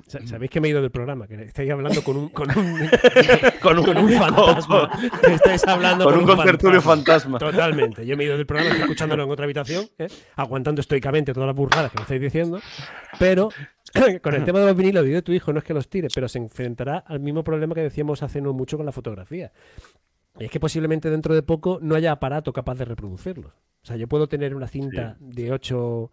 Sa- 0.07 0.25
Sabéis 0.27 0.51
que 0.51 0.59
me 0.59 0.67
he 0.67 0.71
ido 0.71 0.81
del 0.81 0.91
programa, 0.91 1.25
que 1.25 1.35
estáis 1.43 1.71
hablando 1.71 2.03
con 2.03 2.17
un, 2.17 2.29
con 2.29 2.49
un, 2.57 2.89
Con 3.61 3.79
un, 3.79 3.85
con 3.85 3.97
un 3.97 4.11
fantasma. 4.11 4.89
Estáis 5.31 5.65
hablando 5.67 6.03
Con 6.03 6.13
con, 6.15 6.23
un 6.29 6.35
contertulio 6.35 6.81
fantasma. 6.81 7.39
Totalmente. 7.39 8.05
Yo 8.05 8.17
me 8.17 8.23
he 8.23 8.27
ido 8.27 8.35
del 8.37 8.45
programa, 8.45 8.71
estoy 8.71 8.83
escuchándolo 8.83 9.23
en 9.23 9.31
otra 9.31 9.45
habitación, 9.45 9.85
¿eh? 9.97 10.07
aguantando 10.35 10.81
estoicamente 10.81 11.33
todas 11.33 11.47
las 11.47 11.55
burradas 11.55 11.91
que 11.91 11.97
me 11.97 12.01
estáis 12.01 12.21
diciendo. 12.21 12.59
Pero 13.17 13.49
con 14.21 14.35
el 14.35 14.43
tema 14.43 14.59
de 14.59 14.65
los 14.65 14.75
vinilos, 14.75 15.05
digo, 15.05 15.21
tu 15.23 15.31
hijo 15.31 15.53
no 15.53 15.59
es 15.59 15.65
que 15.65 15.73
los 15.73 15.89
tire, 15.89 16.09
pero 16.13 16.27
se 16.27 16.39
enfrentará 16.39 16.97
al 16.97 17.21
mismo 17.21 17.43
problema 17.45 17.73
que 17.73 17.81
decíamos 17.81 18.21
hace 18.21 18.41
no 18.41 18.51
mucho 18.53 18.75
con 18.75 18.85
la 18.85 18.91
fotografía. 18.91 19.51
Y 20.37 20.45
es 20.45 20.51
que 20.51 20.59
posiblemente 20.59 21.09
dentro 21.09 21.33
de 21.33 21.41
poco 21.41 21.79
no 21.81 21.95
haya 21.95 22.11
aparato 22.11 22.51
capaz 22.51 22.75
de 22.75 22.85
reproducirlos. 22.85 23.51
O 23.81 23.85
sea, 23.85 23.95
yo 23.95 24.07
puedo 24.07 24.27
tener 24.27 24.55
una 24.55 24.67
cinta 24.67 25.15
de 25.21 25.53
8 25.53 26.11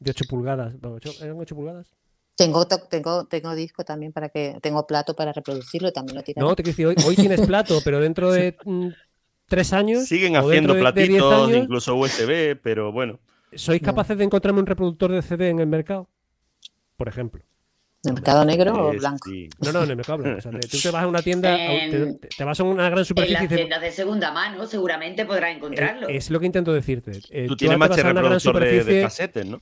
de 0.00 0.10
8 0.10 0.24
pulgadas. 0.28 0.74
¿Eran 1.22 1.38
8 1.40 1.54
pulgadas? 1.54 1.94
Tengo, 2.36 2.66
tengo, 2.66 3.24
tengo 3.26 3.54
disco 3.54 3.82
también 3.84 4.12
para 4.12 4.28
que, 4.28 4.58
tengo 4.60 4.86
plato 4.86 5.16
para 5.16 5.32
reproducirlo, 5.32 5.90
también 5.92 6.16
lo 6.16 6.22
tiraré. 6.22 6.46
No, 6.46 6.54
te 6.54 6.62
quiero 6.62 6.72
decir, 6.76 6.86
hoy, 6.86 6.96
hoy 7.06 7.16
tienes 7.16 7.40
plato, 7.40 7.80
pero 7.82 7.98
dentro 7.98 8.30
de 8.30 8.56
mm, 8.64 8.88
tres 9.48 9.72
años. 9.72 10.04
Siguen 10.04 10.36
haciendo 10.36 10.74
dentro 10.74 10.74
de- 10.74 11.00
de 11.02 11.08
10 11.08 11.22
platitos, 11.22 11.48
años, 11.48 11.62
incluso 11.64 11.94
USB, 11.96 12.56
pero 12.62 12.92
bueno. 12.92 13.18
¿Sois 13.54 13.80
capaces 13.80 14.18
de 14.18 14.24
encontrarme 14.24 14.60
un 14.60 14.66
reproductor 14.66 15.10
de 15.12 15.22
CD 15.22 15.48
en 15.48 15.60
el 15.60 15.66
mercado? 15.66 16.08
por 16.96 17.08
ejemplo. 17.08 17.42
¿En 18.04 18.10
el 18.10 18.14
mercado 18.14 18.44
negro 18.46 18.72
o 18.74 18.92
Eh, 18.92 18.98
blanco? 18.98 19.28
sí. 19.28 19.48
No, 19.60 19.70
no, 19.72 19.82
en 19.84 19.90
el 19.90 19.96
mercado 19.96 20.18
blanco. 20.18 20.38
O 20.38 20.40
sea, 20.40 20.50
te- 20.50 20.68
tú 20.68 20.78
te 20.80 20.90
vas 20.90 21.02
a 21.02 21.06
una 21.06 21.20
tienda, 21.20 21.58
En- 21.70 22.18
te, 22.18 22.28
te 22.28 22.44
vas 22.44 22.58
a 22.58 22.62
una 22.62 22.84
gran 22.88 23.00
En 23.00 23.04
superficie 23.04 23.44
y 23.44 23.48
las 23.48 23.54
tiendas 23.56 23.80
de 23.82 23.90
segunda 23.92 24.32
mano 24.32 24.66
seguramente 24.66 25.26
podrás 25.26 25.54
encontrarlo. 25.56 26.08
Eh, 26.08 26.16
Es 26.16 26.30
lo 26.30 26.40
que 26.40 26.46
intento 26.46 26.72
decirte. 26.72 27.20
Eh, 27.30 27.42
Tú 27.48 27.48
tú 27.48 27.56
tienes 27.56 27.78
más 27.78 27.90
reproductor 27.90 28.60
de, 28.60 28.84
de 28.84 29.02
casetes, 29.02 29.44
¿no? 29.46 29.60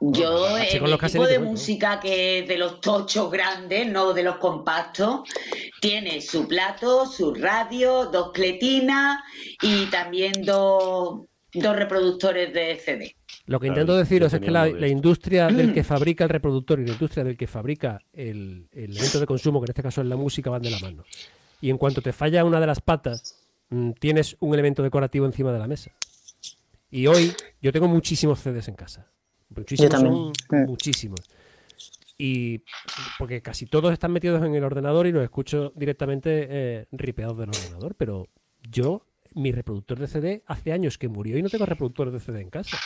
Yo, 0.00 0.48
con 0.80 0.92
el 0.92 0.98
tipo 0.98 1.26
de 1.26 1.38
música 1.38 2.00
que 2.00 2.40
es 2.40 2.48
de 2.48 2.58
los 2.58 2.80
tochos 2.80 3.30
grandes, 3.30 3.86
no 3.90 4.12
de 4.12 4.22
los 4.22 4.36
compactos, 4.36 5.28
tiene 5.80 6.20
su 6.20 6.46
plato, 6.46 7.06
su 7.06 7.34
radio, 7.34 8.06
dos 8.06 8.32
cletinas 8.32 9.22
y 9.62 9.86
también 9.86 10.32
dos, 10.44 11.20
dos 11.52 11.76
reproductores 11.76 12.52
de 12.52 12.76
CD. 12.76 13.16
Lo 13.46 13.60
que 13.60 13.66
intento 13.66 13.96
deciros 13.96 14.32
es 14.32 14.40
que 14.40 14.50
la, 14.50 14.68
industria 14.88 15.48
del 15.48 15.72
que 15.72 15.84
fabrica 15.84 16.24
el 16.24 16.30
reproductor 16.30 16.80
y 16.80 16.86
la 16.86 16.92
industria 16.92 17.24
del 17.24 17.36
que 17.36 17.46
fabrica 17.46 18.00
el, 18.12 18.68
el 18.72 18.90
elemento 18.90 19.20
de 19.20 19.26
consumo, 19.26 19.60
que 19.60 19.66
en 19.66 19.70
este 19.70 19.82
caso 19.82 20.00
es 20.00 20.06
la 20.06 20.16
música, 20.16 20.50
van 20.50 20.62
de 20.62 20.70
la 20.70 20.78
mano. 20.78 21.04
Y 21.60 21.70
en 21.70 21.78
cuanto 21.78 22.02
te 22.02 22.12
falla 22.12 22.44
una 22.44 22.60
de 22.60 22.66
las 22.66 22.80
patas, 22.80 23.36
mm, 23.70 23.92
tienes 23.92 24.36
un 24.40 24.54
elemento 24.54 24.82
decorativo 24.82 25.26
encima 25.26 25.52
de 25.52 25.58
la 25.58 25.66
mesa. 25.66 25.90
Y 26.90 27.06
hoy 27.06 27.32
yo 27.60 27.72
tengo 27.72 27.88
muchísimos 27.88 28.40
CDs 28.40 28.68
en 28.68 28.74
casa. 28.74 29.13
Muchísimos, 29.50 29.90
también. 29.90 30.14
son 30.14 30.32
Mm. 30.50 30.66
muchísimos. 30.66 31.20
Y 32.16 32.62
porque 33.18 33.42
casi 33.42 33.66
todos 33.66 33.92
están 33.92 34.12
metidos 34.12 34.44
en 34.44 34.54
el 34.54 34.62
ordenador 34.64 35.06
y 35.06 35.12
los 35.12 35.22
escucho 35.24 35.72
directamente 35.74 36.46
eh, 36.48 36.86
ripeados 36.92 37.36
del 37.38 37.48
ordenador. 37.48 37.94
Pero 37.96 38.28
yo, 38.70 39.06
mi 39.34 39.50
reproductor 39.52 39.98
de 39.98 40.06
CD, 40.06 40.42
hace 40.46 40.72
años 40.72 40.96
que 40.96 41.08
murió 41.08 41.36
y 41.38 41.42
no 41.42 41.48
tengo 41.48 41.66
reproductor 41.66 42.10
de 42.12 42.20
CD 42.20 42.40
en 42.40 42.50
casa. 42.50 42.76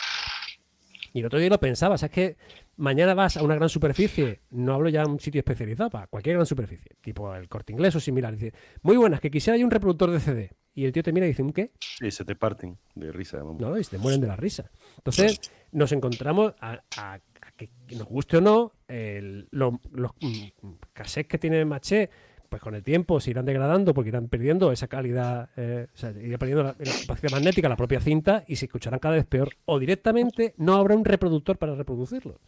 Y 1.13 1.19
el 1.21 1.25
otro 1.25 1.39
día 1.39 1.49
lo 1.49 1.59
pensaba, 1.59 1.97
¿sabes 1.97 2.13
que 2.13 2.37
mañana 2.77 3.15
vas 3.15 3.37
a 3.37 3.43
una 3.43 3.55
gran 3.55 3.69
superficie? 3.69 4.41
No 4.51 4.73
hablo 4.75 4.89
ya 4.89 5.03
de 5.03 5.09
un 5.09 5.19
sitio 5.19 5.39
especializado, 5.39 5.89
para 5.89 6.05
cualquier 6.07 6.35
gran 6.35 6.45
superficie, 6.45 6.91
tipo 7.01 7.33
el 7.35 7.47
corte 7.49 7.73
inglés 7.73 7.95
o 7.95 7.99
similar. 7.99 8.33
Dice, 8.35 8.53
muy 8.83 8.95
buenas, 8.95 9.19
que 9.19 9.31
quisiera 9.31 9.57
yo 9.57 9.65
un 9.65 9.71
reproductor 9.71 10.11
de 10.11 10.19
CD. 10.19 10.51
Y 10.75 10.85
el 10.85 10.91
tío 10.91 11.03
te 11.03 11.11
mira 11.11 11.25
y 11.25 11.29
dice, 11.29 11.41
¿un 11.43 11.51
qué? 11.51 11.71
Sí, 11.79 12.09
se 12.11 12.23
te 12.25 12.35
parten 12.35 12.77
de 12.95 13.11
risa. 13.11 13.37
vamos. 13.37 13.59
No, 13.59 13.77
y 13.77 13.83
se 13.83 13.91
te 13.91 13.97
mueren 13.97 14.21
de 14.21 14.27
la 14.27 14.35
risa. 14.35 14.71
Entonces, 14.97 15.39
nos 15.71 15.91
encontramos 15.91 16.53
a, 16.61 16.79
a- 16.97 17.13
a 17.15 17.51
que 17.57 17.69
nos 17.97 18.07
guste 18.07 18.37
o 18.37 18.41
no, 18.41 18.73
el- 18.87 19.47
lo- 19.51 19.79
los 19.91 20.11
mm, 20.21 20.69
cassettes 20.93 21.27
que 21.29 21.37
tiene 21.37 21.65
Maché, 21.65 22.09
pues 22.47 22.61
con 22.61 22.73
el 22.75 22.83
tiempo 22.83 23.19
se 23.19 23.31
irán 23.31 23.45
degradando 23.45 23.93
porque 23.93 24.09
irán 24.09 24.27
perdiendo 24.27 24.71
esa 24.71 24.87
calidad, 24.87 25.49
eh, 25.57 25.87
o 25.93 25.97
sea, 25.97 26.11
irá 26.11 26.37
perdiendo 26.37 26.63
la, 26.63 26.75
la 26.79 26.91
capacidad 27.01 27.31
magnética, 27.31 27.67
la 27.69 27.75
propia 27.75 27.99
cinta, 27.99 28.43
y 28.47 28.55
se 28.55 28.65
escucharán 28.65 28.99
cada 28.99 29.15
vez 29.15 29.25
peor. 29.25 29.49
O 29.65 29.77
directamente 29.79 30.53
no 30.57 30.75
habrá 30.77 30.95
un 30.95 31.03
reproductor 31.05 31.57
para 31.57 31.75
reproducirlo. 31.75 32.39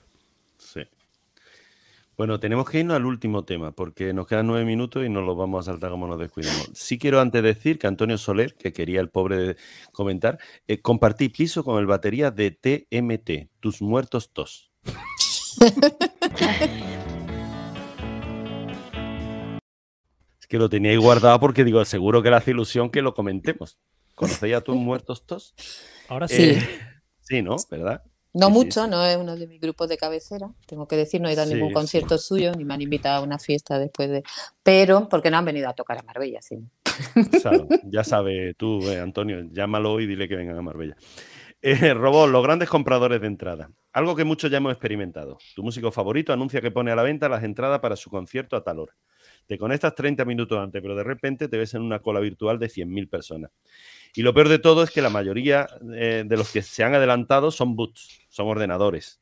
Bueno, 2.17 2.39
tenemos 2.39 2.69
que 2.69 2.79
irnos 2.79 2.95
al 2.97 3.05
último 3.05 3.45
tema 3.45 3.71
porque 3.71 4.13
nos 4.13 4.27
quedan 4.27 4.47
nueve 4.47 4.65
minutos 4.65 5.05
y 5.05 5.09
nos 5.09 5.25
los 5.25 5.37
vamos 5.37 5.67
a 5.67 5.71
saltar 5.71 5.91
como 5.91 6.07
nos 6.07 6.19
descuidemos. 6.19 6.69
Sí 6.73 6.99
quiero 6.99 7.21
antes 7.21 7.41
decir 7.41 7.79
que 7.79 7.87
Antonio 7.87 8.17
Soler, 8.17 8.53
que 8.55 8.73
quería 8.73 8.99
el 8.99 9.09
pobre 9.09 9.55
comentar, 9.91 10.37
eh, 10.67 10.81
compartí 10.81 11.29
piso 11.29 11.63
con 11.63 11.79
el 11.79 11.87
batería 11.87 12.29
de 12.29 12.51
TMT, 12.51 13.49
Tus 13.59 13.81
Muertos 13.81 14.31
Tos. 14.33 14.71
es 20.39 20.47
que 20.47 20.57
lo 20.57 20.69
tenía 20.69 20.91
ahí 20.91 20.97
guardado 20.97 21.39
porque 21.39 21.63
digo, 21.63 21.83
seguro 21.85 22.21
que 22.21 22.29
le 22.29 22.35
hace 22.35 22.51
ilusión 22.51 22.89
que 22.89 23.01
lo 23.01 23.13
comentemos. 23.13 23.79
¿Conocéis 24.15 24.55
a 24.55 24.61
Tus 24.61 24.75
Muertos 24.75 25.25
Tos? 25.25 25.55
Ahora 26.09 26.27
sí. 26.27 26.35
Sí. 26.35 26.43
Eh, 26.51 26.69
sí, 27.21 27.41
¿no? 27.41 27.55
¿Verdad? 27.69 28.03
No 28.33 28.47
Sí, 28.47 28.53
mucho, 28.53 28.83
sí. 28.85 28.89
no 28.89 29.05
es 29.05 29.17
uno 29.17 29.35
de 29.35 29.47
mis 29.47 29.59
grupos 29.59 29.89
de 29.89 29.97
cabecera. 29.97 30.49
Tengo 30.65 30.87
que 30.87 30.95
decir, 30.95 31.19
no 31.21 31.27
he 31.29 31.33
ido 31.33 31.41
a 31.41 31.45
ningún 31.45 31.69
sí. 31.69 31.73
concierto 31.73 32.17
suyo, 32.17 32.53
ni 32.53 32.63
me 32.63 32.73
han 32.73 32.81
invitado 32.81 33.21
a 33.21 33.25
una 33.25 33.37
fiesta 33.39 33.77
después 33.77 34.09
de. 34.09 34.23
Pero, 34.63 35.09
porque 35.09 35.29
no 35.29 35.37
han 35.37 35.45
venido 35.45 35.69
a 35.69 35.73
tocar 35.73 35.97
a 35.97 36.03
Marbella, 36.03 36.41
sí. 36.41 36.59
Claro, 37.41 37.67
ya 37.85 38.03
sabe 38.03 38.53
tú, 38.53 38.81
eh, 38.89 38.99
Antonio, 38.99 39.43
llámalo 39.51 39.99
y 39.99 40.07
dile 40.07 40.27
que 40.27 40.35
vengan 40.35 40.57
a 40.57 40.61
Marbella. 40.61 40.95
Eh, 41.63 41.93
Robot, 41.93 42.29
los 42.29 42.41
grandes 42.43 42.69
compradores 42.69 43.21
de 43.21 43.27
entrada. 43.27 43.69
Algo 43.93 44.15
que 44.15 44.23
muchos 44.23 44.49
ya 44.49 44.57
hemos 44.57 44.71
experimentado. 44.71 45.37
Tu 45.55 45.61
músico 45.61 45.91
favorito 45.91 46.33
anuncia 46.33 46.59
que 46.59 46.71
pone 46.71 46.91
a 46.91 46.95
la 46.95 47.03
venta 47.03 47.29
las 47.29 47.43
entradas 47.43 47.79
para 47.81 47.95
su 47.95 48.09
concierto 48.09 48.55
a 48.55 48.63
tal 48.63 48.79
hora. 48.79 48.95
Te 49.45 49.57
conectas 49.59 49.93
30 49.93 50.25
minutos 50.25 50.57
antes, 50.57 50.81
pero 50.81 50.95
de 50.95 51.03
repente 51.03 51.47
te 51.47 51.57
ves 51.57 51.73
en 51.75 51.81
una 51.83 51.99
cola 51.99 52.19
virtual 52.19 52.57
de 52.57 52.67
100.000 52.67 53.09
personas. 53.09 53.51
Y 54.13 54.23
lo 54.23 54.33
peor 54.33 54.49
de 54.49 54.59
todo 54.59 54.83
es 54.83 54.91
que 54.91 55.01
la 55.01 55.09
mayoría 55.09 55.67
eh, 55.93 56.23
de 56.25 56.37
los 56.37 56.51
que 56.51 56.61
se 56.61 56.83
han 56.83 56.93
adelantado 56.93 57.51
son 57.51 57.75
boots, 57.75 58.21
son 58.29 58.47
ordenadores, 58.47 59.21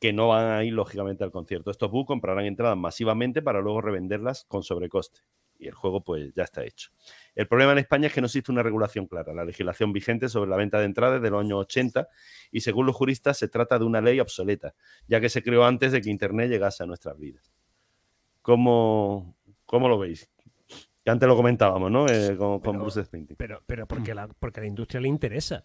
que 0.00 0.12
no 0.12 0.28
van 0.28 0.50
a 0.50 0.64
ir 0.64 0.72
lógicamente 0.72 1.24
al 1.24 1.30
concierto. 1.30 1.70
Estos 1.70 1.90
boots 1.90 2.06
comprarán 2.06 2.46
entradas 2.46 2.76
masivamente 2.76 3.42
para 3.42 3.60
luego 3.60 3.80
revenderlas 3.80 4.44
con 4.46 4.62
sobrecoste. 4.62 5.20
Y 5.56 5.68
el 5.68 5.74
juego 5.74 6.02
pues 6.02 6.32
ya 6.34 6.42
está 6.42 6.64
hecho. 6.64 6.90
El 7.34 7.46
problema 7.46 7.72
en 7.72 7.78
España 7.78 8.08
es 8.08 8.12
que 8.12 8.20
no 8.20 8.26
existe 8.26 8.50
una 8.50 8.62
regulación 8.62 9.06
clara. 9.06 9.32
La 9.32 9.44
legislación 9.44 9.92
vigente 9.92 10.28
sobre 10.28 10.50
la 10.50 10.56
venta 10.56 10.78
de 10.78 10.86
entradas 10.86 11.22
de 11.22 11.30
los 11.30 11.40
años 11.40 11.60
80 11.60 12.08
y 12.50 12.60
según 12.60 12.86
los 12.86 12.96
juristas 12.96 13.38
se 13.38 13.48
trata 13.48 13.78
de 13.78 13.84
una 13.84 14.00
ley 14.00 14.18
obsoleta, 14.20 14.74
ya 15.06 15.20
que 15.20 15.28
se 15.28 15.42
creó 15.42 15.64
antes 15.64 15.92
de 15.92 16.00
que 16.00 16.10
Internet 16.10 16.50
llegase 16.50 16.82
a 16.82 16.86
nuestras 16.86 17.18
vidas. 17.18 17.52
¿Cómo, 18.42 19.36
cómo 19.64 19.88
lo 19.88 19.98
veis? 19.98 20.28
Que 21.04 21.10
antes 21.10 21.28
lo 21.28 21.36
comentábamos, 21.36 21.90
¿no? 21.90 22.06
Eh, 22.08 22.36
con, 22.36 22.60
Bruce 22.60 23.04
Springsteen. 23.04 23.36
Pero, 23.36 23.62
pero 23.66 23.86
porque, 23.86 24.14
la, 24.14 24.26
porque 24.26 24.60
a 24.60 24.62
la 24.62 24.68
industria 24.68 25.00
le 25.00 25.08
interesa. 25.08 25.64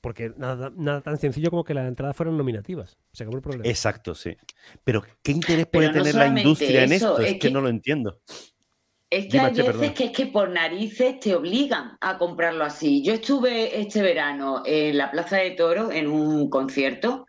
Porque 0.00 0.32
nada, 0.36 0.72
nada 0.76 1.00
tan 1.00 1.18
sencillo 1.18 1.50
como 1.50 1.64
que 1.64 1.74
las 1.74 1.86
entradas 1.86 2.16
fueran 2.16 2.36
nominativas. 2.36 2.98
Se 3.12 3.22
acabó 3.22 3.36
el 3.36 3.42
problema. 3.42 3.68
Exacto, 3.68 4.14
sí. 4.14 4.36
Pero 4.84 5.04
¿qué 5.22 5.32
interés 5.32 5.66
Pero 5.66 5.90
puede 5.90 5.98
no 5.98 6.04
tener 6.04 6.14
la 6.14 6.40
industria 6.40 6.84
en 6.84 6.92
eso, 6.92 7.10
esto? 7.12 7.22
Es, 7.22 7.26
es 7.28 7.32
que, 7.34 7.38
que- 7.38 7.50
no 7.50 7.60
lo 7.60 7.68
entiendo. 7.68 8.20
Es 9.08 9.28
que 9.28 9.38
hay 9.38 9.50
veces 9.50 9.66
perdón. 9.66 9.94
que 9.94 10.04
es 10.04 10.10
que 10.10 10.26
por 10.26 10.50
narices 10.50 11.20
te 11.20 11.34
obligan 11.34 11.96
a 12.00 12.18
comprarlo 12.18 12.64
así. 12.64 13.04
Yo 13.04 13.14
estuve 13.14 13.80
este 13.80 14.02
verano 14.02 14.62
en 14.66 14.98
la 14.98 15.12
Plaza 15.12 15.36
de 15.36 15.52
Toro 15.52 15.92
en 15.92 16.08
un 16.08 16.50
concierto 16.50 17.26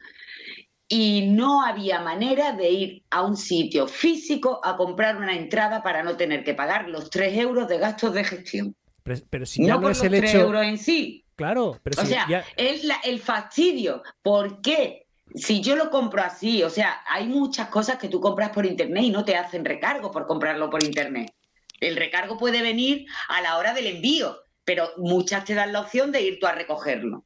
y 0.90 1.28
no 1.28 1.64
había 1.66 2.00
manera 2.00 2.54
de 2.54 2.70
ir 2.70 3.04
a 3.10 3.24
un 3.24 3.36
sitio 3.36 3.88
físico 3.88 4.62
a 4.64 4.78
comprar 4.78 5.18
una 5.18 5.36
entrada 5.36 5.84
para 5.84 6.04
no 6.04 6.16
tener 6.16 6.44
que 6.44 6.54
pagar 6.54 6.88
los 6.88 7.10
3 7.10 7.38
euros 7.38 7.68
de 7.68 7.78
gastos 7.78 8.14
de 8.14 8.24
gestión. 8.24 8.76
Pero, 9.04 9.20
pero 9.30 9.46
si 9.46 9.62
ya 9.64 9.70
no 9.70 9.76
no, 9.76 9.82
por 9.82 9.92
es 9.92 9.98
los 9.98 10.06
el 10.06 10.20
3 10.20 10.30
hecho. 10.32 10.40
euros 10.44 10.64
en 10.66 10.78
sí. 10.78 11.24
Claro, 11.36 11.80
pero 11.84 12.02
O 12.02 12.06
si 12.06 12.12
sea, 12.14 12.26
ya- 12.30 12.46
es 12.56 12.84
la- 12.84 13.00
el 13.04 13.20
fastidio. 13.20 14.02
¿Por 14.22 14.62
qué? 14.62 15.08
Si 15.36 15.62
yo 15.62 15.76
lo 15.76 15.90
compro 15.92 16.22
así, 16.24 16.64
o 16.64 16.70
sea, 16.70 17.02
hay 17.08 17.28
muchas 17.28 17.68
cosas 17.68 17.98
que 17.98 18.08
tú 18.08 18.20
compras 18.22 18.50
por 18.52 18.66
internet 18.66 19.04
y 19.04 19.10
no 19.12 19.24
te 19.26 19.36
hacen 19.36 19.66
recargo 19.66 20.10
por 20.10 20.26
comprarlo 20.26 20.70
por 20.70 20.82
internet. 20.84 21.32
El 21.80 21.96
recargo 21.96 22.38
puede 22.38 22.62
venir 22.62 23.06
a 23.30 23.42
la 23.42 23.58
hora 23.58 23.74
del 23.74 23.88
envío, 23.88 24.38
pero 24.64 24.90
muchas 24.98 25.44
te 25.46 25.54
dan 25.54 25.74
la 25.74 25.82
opción 25.82 26.12
de 26.12 26.22
ir 26.22 26.40
tú 26.40 26.48
a 26.48 26.54
recogerlo. 26.54 27.24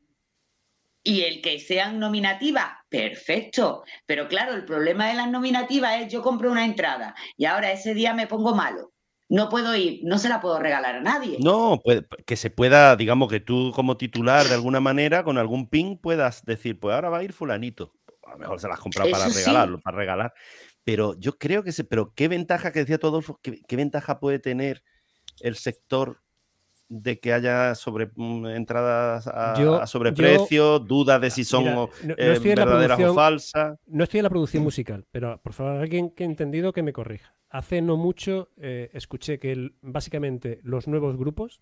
Y 1.03 1.21
el 1.21 1.41
que 1.41 1.59
sean 1.59 1.99
nominativas, 1.99 2.69
perfecto. 2.87 3.83
Pero 4.05 4.27
claro, 4.27 4.53
el 4.53 4.65
problema 4.65 5.07
de 5.07 5.15
las 5.15 5.29
nominativas 5.29 6.01
es 6.01 6.11
yo 6.11 6.21
compro 6.21 6.51
una 6.51 6.65
entrada 6.65 7.15
y 7.37 7.45
ahora 7.45 7.71
ese 7.71 7.93
día 7.93 8.13
me 8.13 8.27
pongo 8.27 8.53
malo. 8.53 8.93
No 9.29 9.47
puedo 9.47 9.75
ir, 9.75 10.01
no 10.03 10.17
se 10.19 10.27
la 10.27 10.41
puedo 10.41 10.59
regalar 10.59 10.95
a 10.95 11.01
nadie. 11.01 11.37
No, 11.39 11.79
puede- 11.81 12.05
que 12.25 12.35
se 12.35 12.49
pueda, 12.49 12.95
digamos 12.97 13.29
que 13.29 13.39
tú 13.39 13.71
como 13.73 13.95
titular 13.95 14.45
de 14.45 14.53
alguna 14.55 14.81
manera, 14.81 15.23
con 15.23 15.37
algún 15.37 15.69
pin, 15.69 15.97
puedas 15.97 16.43
decir, 16.43 16.79
pues 16.79 16.93
ahora 16.93 17.09
va 17.09 17.19
a 17.19 17.23
ir 17.23 17.31
fulanito. 17.31 17.93
A 18.27 18.31
lo 18.31 18.37
mejor 18.39 18.59
se 18.59 18.67
las 18.67 18.75
has 18.77 18.83
comprado 18.83 19.09
para 19.09 19.29
sí. 19.29 19.37
regalarlo, 19.37 19.79
para 19.79 19.97
regalar. 19.97 20.33
Pero 20.83 21.17
yo 21.17 21.37
creo 21.37 21.63
que 21.63 21.71
se, 21.71 21.83
pero 21.83 22.13
qué 22.13 22.27
ventaja 22.27 22.71
que 22.71 22.79
decía 22.79 22.97
todo, 22.99 23.21
qué, 23.41 23.61
qué 23.67 23.75
ventaja 23.75 24.19
puede 24.19 24.39
tener 24.39 24.83
el 25.39 25.55
sector 25.55 26.21
de 26.93 27.19
que 27.21 27.31
haya 27.31 27.73
sobre 27.73 28.11
mm, 28.13 28.47
entradas 28.47 29.25
a, 29.27 29.55
Yo- 29.57 29.81
a 29.81 29.87
sobreprecio, 29.87 30.77
dudas 30.79 31.21
de 31.21 31.29
si 31.29 31.45
son 31.45 31.63
Mira, 31.63 31.75
no- 31.75 31.89
no 32.03 32.13
eh, 32.17 32.37
verdaderas 32.43 32.99
o 32.99 33.13
falsas. 33.13 33.79
No 33.87 34.03
estoy 34.03 34.19
en 34.19 34.23
la 34.25 34.29
producción 34.29 34.61
musical, 34.61 35.05
pero 35.09 35.41
por 35.41 35.53
favor, 35.53 35.77
alguien 35.81 36.09
que 36.09 36.23
ha 36.23 36.27
entendido 36.27 36.73
que 36.73 36.83
me 36.83 36.91
corrija. 36.91 37.33
Hace 37.49 37.81
no 37.81 37.95
mucho 37.95 38.49
eh, 38.57 38.89
escuché 38.93 39.39
que 39.39 39.53
el- 39.53 39.73
básicamente 39.81 40.59
los 40.63 40.89
nuevos 40.89 41.15
grupos, 41.15 41.61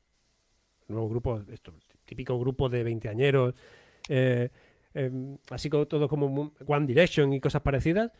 nuevos 0.87 1.11
grupos, 1.11 1.47
esto, 1.49 1.73
típico 2.05 2.39
grupo 2.39 2.67
de 2.67 2.83
veinteañeros, 2.83 3.53
eh, 4.07 4.49
em, 4.95 5.37
así 5.51 5.69
como 5.69 5.85
todo 5.87 6.09
como 6.09 6.53
One 6.65 6.87
Direction 6.87 7.31
y 7.33 7.39
cosas 7.39 7.61
parecidas, 7.61 8.11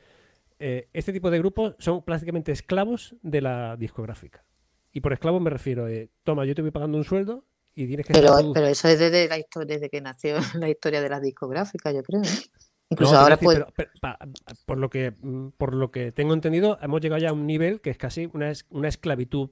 eh, 0.60 0.90
este 0.94 1.12
tipo 1.12 1.32
de 1.32 1.40
grupos 1.40 1.76
son 1.80 2.04
prácticamente 2.04 2.52
esclavos 2.52 3.16
de 3.24 3.42
la 3.42 3.76
discográfica. 3.78 4.44
Y 4.92 5.02
por 5.02 5.14
esclavos 5.14 5.42
me 5.42 5.50
refiero, 5.50 5.88
eh, 5.88 6.10
toma, 6.24 6.46
yo 6.46 6.56
te 6.56 6.62
voy 6.62 6.72
pagando 6.72 6.98
un 6.98 7.04
sueldo 7.04 7.46
y 7.76 7.88
tienes 7.88 8.06
que 8.06 8.14
Pero, 8.14 8.34
pero 8.54 8.68
eso 8.68 8.88
es 8.88 9.00
desde 9.00 9.28
la 9.28 9.38
historia, 9.38 9.76
desde 9.76 9.90
que 9.90 10.02
nació 10.02 10.36
la 10.56 10.70
historia 10.70 11.02
de 11.02 11.10
las 11.10 11.22
discográficas, 11.22 11.94
yo 11.94 12.04
creo. 12.04 12.22
¿eh? 12.22 12.28
Incluso 12.92 13.14
No, 13.14 13.20
ahora 13.20 13.36
decir, 13.36 13.50
pero- 13.54 13.68
pero 13.76 13.92
pa- 14.02 14.18
por, 14.66 14.78
lo 14.80 14.90
que, 14.90 15.14
mm, 15.22 15.50
por 15.58 15.76
lo 15.76 15.92
que 15.92 16.12
tengo 16.12 16.34
entendido, 16.34 16.80
hemos 16.82 17.02
llegado 17.02 17.22
ya 17.22 17.30
a 17.30 17.34
un 17.34 17.46
nivel 17.46 17.82
que 17.82 17.92
es 17.92 17.98
casi 17.98 18.30
una 18.34 18.88
esclavitud 18.88 19.50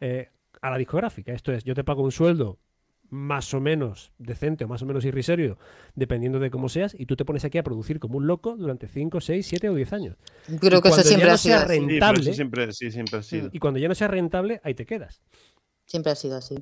eh, 0.00 0.28
a 0.60 0.70
la 0.70 0.76
discográfica. 0.76 1.32
Esto 1.32 1.52
es, 1.52 1.64
yo 1.64 1.74
te 1.74 1.82
pago 1.84 2.02
un 2.02 2.12
sueldo 2.12 2.58
más 3.10 3.54
o 3.54 3.60
menos 3.60 4.12
decente 4.18 4.64
o 4.64 4.68
más 4.68 4.82
o 4.82 4.86
menos 4.86 5.04
irrisorio, 5.04 5.58
dependiendo 5.94 6.38
de 6.40 6.50
cómo 6.50 6.68
seas, 6.68 6.96
y 6.98 7.06
tú 7.06 7.16
te 7.16 7.24
pones 7.24 7.44
aquí 7.44 7.58
a 7.58 7.62
producir 7.62 8.00
como 8.00 8.16
un 8.18 8.26
loco 8.26 8.56
durante 8.56 8.88
5, 8.88 9.20
6, 9.20 9.46
7 9.46 9.68
o 9.68 9.74
10 9.74 9.92
años. 9.92 10.16
Creo 10.60 10.78
Y 10.78 10.82
que 10.82 10.88
eso 10.88 11.02
siempre 11.02 11.28
no 11.28 11.34
ha 11.34 11.38
sido. 11.38 11.58
Sí, 11.60 11.66
rentable, 11.66 12.20
eso 12.22 12.32
siempre, 12.34 12.72
sí, 12.72 12.90
siempre 12.90 13.18
ha 13.18 13.22
sido. 13.22 13.50
y 13.52 13.58
cuando 13.58 13.78
ya 13.78 13.88
no 13.88 13.94
sea 13.94 14.08
rentable, 14.08 14.60
ahí 14.64 14.74
te 14.74 14.86
quedas. 14.86 15.22
Siempre 15.86 16.12
ha 16.12 16.14
sido 16.16 16.36
así. 16.36 16.56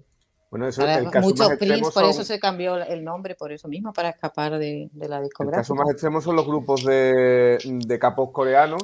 Bueno, 0.50 0.68
eso, 0.68 0.82
Ahora, 0.82 0.98
el 0.98 1.08
caso 1.08 1.28
muchos 1.28 1.48
más 1.48 1.58
por 1.94 2.02
son- 2.02 2.10
eso 2.10 2.24
se 2.24 2.38
cambió 2.38 2.76
el 2.76 3.02
nombre, 3.02 3.34
por 3.34 3.52
eso 3.52 3.68
mismo, 3.68 3.94
para 3.94 4.10
escapar 4.10 4.58
de, 4.58 4.90
de 4.92 5.08
la 5.08 5.16
El 5.16 5.22
caso 5.22 5.24
discográfica. 5.24 5.74
más 5.76 5.90
extremo 5.90 6.20
son 6.20 6.36
los 6.36 6.46
grupos 6.46 6.84
de, 6.84 7.58
de 7.64 7.98
capos 7.98 8.30
coreanos, 8.32 8.82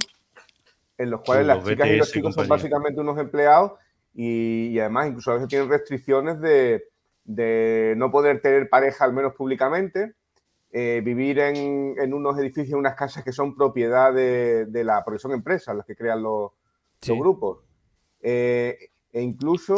en 0.97 1.11
los 1.11 1.21
cuales 1.21 1.43
Sí, 1.45 1.47
las 1.49 1.57
los 1.59 1.69
chicas 1.69 1.89
y 1.89 1.97
los 1.97 2.11
chicos 2.11 2.35
son 2.35 2.49
básicamente 2.49 3.01
unos 3.03 3.19
empleados 3.19 3.73
y, 4.15 4.69
y 4.69 4.81
además 4.81 5.09
incluso 5.09 5.31
a 5.31 5.35
veces 5.35 5.49
tienen 5.51 5.69
restricciones 5.69 6.41
de, 6.41 6.85
de 7.29 7.93
no 7.99 8.11
poder 8.11 8.41
tener 8.41 8.71
pareja, 8.71 9.05
al 9.05 9.13
menos 9.13 9.35
públicamente, 9.35 10.15
eh, 10.73 11.03
vivir 11.05 11.39
en, 11.39 11.95
en 11.99 12.15
unos 12.15 12.39
edificios, 12.39 12.79
unas 12.79 12.95
casas 12.95 13.23
que 13.23 13.33
son 13.33 13.55
propiedad 13.55 14.13
de, 14.15 14.65
de 14.67 14.83
la, 14.83 15.05
porque 15.05 15.19
son 15.19 15.33
empresas 15.33 15.77
las 15.77 15.85
que 15.87 15.95
crean 15.95 16.23
los, 16.23 16.53
Sí. 17.03 17.11
los 17.11 17.19
grupos. 17.21 17.59
Eh, 18.21 18.77
e 19.13 19.21
incluso, 19.23 19.77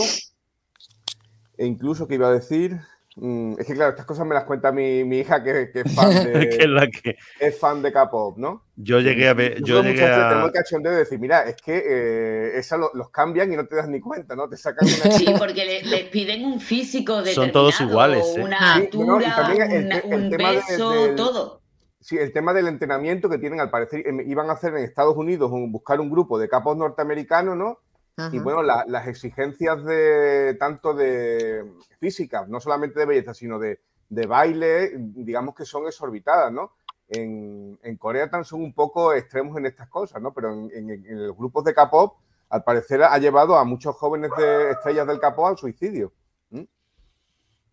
e 1.59 1.67
incluso, 1.67 2.07
que 2.07 2.15
iba 2.15 2.29
a 2.29 2.33
decir? 2.33 2.81
Mm, 3.23 3.57
es 3.59 3.67
que 3.67 3.75
claro, 3.75 3.91
estas 3.91 4.07
cosas 4.07 4.27
me 4.27 4.35
las 4.35 4.45
cuenta 4.45 4.73
mi, 4.73 5.05
mi 5.05 5.19
hija 5.19 5.45
que, 5.45 5.71
que 5.71 5.81
es 5.81 5.95
fan 5.95 6.09
de, 6.25 6.49
que 6.49 6.57
es 6.65 6.69
la 6.71 6.87
que 6.89 7.17
es 7.39 7.59
fan 7.59 7.83
de 7.83 7.93
K-pop, 7.93 8.39
¿no? 8.39 8.65
yo 8.77 8.99
llegué 8.99 9.29
a 9.29 9.35
ver, 9.35 9.63
yo 9.63 9.83
llegué 9.83 10.05
a 10.05 10.43
el 10.47 10.53
cachondeo 10.53 10.93
de 10.93 10.99
decir, 11.01 11.19
mira, 11.19 11.43
es 11.43 11.57
que 11.57 11.83
eh, 11.87 12.53
esa 12.59 12.79
lo- 12.79 12.91
los 12.95 13.11
cambian 13.11 13.53
y 13.53 13.57
no 13.57 13.67
te 13.67 13.77
das 13.77 13.89
ni 13.89 14.01
cuenta, 14.01 14.35
¿no? 14.35 14.49
Te 14.49 14.57
sacan 14.57 14.87
una... 14.87 15.11
Sí, 15.19 15.27
porque 15.39 15.67
le- 15.67 15.83
les 15.83 16.05
piden 16.05 16.47
un 16.47 16.61
físico 16.61 17.17
Son 17.17 17.25
determinado, 17.25 17.53
todos 17.53 17.81
iguales, 17.83 18.37
¿eh? 18.39 18.43
una 18.43 18.77
Sí, 18.77 18.89
no, 18.95 19.05
no, 19.05 19.21
y 19.21 19.25
altura, 19.25 19.37
también 19.37 19.71
el 19.71 20.03
un, 20.07 20.13
el 20.15 20.31
de- 20.31 20.37
peso, 20.39 20.91
del- 20.91 21.17
todo. 21.17 21.61
Sí, 22.01 22.17
el 22.17 22.33
tema 22.33 22.55
del 22.55 22.69
entrenamiento 22.69 23.29
que 23.29 23.37
tienen, 23.37 23.61
al 23.61 23.69
parecer, 23.69 24.03
em, 24.09 24.21
iban 24.27 24.49
a 24.49 24.55
hacer 24.55 24.75
en 24.75 24.83
Estados 24.85 25.15
Unidos, 25.19 25.51
un- 25.53 25.71
buscar 25.71 26.01
un 26.01 26.09
grupo 26.11 26.39
de 26.39 26.49
capos 26.49 26.75
norteamericanos, 26.75 27.55
¿no? 27.55 27.81
Ajá. 28.21 28.37
Y 28.37 28.39
bueno, 28.39 28.63
la- 28.63 28.85
las 28.89 29.07
exigencias 29.09 29.85
de 29.85 30.57
tanto 30.59 30.95
de 30.95 31.65
físicas, 31.99 32.49
no 32.49 32.61
solamente 32.61 32.99
de 33.01 33.07
belleza, 33.07 33.35
sino 33.35 33.59
de, 33.59 33.81
de 34.09 34.27
baile, 34.27 34.93
digamos 34.97 35.55
que 35.55 35.65
son 35.65 35.87
exorbitadas, 35.87 36.53
¿no? 36.53 36.73
En, 37.09 37.79
en 37.83 37.97
Corea 37.97 38.31
tan 38.31 38.45
son 38.45 38.63
un 38.63 38.73
poco 38.73 39.13
extremos 39.13 39.57
en 39.59 39.67
estas 39.67 39.89
cosas, 39.89 40.23
¿no? 40.23 40.33
Pero 40.33 40.53
en, 40.53 40.71
en- 40.73 40.91
en 41.07 41.27
los 41.27 41.37
grupos 41.37 41.65
de 41.65 41.75
K-pop, 41.75 42.17
al 42.51 42.63
parecer, 42.65 43.03
ha 43.03 43.17
llevado 43.19 43.57
a 43.57 43.65
muchos 43.65 43.95
jóvenes 43.97 44.31
de 44.37 44.71
estrellas 44.73 45.07
del 45.07 45.19
K-pop 45.21 45.47
al 45.47 45.57
suicidio. 45.59 46.13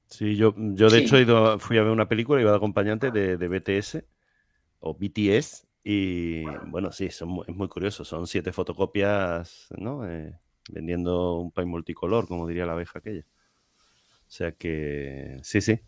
Sí, 0.10 0.38
yo, 0.38 0.54
yo 0.56 0.86
de 0.90 1.00
Sí. 1.00 1.04
hecho 1.04 1.18
he 1.18 1.22
ido- 1.24 1.60
fui 1.60 1.78
a 1.78 1.84
ver 1.84 1.92
una 1.92 2.08
película, 2.08 2.40
iba 2.40 2.52
de 2.52 2.58
acompañante 2.58 3.12
de, 3.12 3.36
de 3.38 3.48
BTS 3.50 4.06
o 4.80 4.94
BTS 4.94 5.67
y 5.90 6.44
bueno, 6.66 6.92
sí, 6.92 7.10
son, 7.10 7.40
es 7.48 7.56
muy 7.56 7.68
curioso, 7.70 8.04
son 8.04 8.28
siete 8.28 8.52
fotocopias, 8.52 9.68
¿no? 9.78 10.06
Eh, 10.06 10.34
vendiendo 10.70 11.36
un 11.40 11.52
país 11.52 11.68
multicolor, 11.68 12.28
como 12.28 12.46
diría 12.46 12.66
la 12.66 12.74
abeja 12.74 13.00
aquella. 13.00 13.22
O 13.22 14.30
sea 14.30 14.52
que 14.52 15.38
sí, 15.44 15.62
sí, 15.62 15.80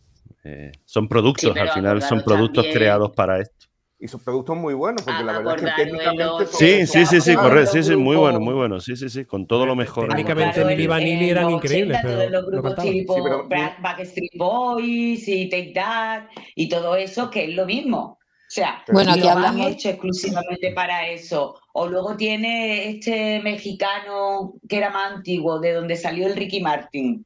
eh, 0.45 0.71
son 0.85 1.09
productos, 1.09 1.55
al 1.57 1.69
final 1.71 2.01
son 2.01 2.21
productos 2.23 2.63
también- 2.63 2.73
creados 2.77 3.11
para 3.11 3.39
esto. 3.39 3.65
Y 4.01 4.07
sus 4.07 4.23
productos 4.23 4.55
muy 4.55 4.73
buenos, 4.73 5.01
porque 5.01 5.19
Ah, 5.19 5.23
la 5.23 5.37
verdad 5.39 5.55
es 5.57 5.61
que 5.75 5.83
técnicamente... 5.83 6.45
Sí, 6.53 6.87
sí, 6.87 7.05
sí, 7.05 7.19
sí, 7.19 7.35
correcto, 7.35 7.71
sí, 7.73 7.83
sí, 7.83 7.95
muy 7.97 8.15
bueno, 8.15 8.39
muy 8.39 8.53
bueno, 8.53 8.79
sí, 8.79 8.95
sí, 8.95 9.09
sí, 9.09 9.25
con 9.25 9.45
todo 9.45 9.65
lo 9.65 9.75
mejor. 9.75 10.07
Técnicamente 10.07 10.61
en- 10.61 10.87
Vanilli 10.87 11.25
en 11.25 11.29
eran 11.31 11.49
increíbles, 11.49 11.97
80, 11.99 12.01
pero 12.17 12.29
los 12.29 12.41
no 12.43 12.47
grupos 12.47 12.69
cantaban. 12.75 12.93
tipo 12.93 13.15
Sí, 13.15 13.21
pero- 13.21 13.49
Back- 13.49 13.81
Backstreet 13.81 14.31
Boys 14.37 15.27
y 15.27 15.49
Take 15.49 15.73
That 15.75 16.27
y 16.55 16.69
todo 16.69 16.95
eso, 16.95 17.29
que 17.29 17.43
es 17.43 17.53
lo 17.53 17.65
mismo. 17.65 18.18
O 18.49 18.51
sea, 18.51 18.83
Bueno, 18.91 19.15
lo 19.15 19.29
han 19.29 19.59
hecho 19.59 19.89
exclusivamente 19.89 20.71
para 20.73 21.07
eso. 21.07 21.61
O 21.71 21.87
luego 21.87 22.17
tiene 22.17 22.89
este 22.89 23.39
mexicano 23.43 24.55
que 24.67 24.77
era 24.77 24.89
más 24.89 25.13
antiguo, 25.13 25.59
de 25.59 25.73
donde 25.73 25.95
salió 25.95 26.25
el 26.25 26.35
Ricky 26.35 26.59
Martin, 26.59 27.23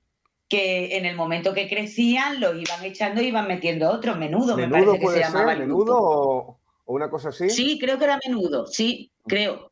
que 0.49 0.97
en 0.97 1.05
el 1.05 1.15
momento 1.15 1.53
que 1.53 1.69
crecían 1.69 2.41
los 2.41 2.61
iban 2.61 2.83
echando 2.83 3.21
y 3.21 3.27
iban 3.27 3.47
metiendo 3.47 3.89
otros. 3.89 4.17
Menudo, 4.17 4.57
me 4.57 4.67
parece 4.67 4.99
que 4.99 5.07
se 5.07 5.19
llamaba 5.21 5.53
ser, 5.53 5.61
el 5.61 5.67
menudo 5.69 5.97
o, 5.97 6.59
o 6.83 6.93
una 6.93 7.09
cosa 7.09 7.29
así. 7.29 7.49
Sí, 7.49 7.79
creo 7.79 7.97
que 7.97 8.03
era 8.03 8.19
menudo, 8.27 8.67
sí, 8.67 9.09
creo. 9.25 9.71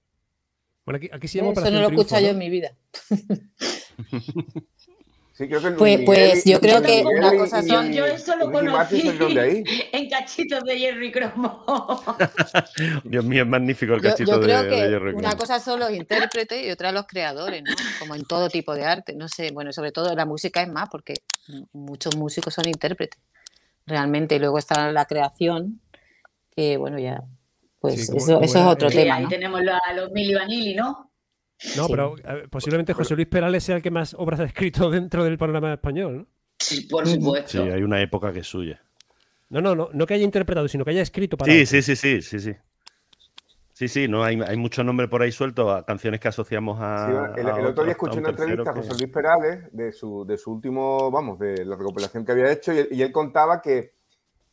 Bueno, 0.85 0.97
aquí, 0.97 1.09
aquí 1.11 1.27
se 1.27 1.39
llama 1.39 1.51
Eso 1.51 1.69
no 1.69 1.81
lo 1.81 1.89
he 1.89 1.91
escuchado 1.91 2.21
yo 2.21 2.29
en 2.29 2.37
mi 2.37 2.49
vida. 2.49 2.77
Sí, 5.33 5.47
creo 5.47 5.61
que 5.61 5.67
Luis 5.69 5.77
Pues- 5.77 5.91
Miguel 5.99 6.05
pues 6.05 6.43
yo 6.45 6.59
creo 6.59 6.81
que 6.81 7.03
Miguel 7.03 7.17
una 7.19 7.33
y- 7.33 7.37
cosa 7.37 7.63
son- 7.63 7.93
Yo 7.93 8.05
eso 8.05 8.35
lo 8.35 8.51
conocí 8.51 9.01
de 9.01 9.63
en 9.93 10.09
cachitos 10.09 10.63
de 10.63 10.77
Jerry 10.77 11.11
Cromo. 11.11 11.63
Dios 13.05 13.23
mío, 13.25 13.43
es 13.43 13.47
magnífico 13.49 13.93
el 13.93 14.01
Yo, 14.01 14.09
cachito 14.09 14.31
yo 14.31 14.39
de, 14.39 14.45
creo 14.45 14.63
de 14.63 14.69
que 14.69 14.75
Jerry 14.75 15.13
una 15.13 15.29
Crow. 15.29 15.39
cosa 15.39 15.59
son 15.59 15.79
los 15.79 15.91
intérpretes 15.91 16.65
y 16.65 16.69
otra 16.71 16.91
los 16.91 17.07
creadores, 17.07 17.63
¿no? 17.63 17.71
Como 17.99 18.15
en 18.15 18.23
todo 18.25 18.49
tipo 18.49 18.75
de 18.75 18.83
arte. 18.85 19.13
No 19.15 19.27
sé, 19.27 19.51
bueno, 19.51 19.71
sobre 19.71 19.91
todo 19.91 20.13
la 20.15 20.25
música 20.25 20.61
es 20.61 20.67
más, 20.69 20.89
porque 20.89 21.13
muchos 21.71 22.15
músicos 22.17 22.53
son 22.53 22.67
intérpretes, 22.67 23.19
realmente. 23.85 24.35
Y 24.35 24.39
luego 24.39 24.57
está 24.57 24.91
la 24.91 25.05
creación, 25.05 25.81
que 26.55 26.77
bueno, 26.77 26.99
ya, 26.99 27.23
pues 27.79 27.95
Sí, 28.07 28.17
eso, 28.17 28.33
como 28.35 28.45
eso 28.45 28.59
es 28.59 28.65
otro 28.65 28.89
tema, 28.89 29.15
ahí 29.15 29.23
¿no? 29.23 29.29
tenemos 29.29 29.61
a 29.61 29.93
los 29.93 30.11
Milli 30.11 30.35
Vanilli, 30.35 30.75
¿no? 30.75 31.10
No, 31.77 31.85
Sí. 31.85 31.91
pero 31.91 32.15
eh, 32.17 32.47
posiblemente 32.49 32.93
José 32.93 33.15
Luis 33.15 33.27
Perales 33.27 33.63
sea 33.63 33.75
el 33.75 33.81
que 33.81 33.91
más 33.91 34.15
obras 34.17 34.39
ha 34.39 34.45
escrito 34.45 34.89
dentro 34.91 35.23
del 35.23 35.37
panorama 35.37 35.73
español, 35.73 36.17
¿no? 36.17 36.27
Sí, 36.59 36.81
por 36.81 37.07
supuesto. 37.07 37.51
Sí, 37.51 37.57
hay 37.69 37.83
una 37.83 38.01
época 38.01 38.31
que 38.31 38.39
es 38.39 38.47
suya. 38.47 38.81
No, 39.49 39.61
no, 39.61 39.75
no, 39.75 39.89
no 39.91 40.05
que 40.05 40.13
haya 40.13 40.23
interpretado, 40.23 40.67
sino 40.67 40.85
que 40.85 40.91
haya 40.91 41.01
escrito 41.01 41.37
para 41.37 41.51
Sí, 41.51 41.65
sí, 41.65 41.81
sí, 41.81 41.95
sí, 41.95 42.21
sí, 42.21 42.39
sí. 42.39 42.55
Sí, 43.73 43.87
sí, 43.87 44.07
no, 44.07 44.23
hay, 44.23 44.39
hay 44.39 44.57
muchos 44.57 44.85
nombres 44.85 45.09
por 45.09 45.23
ahí 45.23 45.31
sueltos 45.31 45.75
a 45.75 45.83
canciones 45.83 46.19
que 46.19 46.27
asociamos 46.27 46.77
a. 46.79 47.31
Sí, 47.35 47.41
el, 47.41 47.47
a 47.49 47.57
el 47.57 47.65
otro 47.65 47.83
día 47.83 47.93
escuché 47.93 48.13
un 48.19 48.19
una 48.19 48.29
entrevista 48.29 48.69
a 48.69 48.73
José 48.75 48.93
Luis 48.93 49.11
Perales 49.11 49.59
de 49.71 49.91
su, 49.91 50.23
de 50.23 50.37
su 50.37 50.51
último, 50.51 51.09
vamos, 51.09 51.39
de 51.39 51.65
la 51.65 51.75
recopilación 51.75 52.23
que 52.23 52.31
había 52.31 52.51
hecho 52.51 52.71
y 52.73 52.77
él, 52.77 52.87
y 52.91 53.01
él 53.01 53.11
contaba 53.11 53.59
que, 53.59 53.95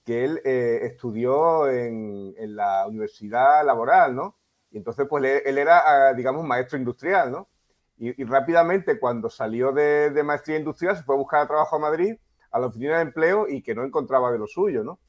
que 0.05 0.25
él 0.25 0.41
eh, 0.47 0.81
estudió 0.85 1.69
en, 1.69 2.35
en 2.39 2.57
la 2.57 2.87
universidad 2.87 3.65
laboral, 3.67 4.17
¿no? 4.17 4.38
Y 4.71 4.79
entonces, 4.79 5.07
pues 5.09 5.25
él, 5.45 5.59
era, 5.59 6.09
ah, 6.09 6.15
digamos, 6.15 6.45
maestro 6.45 6.79
industrial, 6.79 7.31
¿no? 7.33 7.49
Y, 7.99 8.23
rápidamente, 8.25 8.99
cuando 9.01 9.29
salió 9.29 9.73
de, 9.73 10.11
de 10.11 10.23
maestría 10.23 10.57
industrial, 10.59 10.97
se 10.97 11.03
fue 11.03 11.17
a 11.17 11.19
buscar 11.19 11.49
trabajo 11.49 11.77
a 11.77 11.79
Madrid, 11.81 12.15
a 12.53 12.61
la 12.61 12.67
oficina 12.69 12.97
de 12.99 13.03
empleo 13.03 13.49
y 13.49 13.61
que 13.63 13.75
no 13.75 13.83
encontraba 13.85 14.31
de 14.31 14.39
lo 14.39 14.47
suyo, 14.47 14.85
¿no? 14.85 15.01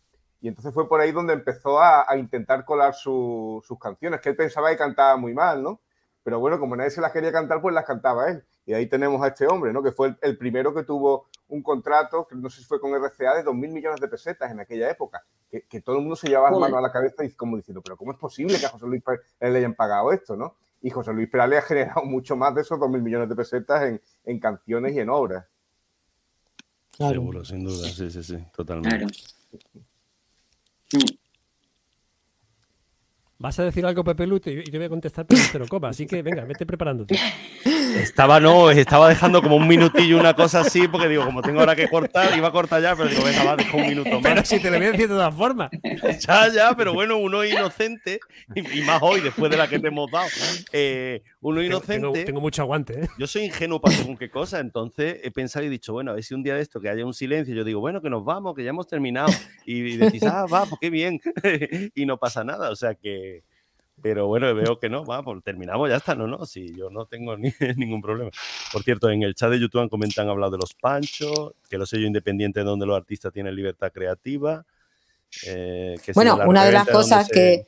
Y 0.41 0.47
entonces 0.47 0.73
fue 0.73 0.87
por 0.89 0.99
ahí 1.01 1.11
donde 1.11 1.33
empezó 1.33 1.79
a, 1.81 2.05
intentar 2.17 2.65
colar 2.65 2.95
su- 2.95 3.61
sus 3.67 3.77
canciones, 3.79 4.21
que 4.21 4.29
él 4.29 4.35
pensaba 4.35 4.69
que 4.71 4.77
cantaba 4.77 5.17
muy 5.17 5.33
mal, 5.33 5.61
¿no? 5.61 5.81
Pero 6.23 6.39
bueno, 6.39 6.59
como 6.59 6.75
nadie 6.75 6.89
se 6.91 7.01
las 7.01 7.11
quería 7.11 7.31
cantar, 7.31 7.61
pues 7.61 7.75
las 7.75 7.85
cantaba 7.85 8.29
él. 8.29 8.43
Y 8.69 8.73
ahí 8.75 8.85
tenemos 8.85 9.19
a 9.23 9.29
este 9.29 9.47
hombre, 9.47 9.73
¿no? 9.73 9.81
Que 9.81 9.91
fue 9.91 10.09
el, 10.09 10.17
el 10.21 10.37
primero 10.37 10.75
que 10.75 10.83
tuvo 10.83 11.25
un 11.47 11.63
contrato, 11.63 12.27
que 12.27 12.35
no 12.35 12.51
sé 12.51 12.61
si 12.61 12.67
fue 12.67 12.79
con 12.79 12.93
RCA, 12.93 13.37
de 13.37 13.43
2.000 13.43 13.51
millones 13.51 13.99
de 13.99 14.07
pesetas 14.07 14.51
en 14.51 14.59
aquella 14.59 14.91
época. 14.91 15.25
Que, 15.49 15.63
que 15.63 15.81
todo 15.81 15.95
el 15.95 16.01
mundo 16.01 16.15
se 16.15 16.27
llevaba 16.27 16.51
las 16.51 16.59
manos 16.59 16.77
a 16.77 16.81
la 16.81 16.91
cabeza 16.91 17.25
y 17.25 17.31
como 17.31 17.57
diciendo, 17.57 17.81
pero 17.81 17.97
¿cómo 17.97 18.11
es 18.11 18.19
posible 18.19 18.59
que 18.59 18.67
a 18.67 18.69
José 18.69 18.85
Luis 18.85 19.01
Perales 19.01 19.25
le 19.41 19.57
hayan 19.57 19.73
pagado 19.73 20.11
esto, 20.11 20.35
no? 20.35 20.57
Y 20.83 20.91
José 20.91 21.13
Luis 21.13 21.27
Perales 21.31 21.57
ha 21.57 21.61
generado 21.63 22.03
mucho 22.05 22.35
más 22.35 22.53
de 22.53 22.61
esos 22.61 22.77
2.000 22.77 23.01
millones 23.01 23.27
de 23.27 23.35
pesetas 23.35 23.81
en, 23.85 23.99
en 24.25 24.39
canciones 24.39 24.95
y 24.95 24.99
en 24.99 25.09
obras. 25.09 25.47
Claro. 26.95 27.13
Seguro, 27.13 27.45
sin 27.45 27.63
duda, 27.63 27.87
sí, 27.87 28.11
sí, 28.11 28.21
sí, 28.21 28.37
totalmente. 28.55 29.07
Claro. 30.89 31.05
Vas 33.39 33.57
a 33.57 33.63
decir 33.63 33.83
algo, 33.83 34.03
Pepe 34.03 34.27
Lu, 34.27 34.35
y 34.45 34.59
y 34.59 34.63
te 34.65 34.77
voy 34.77 34.85
a 34.85 34.89
contestar 34.89 35.25
pero 35.25 35.41
cero 35.51 35.65
coma. 35.67 35.89
Así 35.89 36.05
que 36.05 36.21
venga, 36.21 36.43
vete 36.43 36.67
preparándote. 36.67 37.17
Estaba, 37.95 38.39
no, 38.39 38.69
estaba 38.71 39.09
dejando 39.09 39.41
como 39.41 39.55
un 39.55 39.67
minutillo, 39.67 40.19
una 40.19 40.33
cosa 40.33 40.61
así, 40.61 40.87
porque 40.87 41.07
digo, 41.07 41.25
como 41.25 41.41
tengo 41.41 41.59
ahora 41.59 41.75
que 41.75 41.87
cortar, 41.89 42.35
iba 42.37 42.47
a 42.47 42.51
cortar 42.51 42.81
ya, 42.81 42.95
pero 42.95 43.09
digo, 43.09 43.23
venga, 43.23 43.43
va, 43.43 43.55
dejo 43.55 43.77
un 43.77 43.87
minuto 43.87 44.19
Pero 44.21 44.35
más. 44.35 44.47
si 44.47 44.59
te 44.59 44.69
lo 44.69 44.77
voy 44.77 44.87
a 44.87 44.91
decir 44.91 45.07
de 45.07 45.13
todas 45.15 45.33
formas. 45.35 45.69
Ya, 46.27 46.47
ya, 46.53 46.75
pero 46.75 46.93
bueno, 46.93 47.17
uno 47.17 47.43
inocente, 47.43 48.19
y, 48.55 48.79
y 48.79 48.81
más 48.83 48.99
hoy, 49.01 49.21
después 49.21 49.49
de 49.51 49.57
la 49.57 49.67
que 49.67 49.79
te 49.79 49.87
hemos 49.87 50.09
dado. 50.11 50.27
eh, 50.71 51.23
uno 51.41 51.61
inocente. 51.61 51.93
tengo- 52.07 52.25
tengo 52.25 52.41
mucho 52.41 52.61
aguante, 52.61 53.01
¿eh? 53.03 53.07
Yo 53.17 53.27
soy 53.27 53.43
ingenuo 53.45 53.79
para 53.81 53.95
según 53.95 54.17
qué 54.17 54.29
cosa, 54.29 54.59
entonces 54.59 55.17
he 55.23 55.31
pensado 55.31 55.63
y 55.65 55.67
he 55.67 55.71
dicho, 55.71 55.93
bueno, 55.93 56.11
a 56.11 56.15
ver 56.15 56.23
si 56.23 56.33
un 56.33 56.43
día 56.43 56.55
de 56.55 56.61
esto 56.61 56.79
que 56.79 56.89
haya 56.89 57.05
un 57.05 57.13
silencio, 57.13 57.55
yo 57.55 57.63
digo, 57.63 57.79
bueno, 57.79 58.01
que 58.01 58.09
nos 58.09 58.23
vamos, 58.23 58.55
que 58.55 58.63
ya 58.63 58.69
hemos 58.69 58.87
terminado. 58.87 59.31
Y 59.65 59.97
decís, 59.97 60.23
ah, 60.23 60.45
va, 60.51 60.65
pues 60.65 60.79
qué 60.81 60.89
bien. 60.89 61.19
y 61.95 62.05
no 62.05 62.17
pasa 62.17 62.43
nada, 62.43 62.69
o 62.69 62.75
sea 62.75 62.95
que. 62.95 63.43
Pero 64.01 64.27
bueno, 64.27 64.53
veo 64.55 64.79
que 64.79 64.89
no, 64.89 65.05
va, 65.05 65.21
pues 65.23 65.43
terminamos, 65.43 65.89
ya 65.89 65.97
está, 65.97 66.15
no, 66.15 66.25
no, 66.27 66.45
sí, 66.45 66.73
yo 66.75 66.89
no 66.89 67.05
tengo 67.05 67.35
ni, 67.37 67.51
ningún 67.77 68.01
problema. 68.01 68.31
Por 68.71 68.83
cierto, 68.83 69.09
en 69.09 69.23
el 69.23 69.35
chat 69.35 69.51
de 69.51 69.59
YouTube 69.59 69.81
han 69.81 69.89
comentado, 69.89 70.27
han 70.27 70.31
hablado 70.31 70.51
de 70.53 70.57
los 70.59 70.73
panchos, 70.73 71.53
que 71.69 71.77
los 71.77 71.89
sellos 71.89 72.07
independientes 72.07 72.63
donde 72.63 72.85
los 72.85 72.95
artistas 72.97 73.33
tienen 73.33 73.55
libertad 73.55 73.91
creativa. 73.91 74.65
eh, 75.45 75.95
que 76.03 76.13
si 76.13 76.15
Bueno, 76.15 76.39
una 76.45 76.65
de 76.65 76.71
las 76.71 76.87
cosas 76.87 77.27
se- 77.27 77.33
que, 77.33 77.67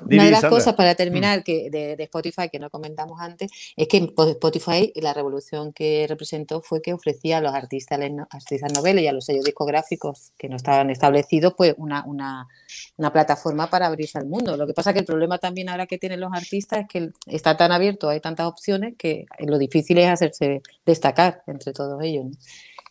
Una 0.00 0.24
de 0.24 0.30
las 0.30 0.44
cosas 0.44 0.74
para 0.74 0.94
terminar 0.94 1.42
que 1.42 1.68
de, 1.70 1.96
Spotify 2.04 2.48
que 2.50 2.58
no 2.58 2.70
comentamos 2.70 3.20
antes 3.20 3.50
es 3.76 3.88
que 3.88 4.12
Spotify 4.16 4.92
la 4.96 5.12
revolución 5.12 5.72
que 5.72 6.06
representó 6.08 6.60
fue 6.62 6.80
que 6.80 6.92
ofrecía 6.92 7.38
a 7.38 7.40
los 7.40 7.52
artistas, 7.54 7.98
artistas 8.30 8.72
noveles 8.72 9.04
y 9.04 9.08
a 9.08 9.12
los 9.12 9.24
sellos 9.24 9.44
discográficos 9.44 10.32
que 10.38 10.48
no 10.48 10.56
estaban 10.56 10.90
establecidos 10.90 11.54
pues 11.56 11.74
una, 11.76 12.04
una, 12.04 12.48
una, 12.96 13.12
plataforma 13.12 13.68
para 13.68 13.86
abrirse 13.86 14.18
al 14.18 14.26
mundo. 14.26 14.56
Lo 14.56 14.66
que 14.66 14.74
pasa 14.74 14.92
que 14.92 15.00
el 15.00 15.04
problema 15.04 15.38
también 15.38 15.68
ahora 15.68 15.86
que 15.86 15.98
tienen 15.98 16.20
los 16.20 16.32
artistas 16.32 16.80
es 16.80 16.88
que 16.88 17.10
está 17.26 17.56
tan 17.56 17.72
abierto, 17.72 18.08
hay 18.08 18.20
tantas 18.20 18.46
opciones 18.46 18.94
que 18.96 19.26
lo 19.40 19.58
difícil 19.58 19.98
es 19.98 20.08
hacerse 20.08 20.62
destacar 20.86 21.42
entre 21.46 21.72
todos 21.72 22.02
ellos. 22.02 22.26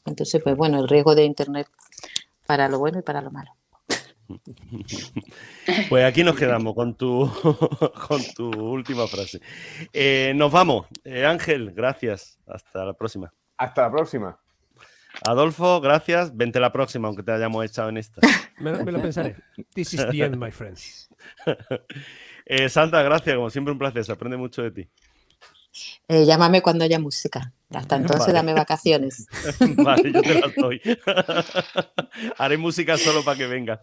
Entonces, 0.06 0.42
pues 0.44 0.56
bueno, 0.56 0.80
el 0.80 0.88
riesgo 0.88 1.16
de 1.16 1.24
Internet 1.24 1.68
para 2.46 2.68
lo 2.68 2.80
bueno 2.80 3.00
y 3.00 3.02
para 3.04 3.22
lo 3.22 3.32
malo. 3.32 3.59
Pues 5.90 6.06
aquí 6.06 6.24
nos 6.24 6.36
quedamos 6.36 6.76
con 6.76 6.96
tu, 6.96 7.30
con 8.08 8.22
tu 8.36 8.50
última 8.50 9.08
frase. 9.08 9.40
Eh, 9.94 10.34
nos 10.36 10.52
vamos. 10.52 10.88
Eh, 11.04 11.26
Ángel, 11.26 11.72
gracias. 11.74 12.40
Hasta 12.48 12.86
la 12.86 12.94
próxima. 12.94 13.32
Hasta 13.58 13.84
la 13.84 13.92
próxima. 13.92 14.40
Adolfo, 15.26 15.82
gracias. 15.82 16.36
Vente 16.36 16.60
la 16.60 16.72
próxima, 16.72 17.08
aunque 17.08 17.24
te 17.24 17.32
hayamos 17.32 17.66
echado 17.66 17.90
en 17.90 17.98
esta. 17.98 18.22
me, 18.60 18.72
lo, 18.72 19.02
pensaré. 19.02 19.36
This 19.74 19.94
is 19.94 20.06
the 20.10 20.24
end, 20.24 20.38
my 20.38 20.52
friends. 20.52 21.10
Eh, 22.46 22.68
Santa, 22.70 23.04
gracias. 23.04 23.36
Como 23.36 23.50
siempre, 23.50 23.72
un 23.72 23.78
placer. 23.78 24.04
Se 24.04 24.12
aprende 24.12 24.38
mucho 24.38 24.64
de 24.64 24.72
ti. 24.72 24.90
Eh, 26.08 26.26
llámame 26.26 26.62
cuando 26.62 26.84
haya 26.84 27.00
música. 27.00 27.54
Hasta 27.72 27.98
entonces 27.98 28.34
dame 28.34 28.54
vacaciones. 28.54 29.28
vale, 29.78 30.12
yo 30.12 30.22
te 30.22 30.42
la 30.42 30.52
doy. 30.56 30.82
Haré 32.38 32.58
música 32.58 32.98
solo 32.98 33.24
para 33.24 33.38
que 33.38 33.48
venga. 33.48 33.80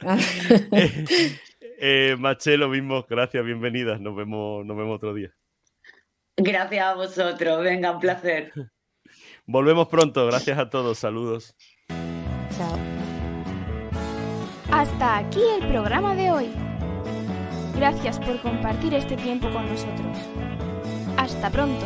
eh, 0.72 1.06
eh, 1.78 2.16
Maché, 2.18 2.56
lo 2.56 2.68
mismo. 2.68 3.04
Gracias, 3.08 3.44
bienvenida. 3.44 3.98
Nos 3.98 4.16
vemos, 4.16 4.64
nos 4.64 4.76
vemos 4.76 4.96
otro 4.96 5.12
día. 5.12 5.30
Gracias 6.36 6.84
a 6.84 6.94
vosotros. 6.94 7.62
Venga, 7.62 7.92
un 7.92 8.00
placer. 8.00 8.52
Volvemos 9.46 9.88
pronto. 9.88 10.26
Gracias 10.26 10.58
a 10.58 10.70
todos. 10.70 10.98
Saludos. 10.98 11.54
Chao. 12.56 12.78
Hasta 14.72 15.18
aquí 15.18 15.42
el 15.60 15.68
programa 15.68 16.14
de 16.14 16.30
hoy. 16.30 16.50
Gracias 17.74 18.18
por 18.18 18.40
compartir 18.40 18.94
este 18.94 19.16
tiempo 19.16 19.50
con 19.50 19.66
nosotros. 19.66 20.16
Hasta 21.20 21.50
pronto. 21.50 21.84